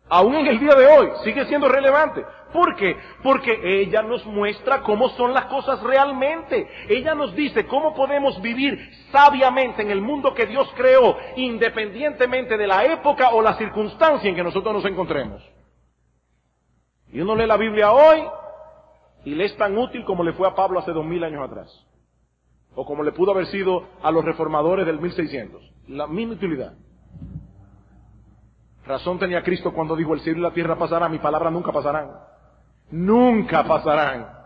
Aún 0.10 0.36
en 0.36 0.48
el 0.48 0.60
día 0.60 0.74
de 0.74 0.88
hoy 0.88 1.10
sigue 1.24 1.46
siendo 1.46 1.68
relevante. 1.68 2.26
¿Por 2.54 2.76
qué? 2.78 2.96
Porque 3.22 3.82
ella 3.82 4.02
nos 4.02 4.26
muestra 4.26 4.82
cómo 4.82 5.10
son 5.10 5.34
las 5.34 5.46
cosas 5.46 5.82
realmente. 5.84 6.68
Ella 6.88 7.14
nos 7.14 7.36
dice 7.36 7.66
cómo 7.68 7.94
podemos 7.94 8.42
vivir 8.42 8.80
sabiamente 9.12 9.82
en 9.82 9.92
el 9.92 10.02
mundo 10.02 10.34
que 10.34 10.46
Dios 10.46 10.72
creó, 10.78 11.18
independientemente 11.36 12.58
de 12.58 12.68
la 12.68 12.86
época 12.86 13.32
o 13.32 13.42
la 13.42 13.56
circunstancia 13.56 14.30
en 14.30 14.36
que 14.36 14.44
nosotros 14.44 14.74
nos 14.74 14.86
encontremos. 14.86 15.44
Y 17.12 17.20
uno 17.20 17.36
lee 17.36 17.46
la 17.46 17.58
Biblia 17.58 17.92
hoy 17.92 18.24
y 19.26 19.36
le 19.36 19.46
es 19.46 19.58
tan 19.58 19.78
útil 19.78 20.06
como 20.06 20.24
le 20.24 20.34
fue 20.34 20.48
a 20.48 20.56
Pablo 20.56 20.80
hace 20.80 20.92
dos 20.92 21.06
mil 21.06 21.24
años 21.24 21.44
atrás. 21.44 21.86
O 22.76 22.86
como 22.86 23.04
le 23.04 23.12
pudo 23.12 23.32
haber 23.32 23.48
sido 23.48 23.88
a 24.02 24.10
los 24.10 24.24
reformadores 24.24 24.86
del 24.86 25.00
1600. 25.00 25.77
La 25.88 26.08
misma 26.08 26.34
utilidad. 26.34 26.74
Razón 28.86 29.20
tenía 29.20 29.44
Cristo 29.44 29.74
cuando 29.74 29.96
dijo 29.96 30.14
el 30.14 30.22
cielo 30.22 30.40
y 30.40 30.42
la 30.42 30.54
tierra 30.54 30.78
pasarán, 30.78 31.12
mi 31.12 31.20
palabra 31.20 31.52
nunca 31.52 31.72
pasarán. 31.72 32.12
Nunca 32.90 33.64
pasarán. 33.64 34.38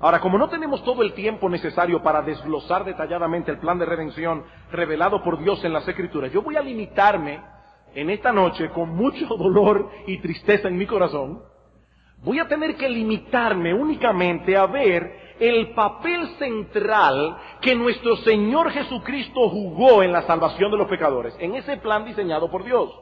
Ahora, 0.00 0.20
como 0.20 0.36
no 0.36 0.48
tenemos 0.48 0.82
todo 0.82 1.02
el 1.02 1.12
tiempo 1.12 1.48
necesario 1.48 2.02
para 2.02 2.22
desglosar 2.22 2.84
detalladamente 2.84 3.52
el 3.52 3.58
plan 3.58 3.78
de 3.78 3.86
redención 3.86 4.44
revelado 4.72 5.22
por 5.22 5.38
Dios 5.38 5.64
en 5.64 5.72
las 5.72 5.86
Escrituras, 5.86 6.32
yo 6.32 6.42
voy 6.42 6.56
a 6.56 6.60
limitarme 6.60 7.40
en 7.94 8.10
esta 8.10 8.32
noche, 8.32 8.70
con 8.70 8.90
mucho 8.96 9.26
dolor 9.38 9.90
y 10.08 10.18
tristeza 10.18 10.66
en 10.66 10.76
mi 10.76 10.86
corazón, 10.86 11.42
voy 12.18 12.40
a 12.40 12.48
tener 12.48 12.76
que 12.76 12.88
limitarme 12.88 13.72
únicamente 13.72 14.56
a 14.56 14.66
ver 14.66 15.21
el 15.42 15.70
papel 15.74 16.28
central 16.38 17.36
que 17.60 17.74
nuestro 17.74 18.16
Señor 18.18 18.70
Jesucristo 18.70 19.48
jugó 19.48 20.04
en 20.04 20.12
la 20.12 20.22
salvación 20.22 20.70
de 20.70 20.78
los 20.78 20.86
pecadores, 20.86 21.34
en 21.40 21.56
ese 21.56 21.78
plan 21.78 22.04
diseñado 22.04 22.48
por 22.48 22.62
Dios. 22.62 22.92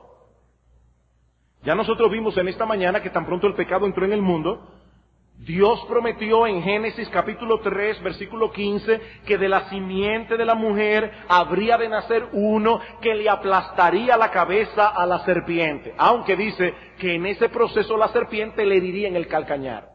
Ya 1.62 1.74
nosotros 1.74 2.10
vimos 2.10 2.34
en 2.38 2.48
esta 2.48 2.64
mañana 2.64 3.02
que 3.02 3.10
tan 3.10 3.26
pronto 3.26 3.46
el 3.46 3.54
pecado 3.54 3.84
entró 3.84 4.06
en 4.06 4.14
el 4.14 4.22
mundo, 4.22 4.66
Dios 5.36 5.84
prometió 5.86 6.46
en 6.46 6.62
Génesis 6.62 7.10
capítulo 7.10 7.60
3, 7.60 8.02
versículo 8.02 8.50
15, 8.50 9.00
que 9.26 9.36
de 9.36 9.48
la 9.48 9.68
simiente 9.68 10.38
de 10.38 10.44
la 10.46 10.54
mujer 10.54 11.12
habría 11.28 11.76
de 11.76 11.90
nacer 11.90 12.28
uno 12.32 12.80
que 13.02 13.14
le 13.14 13.28
aplastaría 13.28 14.16
la 14.16 14.30
cabeza 14.30 14.88
a 14.88 15.04
la 15.04 15.24
serpiente, 15.26 15.94
aunque 15.98 16.36
dice 16.36 16.74
que 16.98 17.16
en 17.16 17.26
ese 17.26 17.50
proceso 17.50 17.98
la 17.98 18.08
serpiente 18.08 18.64
le 18.64 18.78
heriría 18.78 19.08
en 19.08 19.16
el 19.16 19.28
calcañar. 19.28 19.89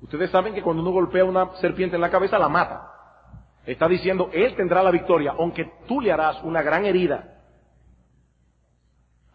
Ustedes 0.00 0.30
saben 0.30 0.54
que 0.54 0.62
cuando 0.62 0.82
uno 0.82 0.92
golpea 0.92 1.24
una 1.24 1.54
serpiente 1.56 1.96
en 1.96 2.02
la 2.02 2.10
cabeza 2.10 2.38
la 2.38 2.48
mata. 2.48 2.92
Está 3.66 3.88
diciendo, 3.88 4.30
él 4.32 4.54
tendrá 4.56 4.82
la 4.82 4.90
victoria, 4.90 5.34
aunque 5.38 5.70
tú 5.86 6.00
le 6.00 6.12
harás 6.12 6.42
una 6.42 6.62
gran 6.62 6.86
herida. 6.86 7.34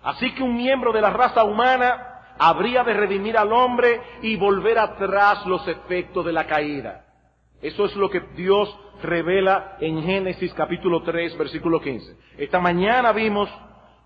Así 0.01 0.33
que 0.33 0.43
un 0.43 0.55
miembro 0.55 0.91
de 0.91 1.01
la 1.01 1.11
raza 1.11 1.43
humana 1.43 2.35
habría 2.37 2.83
de 2.83 2.93
redimir 2.93 3.37
al 3.37 3.53
hombre 3.53 4.01
y 4.21 4.35
volver 4.35 4.79
atrás 4.79 5.45
los 5.45 5.67
efectos 5.67 6.25
de 6.25 6.33
la 6.33 6.47
caída. 6.47 7.05
Eso 7.61 7.85
es 7.85 7.95
lo 7.95 8.09
que 8.09 8.19
Dios 8.35 8.77
revela 9.01 9.77
en 9.79 10.03
Génesis 10.03 10.53
capítulo 10.53 11.03
3, 11.03 11.37
versículo 11.37 11.79
15. 11.79 12.17
Esta 12.37 12.59
mañana 12.59 13.11
vimos 13.11 13.49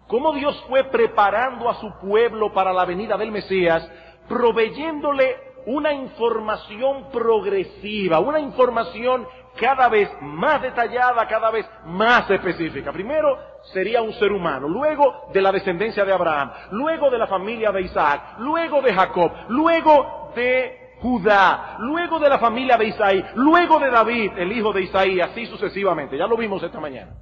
cómo 0.08 0.34
Dios 0.34 0.64
fue 0.68 0.84
preparando 0.86 1.70
a 1.70 1.76
su 1.76 1.92
pueblo 2.00 2.54
para 2.54 2.74
la 2.74 2.86
venida 2.86 3.18
del 3.18 3.32
Mesías, 3.32 3.90
proveyéndole 4.28 5.47
una 5.68 5.94
información 5.94 7.10
progresiva, 7.12 8.20
una 8.20 8.40
información 8.40 9.28
cada 9.60 9.90
vez 9.90 10.10
más 10.22 10.62
detallada, 10.62 11.28
cada 11.28 11.52
vez 11.52 11.70
más 11.86 12.30
específica. 12.30 12.94
Primero 12.94 13.38
sería 13.74 14.02
un 14.02 14.14
ser 14.14 14.32
humano, 14.32 14.70
luego 14.70 15.30
de 15.34 15.42
la 15.42 15.52
descendencia 15.52 16.06
de 16.06 16.14
Abraham, 16.14 16.52
luego 16.72 17.10
de 17.10 17.18
la 17.18 17.28
familia 17.28 17.72
de 17.72 17.82
Isaac, 17.82 18.38
luego 18.40 18.82
de 18.82 18.94
Jacob, 18.94 19.32
luego 19.50 20.32
de 20.36 20.96
Judá, 21.02 21.76
luego 21.80 22.18
de 22.18 22.30
la 22.30 22.40
familia 22.40 22.78
de 22.78 22.86
Isaí, 22.86 23.24
luego 23.36 23.78
de 23.80 23.92
David, 23.92 24.32
el 24.38 24.52
hijo 24.52 24.72
de 24.72 24.84
Isaí, 24.84 25.20
así 25.20 25.46
sucesivamente. 25.48 26.18
Ya 26.18 26.28
lo 26.28 26.38
vimos 26.38 26.64
esta 26.64 26.80
mañana. 26.80 27.14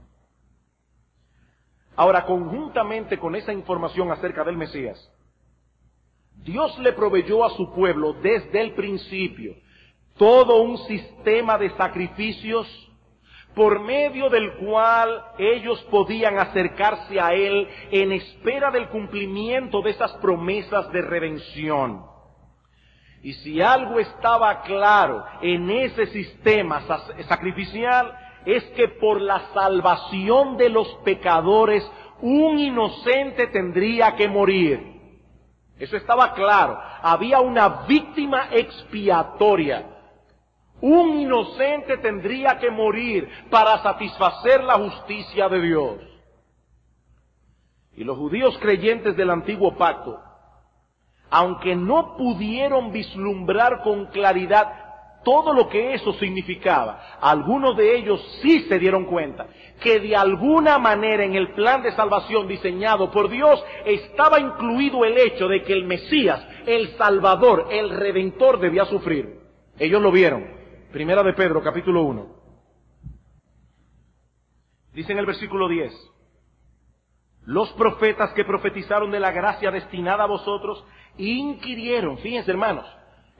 Ahora, 1.95 2.25
conjuntamente 2.25 3.17
con 3.17 3.35
esa 3.35 3.51
información 3.51 4.11
acerca 4.11 4.43
del 4.43 4.55
Mesías, 4.55 5.11
Dios 6.45 6.77
le 6.79 6.93
proveyó 6.93 7.43
a 7.43 7.49
su 7.49 7.73
pueblo 7.73 8.13
desde 8.13 8.61
el 8.61 8.73
principio 8.73 9.55
todo 10.15 10.61
un 10.61 10.77
sistema 10.77 11.57
de 11.57 11.71
sacrificios 11.71 12.67
por 13.55 13.79
medio 13.79 14.29
del 14.29 14.53
cual 14.57 15.23
ellos 15.39 15.81
podían 15.89 16.37
acercarse 16.37 17.19
a 17.19 17.33
Él 17.33 17.67
en 17.89 18.11
espera 18.11 18.69
del 18.69 18.89
cumplimiento 18.89 19.81
de 19.81 19.91
esas 19.91 20.13
promesas 20.17 20.91
de 20.91 21.01
redención. 21.01 22.05
Y 23.23 23.33
si 23.33 23.59
algo 23.61 23.99
estaba 23.99 24.61
claro 24.61 25.25
en 25.41 25.69
ese 25.71 26.05
sistema 26.07 26.83
sacrificial, 27.27 28.15
es 28.45 28.63
que 28.75 28.87
por 28.87 29.19
la 29.19 29.51
salvación 29.53 30.57
de 30.57 30.69
los 30.69 30.87
pecadores, 31.03 31.89
un 32.21 32.59
inocente 32.59 33.47
tendría 33.47 34.15
que 34.15 34.27
morir. 34.27 34.94
Eso 35.78 35.97
estaba 35.97 36.34
claro. 36.34 36.80
Había 37.01 37.39
una 37.41 37.86
víctima 37.88 38.49
expiatoria. 38.51 39.86
Un 40.82 41.19
inocente 41.19 41.97
tendría 41.97 42.57
que 42.59 42.69
morir 42.69 43.30
para 43.49 43.82
satisfacer 43.82 44.63
la 44.63 44.76
justicia 44.76 45.49
de 45.49 45.61
Dios. 45.61 45.97
Y 47.93 48.03
los 48.03 48.17
judíos 48.17 48.57
creyentes 48.59 49.15
del 49.15 49.30
antiguo 49.30 49.78
pacto, 49.78 50.21
aunque 51.30 51.76
no 51.76 52.17
pudieron 52.17 52.91
vislumbrar 52.91 53.82
con 53.84 54.07
claridad 54.07 54.84
todo 55.26 55.53
lo 55.53 55.67
que 55.67 55.95
eso 55.95 56.13
significaba, 56.13 57.17
algunos 57.19 57.76
de 57.76 57.97
ellos 57.97 58.21
sí 58.41 58.61
se 58.69 58.80
dieron 58.80 59.05
cuenta 59.05 59.47
que 59.82 59.99
de 59.99 60.15
alguna 60.15 60.78
manera 60.78 61.26
en 61.26 61.36
el 61.36 61.53
plan 61.53 61.82
de 61.82 61.91
salvación 61.93 62.47
diseñado 62.47 63.11
por 63.11 63.30
Dios 63.30 63.61
estaba 63.86 64.39
incluido 64.39 65.03
el 65.03 65.17
hecho 65.17 65.49
de 65.49 65.63
que 65.63 65.73
el 65.73 65.84
Mesías, 65.84 66.47
el 66.65 66.95
Salvador, 66.95 67.67
el 67.71 67.89
Redentor 67.89 68.59
debía 68.59 68.86
sufrir. 68.86 69.39
Ellos 69.78 70.01
lo 70.01 70.11
vieron. 70.11 70.45
Primera 70.93 71.23
de 71.23 71.34
Pedro, 71.34 71.61
capítulo 71.61 72.03
1. 72.03 72.36
Dice 74.93 75.11
en 75.11 75.17
el 75.17 75.26
versículo 75.26 75.67
10, 75.67 75.91
los 77.45 77.69
profetas 77.73 78.32
que 78.34 78.45
profetizaron 78.45 79.11
de 79.11 79.19
la 79.19 79.32
gracia 79.32 79.71
destinada 79.71 80.23
a 80.23 80.28
vosotros 80.28 80.86
inquirieron, 81.17 82.17
fíjense 82.19 82.49
hermanos, 82.51 82.86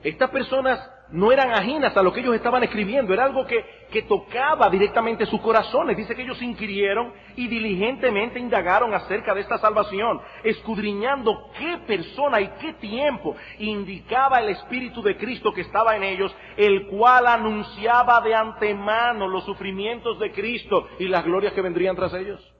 estas 0.02 0.30
personas 0.30 0.90
no 1.10 1.30
eran 1.32 1.52
ajenas 1.52 1.96
a 1.96 2.02
lo 2.02 2.12
que 2.12 2.20
ellos 2.20 2.34
estaban 2.34 2.62
escribiendo, 2.64 3.14
era 3.14 3.24
algo 3.24 3.46
que, 3.46 3.64
que, 3.90 4.02
tocaba 4.02 4.68
directamente 4.68 5.24
sus 5.26 5.40
corazones. 5.40 5.96
Dice 5.96 6.14
que 6.14 6.22
ellos 6.22 6.40
inquirieron 6.42 7.12
y 7.36 7.46
diligentemente 7.46 8.38
indagaron 8.38 8.92
acerca 8.92 9.34
de 9.34 9.40
esta 9.40 9.58
salvación, 9.58 10.20
escudriñando 10.42 11.50
qué 11.58 11.78
persona 11.86 12.40
y 12.40 12.48
qué 12.60 12.74
tiempo 12.74 13.36
indicaba 13.58 14.40
el 14.40 14.50
Espíritu 14.50 15.02
de 15.02 15.16
Cristo 15.16 15.52
que 15.52 15.62
estaba 15.62 15.96
en 15.96 16.02
ellos, 16.02 16.34
el 16.56 16.88
cual 16.88 17.26
anunciaba 17.26 18.20
de 18.20 18.34
antemano 18.34 19.28
los 19.28 19.44
sufrimientos 19.44 20.18
de 20.18 20.32
Cristo 20.32 20.88
y 20.98 21.06
las 21.08 21.24
glorias 21.24 21.52
que 21.52 21.62
vendrían 21.62 21.96
tras 21.96 22.12
ellos. 22.14 22.52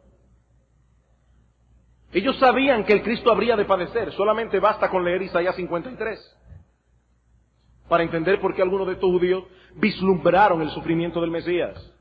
Ellos 2.12 2.38
sabían 2.38 2.84
que 2.84 2.92
el 2.92 3.02
Cristo 3.02 3.30
habría 3.30 3.56
de 3.56 3.64
padecer, 3.64 4.12
solamente 4.12 4.60
basta 4.60 4.88
con 4.88 5.04
leer 5.04 5.22
Isaías 5.22 5.56
53 5.56 6.36
para 7.88 8.02
entender 8.02 8.40
por 8.40 8.54
qué 8.54 8.62
algunos 8.62 8.86
de 8.86 8.94
estos 8.94 9.10
judíos 9.10 9.44
vislumbraron 9.74 10.62
el 10.62 10.70
sufrimiento 10.70 11.20
del 11.20 11.30
Mesías. 11.30 11.92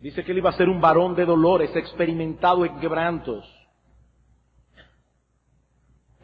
Dice 0.00 0.24
que 0.24 0.32
él 0.32 0.38
iba 0.38 0.50
a 0.50 0.54
ser 0.54 0.68
un 0.68 0.80
varón 0.80 1.14
de 1.14 1.24
dolores, 1.24 1.74
experimentado 1.76 2.64
en 2.64 2.78
quebrantos. 2.80 3.44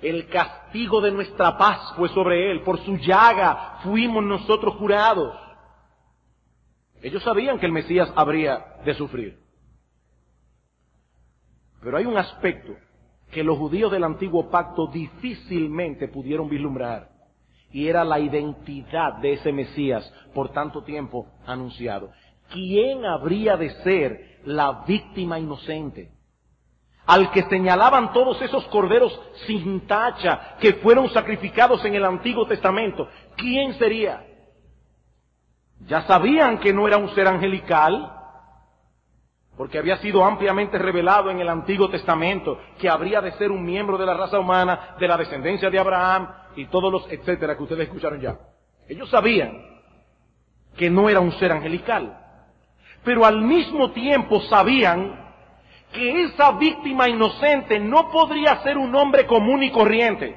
El 0.02 0.28
castigo 0.28 1.00
de 1.00 1.10
nuestra 1.10 1.56
paz 1.56 1.94
fue 1.96 2.08
sobre 2.10 2.50
él, 2.50 2.62
por 2.62 2.78
su 2.84 2.96
llaga 2.96 3.78
fuimos 3.82 4.22
nosotros 4.24 4.76
curados. 4.76 5.36
Ellos 7.02 7.22
sabían 7.22 7.58
que 7.58 7.66
el 7.66 7.72
Mesías 7.72 8.12
habría 8.16 8.76
de 8.84 8.94
sufrir. 8.94 9.38
Pero 11.80 11.96
hay 11.96 12.06
un 12.06 12.16
aspecto 12.16 12.76
que 13.30 13.44
los 13.44 13.58
judíos 13.58 13.90
del 13.92 14.04
antiguo 14.04 14.48
pacto 14.50 14.86
difícilmente 14.86 16.08
pudieron 16.08 16.48
vislumbrar. 16.48 17.10
Y 17.70 17.86
era 17.86 18.02
la 18.04 18.18
identidad 18.18 19.14
de 19.18 19.34
ese 19.34 19.52
Mesías 19.52 20.10
por 20.34 20.50
tanto 20.50 20.82
tiempo 20.82 21.26
anunciado. 21.46 22.10
¿Quién 22.50 23.04
habría 23.04 23.56
de 23.56 23.70
ser 23.82 24.40
la 24.44 24.84
víctima 24.86 25.38
inocente? 25.38 26.10
Al 27.04 27.30
que 27.30 27.42
señalaban 27.44 28.12
todos 28.12 28.40
esos 28.40 28.66
corderos 28.66 29.18
sin 29.46 29.86
tacha 29.86 30.56
que 30.60 30.74
fueron 30.74 31.08
sacrificados 31.10 31.84
en 31.84 31.94
el 31.94 32.04
Antiguo 32.04 32.46
Testamento. 32.46 33.08
¿Quién 33.36 33.74
sería? 33.74 34.24
Ya 35.86 36.02
sabían 36.02 36.58
que 36.58 36.72
no 36.72 36.86
era 36.86 36.96
un 36.96 37.14
ser 37.14 37.28
angelical, 37.28 38.17
porque 39.58 39.76
había 39.76 39.96
sido 39.96 40.24
ampliamente 40.24 40.78
revelado 40.78 41.32
en 41.32 41.40
el 41.40 41.48
Antiguo 41.48 41.90
Testamento 41.90 42.60
que 42.78 42.88
habría 42.88 43.20
de 43.20 43.32
ser 43.32 43.50
un 43.50 43.64
miembro 43.64 43.98
de 43.98 44.06
la 44.06 44.14
raza 44.14 44.38
humana, 44.38 44.94
de 45.00 45.08
la 45.08 45.16
descendencia 45.16 45.68
de 45.68 45.80
Abraham 45.80 46.28
y 46.54 46.66
todos 46.66 46.92
los 46.92 47.10
etcétera 47.10 47.56
que 47.56 47.64
ustedes 47.64 47.88
escucharon 47.88 48.20
ya. 48.20 48.38
Ellos 48.88 49.10
sabían 49.10 49.60
que 50.76 50.88
no 50.88 51.08
era 51.08 51.18
un 51.18 51.32
ser 51.32 51.50
angelical, 51.50 52.16
pero 53.02 53.26
al 53.26 53.42
mismo 53.42 53.90
tiempo 53.90 54.40
sabían 54.42 55.26
que 55.92 56.22
esa 56.22 56.52
víctima 56.52 57.08
inocente 57.08 57.80
no 57.80 58.12
podría 58.12 58.62
ser 58.62 58.78
un 58.78 58.94
hombre 58.94 59.26
común 59.26 59.64
y 59.64 59.72
corriente, 59.72 60.36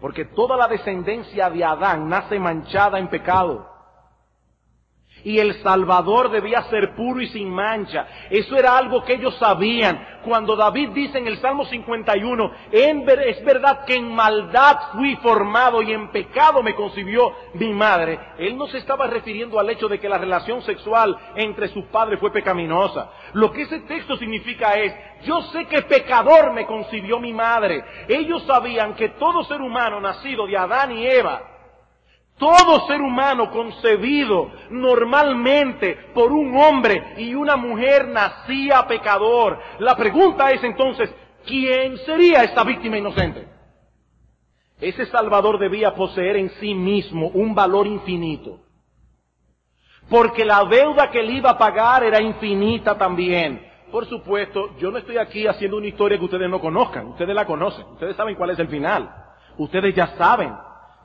porque 0.00 0.24
toda 0.24 0.56
la 0.56 0.66
descendencia 0.66 1.50
de 1.50 1.64
Adán 1.64 2.08
nace 2.08 2.36
manchada 2.40 2.98
en 2.98 3.06
pecado 3.06 3.75
y 5.26 5.40
el 5.40 5.60
Salvador 5.60 6.30
debía 6.30 6.62
ser 6.70 6.94
puro 6.94 7.20
y 7.20 7.26
sin 7.30 7.50
mancha. 7.50 8.06
Eso 8.30 8.56
era 8.56 8.78
algo 8.78 9.02
que 9.02 9.14
ellos 9.14 9.34
sabían. 9.40 10.20
Cuando 10.24 10.54
David 10.54 10.90
dice 10.90 11.18
en 11.18 11.26
el 11.26 11.40
Salmo 11.40 11.64
51, 11.64 12.52
es 12.70 13.44
verdad 13.44 13.84
que 13.84 13.96
en 13.96 14.14
maldad 14.14 14.92
fui 14.92 15.16
formado 15.16 15.82
y 15.82 15.92
en 15.92 16.12
pecado 16.12 16.62
me 16.62 16.76
concibió 16.76 17.32
mi 17.54 17.72
madre, 17.72 18.20
él 18.38 18.56
no 18.56 18.68
se 18.68 18.78
estaba 18.78 19.08
refiriendo 19.08 19.58
al 19.58 19.68
hecho 19.68 19.88
de 19.88 19.98
que 19.98 20.08
la 20.08 20.18
relación 20.18 20.62
sexual 20.62 21.16
entre 21.34 21.68
sus 21.70 21.86
padres 21.86 22.20
fue 22.20 22.30
pecaminosa. 22.30 23.10
Lo 23.32 23.50
que 23.50 23.62
ese 23.62 23.80
texto 23.80 24.16
significa 24.18 24.74
es, 24.74 24.94
yo 25.24 25.42
sé 25.50 25.64
que 25.64 25.82
pecador 25.82 26.52
me 26.52 26.66
concibió 26.66 27.18
mi 27.18 27.32
madre. 27.32 27.82
Ellos 28.06 28.44
sabían 28.46 28.94
que 28.94 29.08
todo 29.08 29.42
ser 29.42 29.60
humano 29.60 30.00
nacido 30.00 30.46
de 30.46 30.56
Adán 30.56 30.92
y 30.92 31.04
Eva, 31.04 31.55
todo 32.38 32.86
ser 32.86 33.00
humano 33.00 33.50
concebido 33.50 34.50
normalmente 34.70 36.10
por 36.14 36.32
un 36.32 36.54
hombre 36.56 37.14
y 37.16 37.34
una 37.34 37.56
mujer 37.56 38.08
nacía 38.08 38.86
pecador. 38.86 39.58
La 39.78 39.96
pregunta 39.96 40.50
es 40.50 40.62
entonces, 40.62 41.12
¿quién 41.46 41.96
sería 41.98 42.44
esta 42.44 42.62
víctima 42.62 42.98
inocente? 42.98 43.48
Ese 44.78 45.06
Salvador 45.06 45.58
debía 45.58 45.94
poseer 45.94 46.36
en 46.36 46.50
sí 46.60 46.74
mismo 46.74 47.28
un 47.28 47.54
valor 47.54 47.86
infinito. 47.86 48.60
Porque 50.10 50.44
la 50.44 50.62
deuda 50.64 51.10
que 51.10 51.20
él 51.20 51.30
iba 51.30 51.50
a 51.50 51.58
pagar 51.58 52.04
era 52.04 52.20
infinita 52.20 52.98
también. 52.98 53.66
Por 53.90 54.06
supuesto, 54.06 54.76
yo 54.76 54.90
no 54.90 54.98
estoy 54.98 55.16
aquí 55.16 55.46
haciendo 55.46 55.78
una 55.78 55.86
historia 55.86 56.18
que 56.18 56.24
ustedes 56.26 56.50
no 56.50 56.60
conozcan. 56.60 57.06
Ustedes 57.06 57.34
la 57.34 57.46
conocen. 57.46 57.86
Ustedes 57.92 58.14
saben 58.14 58.36
cuál 58.36 58.50
es 58.50 58.58
el 58.58 58.68
final. 58.68 59.10
Ustedes 59.56 59.94
ya 59.94 60.08
saben 60.18 60.52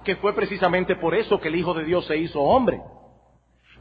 que 0.04 0.16
fue 0.18 0.34
precisamente 0.34 0.95
por 0.95 1.16
eso 1.16 1.39
que 1.39 1.47
el 1.47 1.56
Hijo 1.56 1.74
de 1.74 1.84
Dios 1.84 2.06
se 2.06 2.18
hizo 2.18 2.39
hombre. 2.41 2.82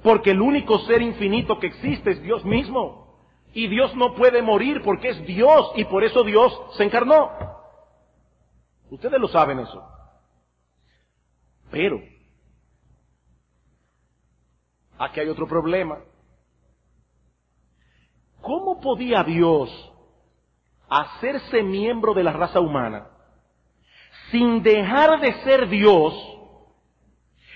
Porque 0.03 0.31
el 0.31 0.41
único 0.41 0.79
ser 0.81 1.03
infinito 1.03 1.59
que 1.59 1.69
existe 1.69 2.13
es 2.13 2.23
Dios 2.23 2.45
mismo. 2.45 3.19
Y 3.53 3.67
Dios 3.69 3.95
no 3.97 4.15
puede 4.15 4.43
morir 4.43 4.81
porque 4.85 5.09
es 5.11 5.27
Dios 5.27 5.73
y 5.77 5.85
por 5.85 6.05
eso 6.05 6.23
Dios 6.23 6.53
se 6.77 6.85
encarnó. 6.85 7.31
Ustedes 8.91 9.21
lo 9.21 9.29
saben 9.29 9.59
eso. 9.59 9.83
Pero, 11.71 12.01
aquí 14.99 15.21
hay 15.21 15.29
otro 15.29 15.47
problema. 15.47 15.99
¿Cómo 18.41 18.81
podía 18.81 19.23
Dios 19.23 19.71
hacerse 20.89 21.63
miembro 21.63 22.15
de 22.15 22.25
la 22.25 22.33
raza 22.33 22.61
humana 22.61 23.09
sin 24.31 24.63
dejar 24.63 25.21
de 25.21 25.33
ser 25.43 25.69
Dios 25.69 26.15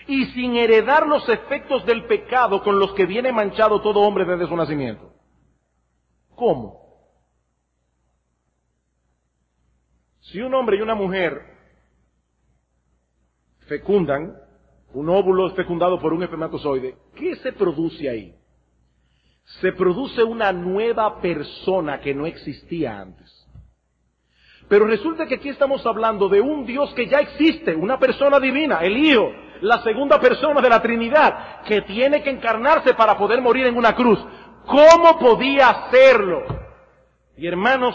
y 0.07 0.27
sin 0.27 0.57
heredar 0.57 1.07
los 1.07 1.29
efectos 1.29 1.85
del 1.87 2.07
pecado 2.07 2.63
con 2.63 2.79
los 2.79 2.93
que 2.93 3.07
viene 3.07 3.33
manchado 3.33 3.81
todo 3.81 4.01
hombre 4.01 4.25
desde 4.25 4.47
su 4.47 4.57
nacimiento. 4.57 5.13
¿Cómo? 6.35 6.85
Si 10.21 10.41
un 10.41 10.53
hombre 10.55 10.79
y 10.79 10.81
una 10.81 10.95
mujer 10.95 11.41
fecundan, 13.67 14.37
un 14.93 15.09
óvulo 15.09 15.51
fecundado 15.55 16.01
por 16.01 16.13
un 16.13 16.23
espermatozoide, 16.23 16.97
¿qué 17.15 17.37
se 17.37 17.53
produce 17.53 18.09
ahí? 18.09 18.35
Se 19.61 19.73
produce 19.73 20.23
una 20.23 20.53
nueva 20.53 21.21
persona 21.21 22.01
que 22.01 22.15
no 22.15 22.27
existía 22.27 23.01
antes. 23.01 23.44
Pero 24.69 24.87
resulta 24.87 25.27
que 25.27 25.37
aquí 25.37 25.51
estamos 25.51 25.85
hablando 25.87 26.29
de 26.29 26.41
un 26.41 26.65
Dios 26.65 26.93
que 26.95 27.07
ya 27.07 27.19
existe, 27.19 27.75
una 27.75 27.99
persona 27.99 28.41
divina, 28.41 28.79
el 28.81 28.97
Hijo, 28.97 29.31
la 29.61 29.83
segunda 29.83 30.19
persona 30.19 30.61
de 30.61 30.69
la 30.69 30.81
Trinidad, 30.81 31.63
que 31.63 31.83
tiene 31.83 32.23
que 32.23 32.31
encarnarse 32.31 32.95
para 32.95 33.17
poder 33.17 33.41
morir 33.41 33.67
en 33.67 33.77
una 33.77 33.95
cruz. 33.95 34.19
¿Cómo 34.67 35.19
podía 35.19 35.69
hacerlo? 35.69 36.43
Y 37.37 37.47
hermanos, 37.47 37.95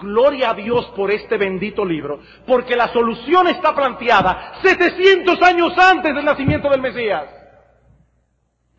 gloria 0.00 0.50
a 0.50 0.54
Dios 0.54 0.86
por 0.96 1.10
este 1.10 1.36
bendito 1.36 1.84
libro, 1.84 2.20
porque 2.46 2.76
la 2.76 2.88
solución 2.88 3.48
está 3.48 3.74
planteada 3.74 4.60
700 4.62 5.42
años 5.42 5.76
antes 5.76 6.14
del 6.14 6.24
nacimiento 6.24 6.70
del 6.70 6.80
Mesías. 6.80 7.24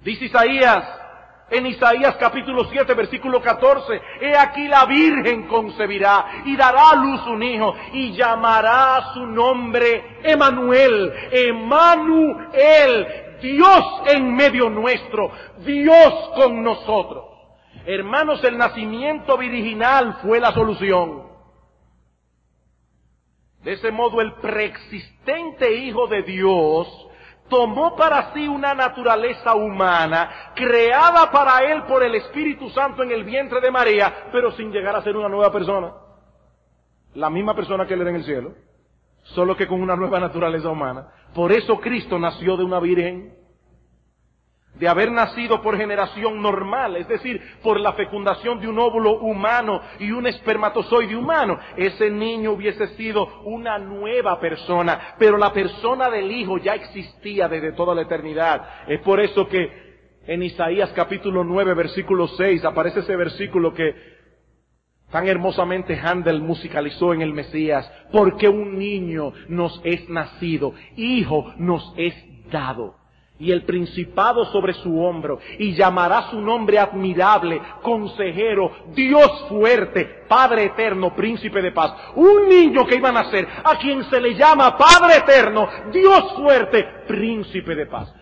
Dice 0.03 0.25
Isaías, 0.25 1.00
en 1.51 1.65
Isaías 1.65 2.15
capítulo 2.15 2.65
7 2.71 2.93
versículo 2.93 3.41
14, 3.41 4.01
He 4.21 4.35
aquí 4.35 4.67
la 4.67 4.85
Virgen 4.85 5.47
concebirá 5.47 6.43
y 6.45 6.55
dará 6.55 6.91
a 6.91 6.95
luz 6.95 7.27
un 7.27 7.43
hijo 7.43 7.75
y 7.91 8.13
llamará 8.13 9.11
su 9.13 9.25
nombre 9.27 10.19
Emanuel, 10.23 11.13
Emanuel, 11.31 13.07
Dios 13.41 14.01
en 14.07 14.33
medio 14.33 14.69
nuestro, 14.69 15.29
Dios 15.59 16.31
con 16.35 16.63
nosotros. 16.63 17.25
Hermanos, 17.85 18.43
el 18.43 18.57
nacimiento 18.57 19.37
virginal 19.37 20.19
fue 20.21 20.39
la 20.39 20.53
solución. 20.53 21.29
De 23.63 23.73
ese 23.73 23.91
modo, 23.91 24.21
el 24.21 24.33
preexistente 24.35 25.73
Hijo 25.73 26.07
de 26.07 26.23
Dios 26.23 26.87
tomó 27.51 27.97
para 27.97 28.33
sí 28.33 28.47
una 28.47 28.73
naturaleza 28.73 29.53
humana, 29.53 30.53
creada 30.55 31.29
para 31.29 31.59
él 31.69 31.83
por 31.83 32.01
el 32.01 32.15
Espíritu 32.15 32.69
Santo 32.69 33.03
en 33.03 33.11
el 33.11 33.25
vientre 33.25 33.59
de 33.59 33.69
María, 33.69 34.29
pero 34.31 34.53
sin 34.53 34.71
llegar 34.71 34.95
a 34.95 35.03
ser 35.03 35.17
una 35.17 35.27
nueva 35.27 35.51
persona. 35.51 35.91
La 37.13 37.29
misma 37.29 37.53
persona 37.53 37.85
que 37.85 37.93
él 37.93 38.01
era 38.01 38.09
en 38.09 38.15
el 38.15 38.23
cielo, 38.23 38.53
solo 39.23 39.57
que 39.57 39.67
con 39.67 39.81
una 39.81 39.97
nueva 39.97 40.19
naturaleza 40.21 40.69
humana. 40.69 41.09
Por 41.35 41.51
eso 41.51 41.77
Cristo 41.81 42.17
nació 42.17 42.55
de 42.55 42.63
una 42.63 42.79
virgen 42.79 43.35
de 44.75 44.87
haber 44.87 45.11
nacido 45.11 45.61
por 45.61 45.77
generación 45.77 46.41
normal, 46.41 46.95
es 46.95 47.07
decir, 47.07 47.41
por 47.61 47.79
la 47.79 47.93
fecundación 47.93 48.59
de 48.59 48.67
un 48.67 48.79
óvulo 48.79 49.19
humano 49.19 49.81
y 49.99 50.11
un 50.11 50.25
espermatozoide 50.27 51.15
humano, 51.15 51.59
ese 51.75 52.09
niño 52.09 52.53
hubiese 52.53 52.87
sido 52.95 53.41
una 53.43 53.77
nueva 53.77 54.39
persona, 54.39 55.15
pero 55.19 55.37
la 55.37 55.51
persona 55.51 56.09
del 56.09 56.31
Hijo 56.31 56.57
ya 56.57 56.73
existía 56.73 57.47
desde 57.47 57.73
toda 57.73 57.93
la 57.93 58.03
eternidad. 58.03 58.85
Es 58.87 59.01
por 59.01 59.19
eso 59.19 59.47
que 59.47 59.91
en 60.25 60.43
Isaías 60.43 60.91
capítulo 60.95 61.43
9, 61.43 61.73
versículo 61.73 62.27
6, 62.27 62.63
aparece 62.63 63.01
ese 63.01 63.15
versículo 63.15 63.73
que 63.73 63.93
tan 65.11 65.27
hermosamente 65.27 65.99
Handel 66.01 66.41
musicalizó 66.41 67.13
en 67.13 67.21
el 67.21 67.33
Mesías, 67.33 67.91
porque 68.13 68.47
un 68.47 68.79
niño 68.79 69.33
nos 69.49 69.81
es 69.83 70.07
nacido, 70.09 70.73
hijo 70.95 71.53
nos 71.57 71.93
es 71.97 72.15
dado 72.49 73.00
y 73.41 73.51
el 73.51 73.63
principado 73.63 74.45
sobre 74.51 74.73
su 74.75 75.01
hombro, 75.01 75.39
y 75.57 75.73
llamará 75.73 76.29
su 76.29 76.39
nombre 76.39 76.77
admirable, 76.77 77.59
consejero, 77.81 78.71
Dios 78.93 79.47
fuerte, 79.49 80.25
Padre 80.27 80.65
eterno, 80.65 81.15
príncipe 81.15 81.59
de 81.59 81.71
paz. 81.71 81.91
Un 82.15 82.47
niño 82.47 82.85
que 82.85 82.97
iba 82.97 83.09
a 83.09 83.13
nacer, 83.13 83.47
a 83.63 83.79
quien 83.79 84.03
se 84.11 84.21
le 84.21 84.35
llama 84.35 84.77
Padre 84.77 85.17
eterno, 85.17 85.67
Dios 85.91 86.35
fuerte, 86.35 86.85
príncipe 87.07 87.73
de 87.73 87.87
paz. 87.87 88.13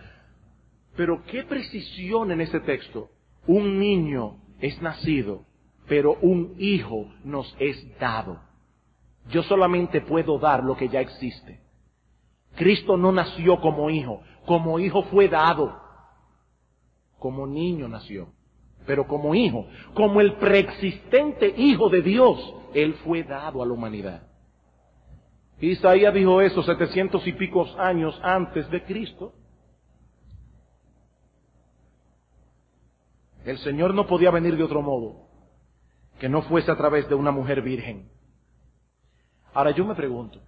Pero 0.96 1.22
qué 1.26 1.44
precisión 1.44 2.32
en 2.32 2.40
ese 2.40 2.60
texto. 2.60 3.10
Un 3.46 3.78
niño 3.78 4.38
es 4.58 4.80
nacido, 4.80 5.44
pero 5.86 6.16
un 6.22 6.54
hijo 6.58 7.12
nos 7.24 7.54
es 7.58 7.76
dado. 7.98 8.40
Yo 9.28 9.42
solamente 9.42 10.00
puedo 10.00 10.38
dar 10.38 10.64
lo 10.64 10.78
que 10.78 10.88
ya 10.88 11.00
existe. 11.00 11.60
Cristo 12.56 12.96
no 12.96 13.12
nació 13.12 13.60
como 13.60 13.90
hijo, 13.90 14.22
como 14.50 14.80
hijo 14.80 15.04
fue 15.04 15.28
dado, 15.28 15.80
como 17.20 17.46
niño 17.46 17.86
nació, 17.86 18.32
pero 18.84 19.06
como 19.06 19.32
hijo, 19.32 19.68
como 19.94 20.20
el 20.20 20.38
preexistente 20.38 21.54
hijo 21.56 21.88
de 21.88 22.02
Dios, 22.02 22.56
él 22.74 22.94
fue 23.04 23.22
dado 23.22 23.62
a 23.62 23.66
la 23.66 23.72
humanidad. 23.72 24.26
Isaías 25.60 26.12
dijo 26.12 26.40
eso 26.40 26.64
setecientos 26.64 27.24
y 27.28 27.32
picos 27.34 27.72
años 27.78 28.18
antes 28.24 28.68
de 28.72 28.82
Cristo. 28.82 29.34
El 33.44 33.58
Señor 33.58 33.94
no 33.94 34.08
podía 34.08 34.32
venir 34.32 34.56
de 34.56 34.64
otro 34.64 34.82
modo 34.82 35.28
que 36.18 36.28
no 36.28 36.42
fuese 36.42 36.72
a 36.72 36.76
través 36.76 37.08
de 37.08 37.14
una 37.14 37.30
mujer 37.30 37.62
virgen. 37.62 38.10
Ahora 39.54 39.70
yo 39.70 39.84
me 39.84 39.94
pregunto, 39.94 40.40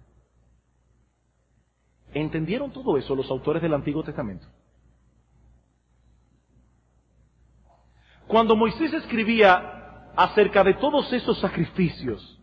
¿Entendieron 2.13 2.71
todo 2.71 2.97
eso 2.97 3.15
los 3.15 3.29
autores 3.29 3.61
del 3.61 3.73
Antiguo 3.73 4.03
Testamento? 4.03 4.45
Cuando 8.27 8.55
Moisés 8.55 8.93
escribía 8.93 10.11
acerca 10.15 10.63
de 10.63 10.75
todos 10.75 11.11
esos 11.11 11.39
sacrificios, 11.39 12.39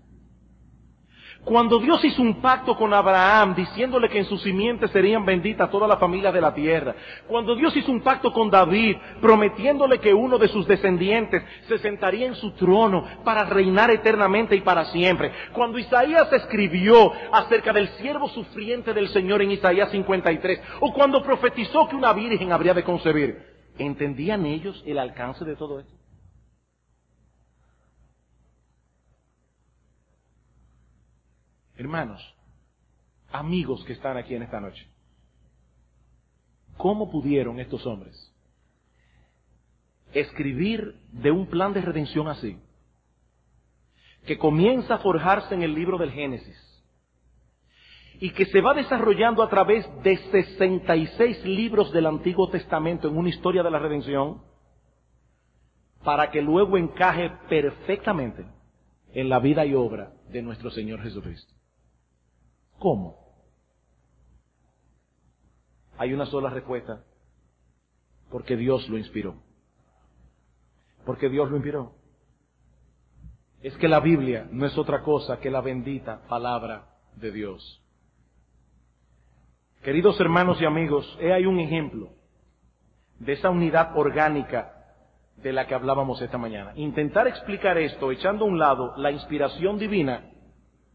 cuando 1.45 1.79
Dios 1.79 2.05
hizo 2.05 2.21
un 2.21 2.41
pacto 2.41 2.77
con 2.77 2.93
Abraham 2.93 3.55
diciéndole 3.55 4.09
que 4.09 4.19
en 4.19 4.27
su 4.27 4.37
simiente 4.39 4.89
serían 4.89 5.25
benditas 5.25 5.71
toda 5.71 5.89
la 5.89 5.97
familia 5.97 6.31
de 6.31 6.41
la 6.41 6.55
tierra. 6.55 6.95
Cuando 7.27 7.55
Dios 7.55 7.75
hizo 7.77 7.91
un 7.91 8.03
pacto 8.03 8.33
con 8.33 8.51
David 8.51 8.97
prometiéndole 9.21 9.99
que 10.01 10.13
uno 10.13 10.39
de 10.39 10.49
sus 10.49 10.67
descendientes 10.67 11.43
se 11.67 11.79
sentaría 11.79 12.27
en 12.27 12.35
su 12.35 12.53
trono 12.53 13.05
para 13.25 13.45
reinar 13.45 13.91
eternamente 13.91 14.55
y 14.55 14.61
para 14.61 14.85
siempre. 14.87 15.33
Cuando 15.53 15.79
Isaías 15.79 16.31
escribió 16.33 17.13
acerca 17.33 17.73
del 17.73 17.89
siervo 17.97 18.29
sufriente 18.29 18.93
del 18.93 19.09
Señor 19.09 19.41
en 19.43 19.53
Isaías 19.53 19.91
53. 19.91 20.61
O 20.81 20.93
cuando 20.93 21.23
profetizó 21.23 21.89
que 21.89 21.97
una 21.97 22.13
virgen 22.13 22.53
habría 22.53 22.75
de 22.75 22.85
concebir. 22.85 23.51
¿Entendían 23.79 24.45
ellos 24.45 24.83
el 24.87 24.99
alcance 24.99 25.45
de 25.45 25.57
todo 25.57 25.81
esto? 25.81 26.00
Hermanos, 31.81 32.21
amigos 33.33 33.83
que 33.87 33.95
están 33.95 34.19
aquí 34.19 34.35
en 34.35 34.43
esta 34.43 34.61
noche, 34.61 34.87
¿cómo 36.77 37.11
pudieron 37.11 37.59
estos 37.59 37.87
hombres 37.87 38.31
escribir 40.13 41.01
de 41.11 41.31
un 41.31 41.47
plan 41.47 41.73
de 41.73 41.81
redención 41.81 42.29
así? 42.29 42.59
Que 44.27 44.37
comienza 44.37 44.97
a 44.97 44.99
forjarse 44.99 45.55
en 45.55 45.63
el 45.63 45.75
libro 45.75 45.97
del 45.97 46.13
Génesis 46.13 46.55
y 48.21 48.29
que 48.33 48.45
se 48.45 48.61
va 48.61 48.75
desarrollando 48.75 49.43
a 49.43 49.49
través 49.49 49.89
de 50.03 50.19
66 50.19 51.47
libros 51.47 51.91
del 51.95 52.05
Antiguo 52.05 52.51
Testamento 52.51 53.09
en 53.09 53.17
una 53.17 53.31
historia 53.31 53.63
de 53.63 53.71
la 53.71 53.79
redención, 53.79 54.43
para 56.05 56.31
que 56.31 56.43
luego 56.43 56.77
encaje 56.77 57.31
perfectamente 57.49 58.45
en 59.15 59.31
la 59.31 59.39
vida 59.39 59.65
y 59.65 59.73
obra 59.73 60.13
de 60.29 60.43
nuestro 60.43 60.71
Señor 60.71 61.03
Jesucristo. 61.03 61.60
¿Cómo? 62.81 63.19
Hay 65.99 66.15
una 66.15 66.25
sola 66.27 66.49
respuesta. 66.49 67.05
Porque 68.31 68.57
Dios 68.57 68.89
lo 68.89 68.97
inspiró. 68.97 69.37
Porque 71.05 71.29
Dios 71.29 71.51
lo 71.51 71.57
inspiró. 71.57 71.95
Es 73.61 73.77
que 73.77 73.87
la 73.87 74.01
Biblia 74.01 74.49
no 74.51 74.65
es 74.65 74.79
otra 74.79 75.03
cosa 75.03 75.41
que 75.41 75.51
la 75.51 75.61
bendita 75.61 76.23
palabra 76.27 76.97
de 77.17 77.31
Dios. 77.31 77.83
Queridos 79.83 80.19
hermanos 80.19 80.59
y 80.63 80.65
amigos, 80.65 81.19
he 81.21 81.33
ahí 81.35 81.45
un 81.45 81.61
ejemplo 81.61 82.11
de 83.19 83.35
esa 83.35 83.51
unidad 83.51 83.95
orgánica 83.95 84.73
de 85.37 85.53
la 85.53 85.67
que 85.67 85.75
hablábamos 85.75 86.23
esta 86.23 86.39
mañana. 86.39 86.73
Intentar 86.77 87.27
explicar 87.29 87.77
esto 87.77 88.11
echando 88.11 88.47
a 88.47 88.49
un 88.49 88.59
lado 88.59 88.95
la 88.97 89.11
inspiración 89.11 89.79
divina 89.79 90.31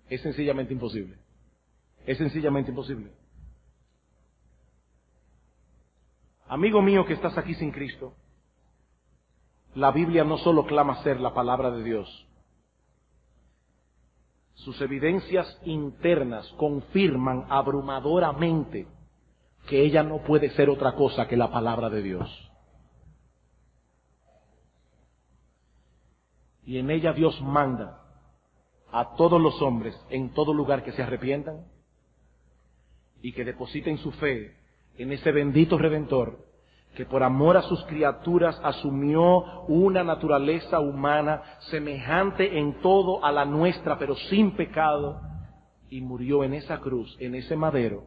es 0.09 0.21
sencillamente 0.21 0.73
imposible. 0.73 1.24
Es 2.05 2.17
sencillamente 2.17 2.71
imposible. 2.71 3.11
Amigo 6.47 6.81
mío 6.81 7.05
que 7.05 7.13
estás 7.13 7.37
aquí 7.37 7.55
sin 7.55 7.71
Cristo, 7.71 8.13
la 9.73 9.91
Biblia 9.91 10.23
no 10.23 10.37
solo 10.37 10.65
clama 10.65 11.01
ser 11.03 11.19
la 11.19 11.33
palabra 11.33 11.71
de 11.71 11.83
Dios, 11.83 12.27
sus 14.53 14.79
evidencias 14.81 15.59
internas 15.65 16.47
confirman 16.57 17.45
abrumadoramente 17.49 18.87
que 19.67 19.81
ella 19.81 20.03
no 20.03 20.19
puede 20.19 20.51
ser 20.51 20.69
otra 20.69 20.93
cosa 20.95 21.27
que 21.27 21.35
la 21.35 21.51
palabra 21.51 21.89
de 21.89 22.01
Dios. 22.01 22.51
Y 26.63 26.77
en 26.77 26.89
ella 26.89 27.13
Dios 27.13 27.39
manda 27.41 28.01
a 28.91 29.15
todos 29.15 29.41
los 29.41 29.61
hombres 29.61 29.99
en 30.09 30.33
todo 30.33 30.53
lugar 30.53 30.83
que 30.83 30.93
se 30.93 31.03
arrepientan 31.03 31.65
y 33.25 33.31
que 33.31 33.43
depositen 33.43 33.97
su 33.97 34.11
fe 34.11 34.53
en 34.99 35.11
ese 35.11 35.31
bendito 35.31 35.79
redentor 35.79 36.45
que 36.93 37.07
por 37.07 37.23
amor 37.23 37.57
a 37.57 37.63
sus 37.63 37.83
criaturas 37.85 38.55
asumió 38.63 39.63
una 39.63 40.03
naturaleza 40.03 40.79
humana 40.79 41.41
semejante 41.71 42.59
en 42.59 42.79
todo 42.81 43.25
a 43.25 43.31
la 43.31 43.43
nuestra, 43.43 43.97
pero 43.97 44.15
sin 44.29 44.51
pecado, 44.55 45.19
y 45.89 46.01
murió 46.01 46.43
en 46.43 46.53
esa 46.53 46.79
cruz, 46.81 47.17
en 47.19 47.33
ese 47.33 47.55
madero, 47.55 48.03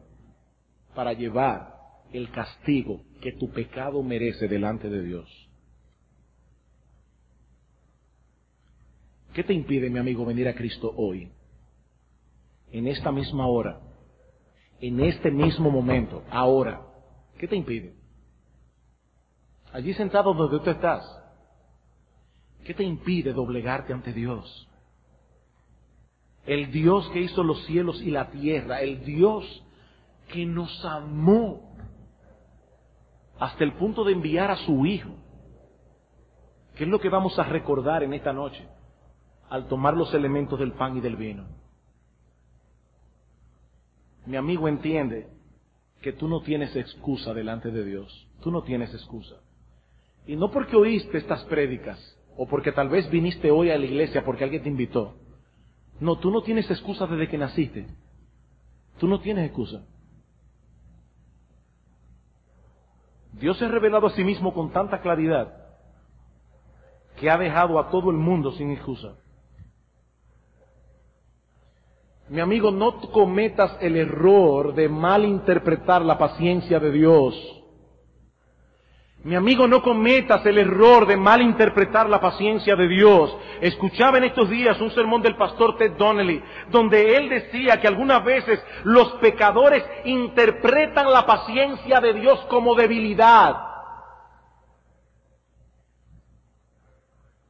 para 0.95 1.11
llevar 1.11 1.75
el 2.13 2.31
castigo 2.31 3.01
que 3.21 3.33
tu 3.33 3.51
pecado 3.51 4.01
merece 4.01 4.47
delante 4.47 4.89
de 4.89 5.03
Dios. 5.03 5.49
¿Qué 9.33 9.43
te 9.43 9.53
impide, 9.53 9.89
mi 9.89 9.99
amigo, 9.99 10.25
venir 10.25 10.47
a 10.47 10.55
Cristo 10.55 10.93
hoy? 10.95 11.29
En 12.71 12.87
esta 12.87 13.11
misma 13.11 13.45
hora, 13.45 13.81
en 14.81 14.99
este 15.01 15.31
mismo 15.31 15.69
momento, 15.69 16.23
ahora. 16.29 16.81
¿Qué 17.37 17.47
te 17.47 17.55
impide? 17.55 17.95
Allí 19.71 19.93
sentado 19.93 20.33
donde 20.33 20.59
tú 20.59 20.69
estás. 20.69 21.03
¿Qué 22.65 22.73
te 22.73 22.83
impide 22.83 23.33
doblegarte 23.33 23.93
ante 23.93 24.13
Dios? 24.13 24.67
El 26.45 26.71
Dios 26.71 27.09
que 27.09 27.21
hizo 27.21 27.43
los 27.43 27.63
cielos 27.65 28.01
y 28.01 28.11
la 28.11 28.31
tierra, 28.31 28.81
el 28.81 29.03
Dios 29.05 29.63
que 30.31 30.45
nos 30.45 30.83
amó 30.85 31.75
hasta 33.39 33.63
el 33.63 33.73
punto 33.73 34.03
de 34.03 34.13
enviar 34.13 34.51
a 34.51 34.57
su 34.57 34.85
Hijo. 34.85 35.15
¿Qué 36.75 36.83
es 36.85 36.89
lo 36.89 36.99
que 36.99 37.09
vamos 37.09 37.37
a 37.37 37.43
recordar 37.43 38.03
en 38.03 38.13
esta 38.13 38.33
noche 38.33 38.67
al 39.49 39.67
tomar 39.67 39.95
los 39.95 40.13
elementos 40.13 40.59
del 40.59 40.73
pan 40.73 40.97
y 40.97 41.01
del 41.01 41.15
vino? 41.15 41.58
Mi 44.29 44.37
amigo 44.37 44.67
entiende 44.67 45.27
que 46.03 46.13
tú 46.13 46.27
no 46.27 46.41
tienes 46.41 46.75
excusa 46.75 47.33
delante 47.33 47.71
de 47.71 47.83
Dios. 47.83 48.27
Tú 48.41 48.51
no 48.51 48.61
tienes 48.61 48.93
excusa. 48.93 49.37
Y 50.27 50.35
no 50.35 50.51
porque 50.51 50.75
oíste 50.75 51.17
estas 51.17 51.43
prédicas, 51.45 51.97
o 52.37 52.47
porque 52.47 52.71
tal 52.71 52.89
vez 52.89 53.09
viniste 53.09 53.49
hoy 53.49 53.71
a 53.71 53.77
la 53.79 53.85
iglesia 53.85 54.23
porque 54.23 54.43
alguien 54.43 54.61
te 54.61 54.69
invitó. 54.69 55.15
No, 55.99 56.19
tú 56.19 56.29
no 56.29 56.43
tienes 56.43 56.69
excusa 56.69 57.07
desde 57.07 57.27
que 57.27 57.39
naciste. 57.39 57.87
Tú 58.99 59.07
no 59.07 59.19
tienes 59.19 59.47
excusa. 59.47 59.83
Dios 63.33 63.57
se 63.57 63.65
ha 63.65 63.69
revelado 63.69 64.05
a 64.05 64.11
sí 64.11 64.23
mismo 64.23 64.53
con 64.53 64.71
tanta 64.71 65.01
claridad 65.01 65.55
que 67.19 67.31
ha 67.31 67.37
dejado 67.39 67.79
a 67.79 67.89
todo 67.89 68.11
el 68.11 68.17
mundo 68.17 68.51
sin 68.51 68.69
excusa. 68.69 69.15
Mi 72.29 72.39
amigo, 72.39 72.71
no 72.71 72.99
cometas 73.11 73.77
el 73.81 73.95
error 73.95 74.73
de 74.75 74.87
malinterpretar 74.87 76.03
la 76.03 76.17
paciencia 76.17 76.79
de 76.79 76.91
Dios 76.91 77.59
mi 79.21 79.35
amigo, 79.35 79.67
no 79.67 79.81
cometas 79.81 80.45
el 80.45 80.57
error 80.57 81.05
de 81.05 81.17
malinterpretar 81.17 82.09
la 82.09 82.21
paciencia 82.21 82.77
de 82.77 82.87
Dios. 82.87 83.35
Escuchaba 83.59 84.17
en 84.17 84.23
estos 84.23 84.49
días 84.49 84.79
un 84.79 84.91
sermón 84.91 85.21
del 85.21 85.35
pastor 85.35 85.75
Ted 85.75 85.97
Donnelly, 85.97 86.41
donde 86.71 87.17
él 87.17 87.27
decía 87.27 87.81
que 87.81 87.87
algunas 87.87 88.23
veces 88.23 88.63
los 88.85 89.11
pecadores 89.15 89.83
interpretan 90.05 91.11
la 91.11 91.25
paciencia 91.25 91.99
de 91.99 92.13
Dios 92.13 92.39
como 92.49 92.75
debilidad. 92.75 93.57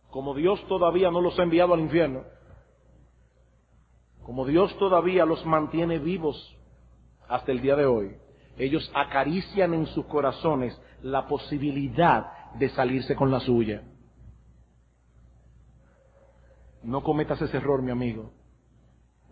Como 0.10 0.34
Dios 0.34 0.60
todavía 0.68 1.12
no 1.12 1.22
los 1.22 1.38
ha 1.38 1.44
enviado 1.44 1.76
al 1.76 1.82
infierno, 1.82 2.24
como 4.30 4.46
Dios 4.46 4.78
todavía 4.78 5.26
los 5.26 5.44
mantiene 5.44 5.98
vivos 5.98 6.56
hasta 7.28 7.52
el 7.52 7.62
día 7.62 7.76
de 7.76 7.88
hoy, 7.88 8.16
ellos 8.60 8.92
acarician 8.94 9.74
en 9.74 9.88
sus 9.88 10.06
corazones 10.06 10.80
la 11.02 11.28
posibilidad 11.28 12.54
de 12.54 12.70
salirse 12.70 13.16
con 13.16 13.32
la 13.32 13.40
suya. 13.40 13.82
No 16.84 17.02
cometas 17.02 17.42
ese 17.42 17.58
error, 17.58 17.82
mi 17.82 17.90
amigo, 17.90 18.32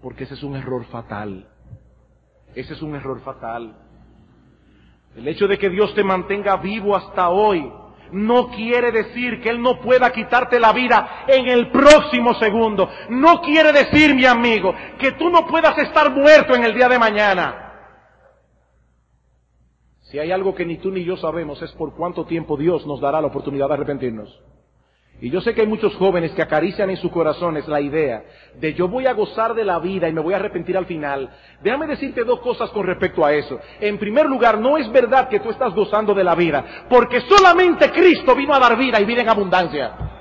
porque 0.01 0.23
ese 0.23 0.33
es 0.33 0.41
un 0.41 0.55
error 0.55 0.83
fatal. 0.85 1.47
Ese 2.55 2.73
es 2.73 2.81
un 2.81 2.95
error 2.95 3.21
fatal. 3.21 3.77
El 5.15 5.27
hecho 5.27 5.47
de 5.47 5.59
que 5.59 5.69
Dios 5.69 5.93
te 5.93 6.03
mantenga 6.03 6.57
vivo 6.57 6.95
hasta 6.95 7.29
hoy 7.29 7.71
no 8.11 8.49
quiere 8.49 8.91
decir 8.91 9.41
que 9.41 9.49
Él 9.49 9.61
no 9.61 9.79
pueda 9.79 10.11
quitarte 10.11 10.59
la 10.59 10.73
vida 10.73 11.25
en 11.27 11.47
el 11.47 11.71
próximo 11.71 12.33
segundo. 12.35 12.89
No 13.09 13.41
quiere 13.41 13.71
decir, 13.71 14.15
mi 14.15 14.25
amigo, 14.25 14.73
que 14.99 15.13
tú 15.13 15.29
no 15.29 15.45
puedas 15.47 15.77
estar 15.77 16.11
muerto 16.11 16.55
en 16.55 16.63
el 16.63 16.73
día 16.73 16.87
de 16.87 16.99
mañana. 16.99 17.63
Si 20.03 20.19
hay 20.19 20.31
algo 20.31 20.55
que 20.55 20.65
ni 20.65 20.77
tú 20.77 20.89
ni 20.89 21.03
yo 21.03 21.17
sabemos 21.17 21.61
es 21.61 21.71
por 21.73 21.93
cuánto 21.93 22.25
tiempo 22.25 22.55
Dios 22.55 22.85
nos 22.87 23.01
dará 23.01 23.19
la 23.19 23.27
oportunidad 23.27 23.67
de 23.67 23.73
arrepentirnos. 23.73 24.41
Y 25.19 25.31
yo 25.31 25.41
sé 25.41 25.55
que 25.55 25.61
hay 25.61 25.67
muchos 25.67 25.95
jóvenes 25.95 26.31
que 26.31 26.43
acarician 26.43 26.91
en 26.91 26.97
sus 26.97 27.11
corazones 27.11 27.67
la 27.67 27.81
idea 27.81 28.23
de 28.59 28.75
yo 28.75 28.87
voy 28.87 29.07
a 29.07 29.13
gozar 29.13 29.55
de 29.55 29.65
la 29.65 29.79
vida 29.79 30.07
y 30.07 30.13
me 30.13 30.21
voy 30.21 30.33
a 30.33 30.37
arrepentir 30.37 30.77
al 30.77 30.85
final. 30.85 31.29
Déjame 31.63 31.87
decirte 31.87 32.23
dos 32.23 32.39
cosas 32.41 32.69
con 32.69 32.85
respecto 32.85 33.25
a 33.25 33.33
eso. 33.33 33.59
En 33.79 33.97
primer 33.97 34.27
lugar, 34.27 34.59
no 34.59 34.77
es 34.77 34.91
verdad 34.91 35.27
que 35.27 35.39
tú 35.39 35.49
estás 35.49 35.73
gozando 35.73 36.13
de 36.13 36.23
la 36.23 36.35
vida, 36.35 36.85
porque 36.87 37.21
solamente 37.21 37.91
Cristo 37.91 38.35
vino 38.35 38.53
a 38.53 38.59
dar 38.59 38.77
vida 38.77 39.01
y 39.01 39.05
vida 39.05 39.21
en 39.21 39.29
abundancia. 39.29 40.16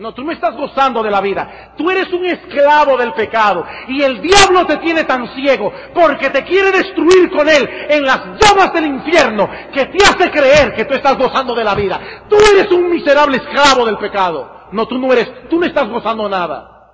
No, 0.00 0.14
tú 0.14 0.24
no 0.24 0.32
estás 0.32 0.56
gozando 0.56 1.02
de 1.02 1.10
la 1.10 1.20
vida. 1.20 1.74
Tú 1.76 1.90
eres 1.90 2.10
un 2.10 2.24
esclavo 2.24 2.96
del 2.96 3.12
pecado. 3.12 3.66
Y 3.86 4.02
el 4.02 4.22
diablo 4.22 4.64
te 4.64 4.78
tiene 4.78 5.04
tan 5.04 5.28
ciego 5.34 5.70
porque 5.92 6.30
te 6.30 6.42
quiere 6.42 6.70
destruir 6.72 7.30
con 7.30 7.46
él 7.46 7.68
en 7.90 8.06
las 8.06 8.22
llamas 8.40 8.72
del 8.72 8.86
infierno 8.86 9.46
que 9.74 9.84
te 9.84 10.02
hace 10.02 10.30
creer 10.30 10.74
que 10.74 10.86
tú 10.86 10.94
estás 10.94 11.18
gozando 11.18 11.54
de 11.54 11.64
la 11.64 11.74
vida. 11.74 12.00
Tú 12.30 12.36
eres 12.36 12.72
un 12.72 12.88
miserable 12.88 13.36
esclavo 13.36 13.84
del 13.84 13.98
pecado. 13.98 14.68
No, 14.72 14.88
tú 14.88 14.96
no 14.96 15.12
eres, 15.12 15.50
tú 15.50 15.60
no 15.60 15.66
estás 15.66 15.86
gozando 15.90 16.26
nada. 16.30 16.92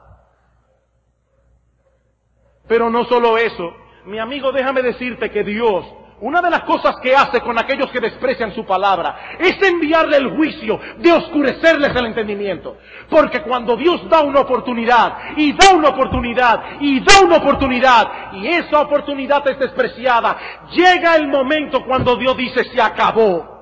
Pero 2.66 2.90
no 2.90 3.04
solo 3.04 3.38
eso. 3.38 3.72
Mi 4.06 4.18
amigo, 4.18 4.50
déjame 4.50 4.82
decirte 4.82 5.30
que 5.30 5.44
Dios 5.44 5.86
una 6.20 6.40
de 6.40 6.50
las 6.50 6.62
cosas 6.62 6.96
que 7.02 7.14
hace 7.14 7.40
con 7.40 7.58
aquellos 7.58 7.90
que 7.90 8.00
desprecian 8.00 8.54
su 8.54 8.64
palabra 8.64 9.36
es 9.38 9.60
enviarle 9.62 10.16
el 10.16 10.30
juicio 10.36 10.80
de 10.98 11.12
oscurecerles 11.12 11.94
el 11.94 12.06
entendimiento. 12.06 12.78
Porque 13.10 13.42
cuando 13.42 13.76
Dios 13.76 14.08
da 14.08 14.22
una 14.22 14.40
oportunidad 14.40 15.36
y 15.36 15.52
da 15.52 15.74
una 15.74 15.88
oportunidad 15.88 16.62
y 16.80 17.00
da 17.00 17.20
una 17.22 17.36
oportunidad 17.36 18.32
y 18.32 18.46
esa 18.48 18.80
oportunidad 18.80 19.46
es 19.48 19.58
despreciada, 19.58 20.36
llega 20.72 21.16
el 21.16 21.28
momento 21.28 21.84
cuando 21.84 22.16
Dios 22.16 22.36
dice 22.36 22.64
se 22.64 22.80
acabó. 22.80 23.55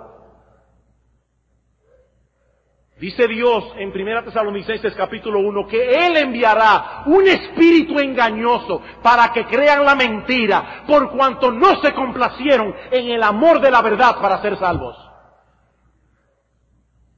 Dice 2.98 3.26
Dios 3.26 3.74
en 3.76 3.90
1 3.90 4.24
Tesalonicenses 4.24 4.94
capítulo 4.94 5.40
1 5.40 5.66
que 5.66 6.06
Él 6.06 6.16
enviará 6.16 7.02
un 7.06 7.26
espíritu 7.26 7.98
engañoso 7.98 8.80
para 9.02 9.32
que 9.32 9.46
crean 9.46 9.84
la 9.84 9.96
mentira 9.96 10.84
por 10.86 11.10
cuanto 11.10 11.50
no 11.50 11.80
se 11.82 11.92
complacieron 11.92 12.72
en 12.92 13.10
el 13.10 13.22
amor 13.22 13.60
de 13.60 13.72
la 13.72 13.82
verdad 13.82 14.20
para 14.20 14.40
ser 14.40 14.56
salvos. 14.58 14.96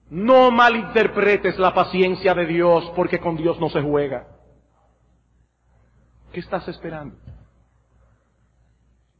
No 0.09 0.51
malinterpretes 0.51 1.59
la 1.59 1.75
paciencia 1.75 2.33
de 2.33 2.47
Dios 2.47 2.91
porque 2.97 3.19
con 3.19 3.37
Dios 3.37 3.61
no 3.61 3.69
se 3.69 3.83
juega. 3.83 4.29
¿Qué 6.33 6.41
estás 6.41 6.67
esperando? 6.69 7.17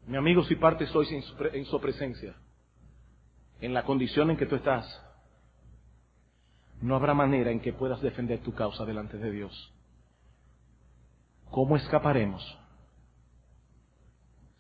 Mi 0.07 0.17
amigo, 0.17 0.43
si 0.45 0.55
partes 0.55 0.95
hoy 0.95 1.23
en 1.53 1.65
su 1.67 1.81
presencia, 1.81 2.35
en 3.61 3.75
la 3.75 3.83
condición 3.83 4.31
en 4.31 4.37
que 4.39 4.47
tú 4.47 4.55
estás, 4.55 5.06
no 6.81 6.97
habrá 6.97 7.15
manera 7.15 7.51
en 7.51 7.61
que 7.61 7.73
puedas 7.73 8.01
defender 8.01 8.41
tu 8.41 8.55
causa 8.55 8.85
delante 8.85 9.17
de 9.19 9.31
Dios. 9.31 9.73
¿Cómo 11.51 11.77
escaparemos 11.77 12.43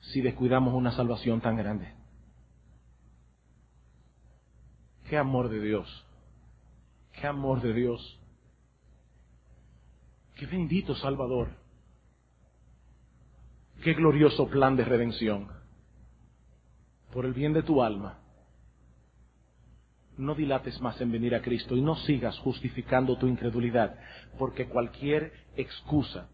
si 0.00 0.20
descuidamos 0.22 0.74
una 0.74 0.92
salvación 0.92 1.40
tan 1.40 1.56
grande? 1.56 1.92
Qué 5.08 5.18
amor 5.18 5.48
de 5.48 5.60
Dios. 5.60 6.06
Qué 7.12 7.26
amor 7.26 7.60
de 7.60 7.72
Dios. 7.72 8.20
Qué 10.34 10.46
bendito 10.46 10.94
Salvador. 10.96 11.48
Qué 13.82 13.94
glorioso 13.94 14.48
plan 14.48 14.76
de 14.76 14.84
redención. 14.84 15.48
Por 17.12 17.24
el 17.24 17.34
bien 17.34 17.52
de 17.52 17.62
tu 17.62 17.82
alma 17.82 18.25
no 20.18 20.34
dilates 20.34 20.80
más 20.80 21.00
en 21.00 21.12
venir 21.12 21.34
a 21.34 21.42
Cristo 21.42 21.76
y 21.76 21.80
no 21.80 21.96
sigas 21.96 22.38
justificando 22.38 23.16
tu 23.18 23.26
incredulidad, 23.26 23.96
porque 24.38 24.66
cualquier 24.66 25.32
excusa 25.56 26.28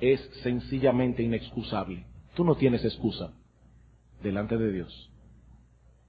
es 0.00 0.20
sencillamente 0.42 1.22
inexcusable. 1.22 2.06
Tú 2.34 2.44
no 2.44 2.54
tienes 2.54 2.84
excusa 2.84 3.32
delante 4.22 4.56
de 4.56 4.72
Dios. 4.72 5.10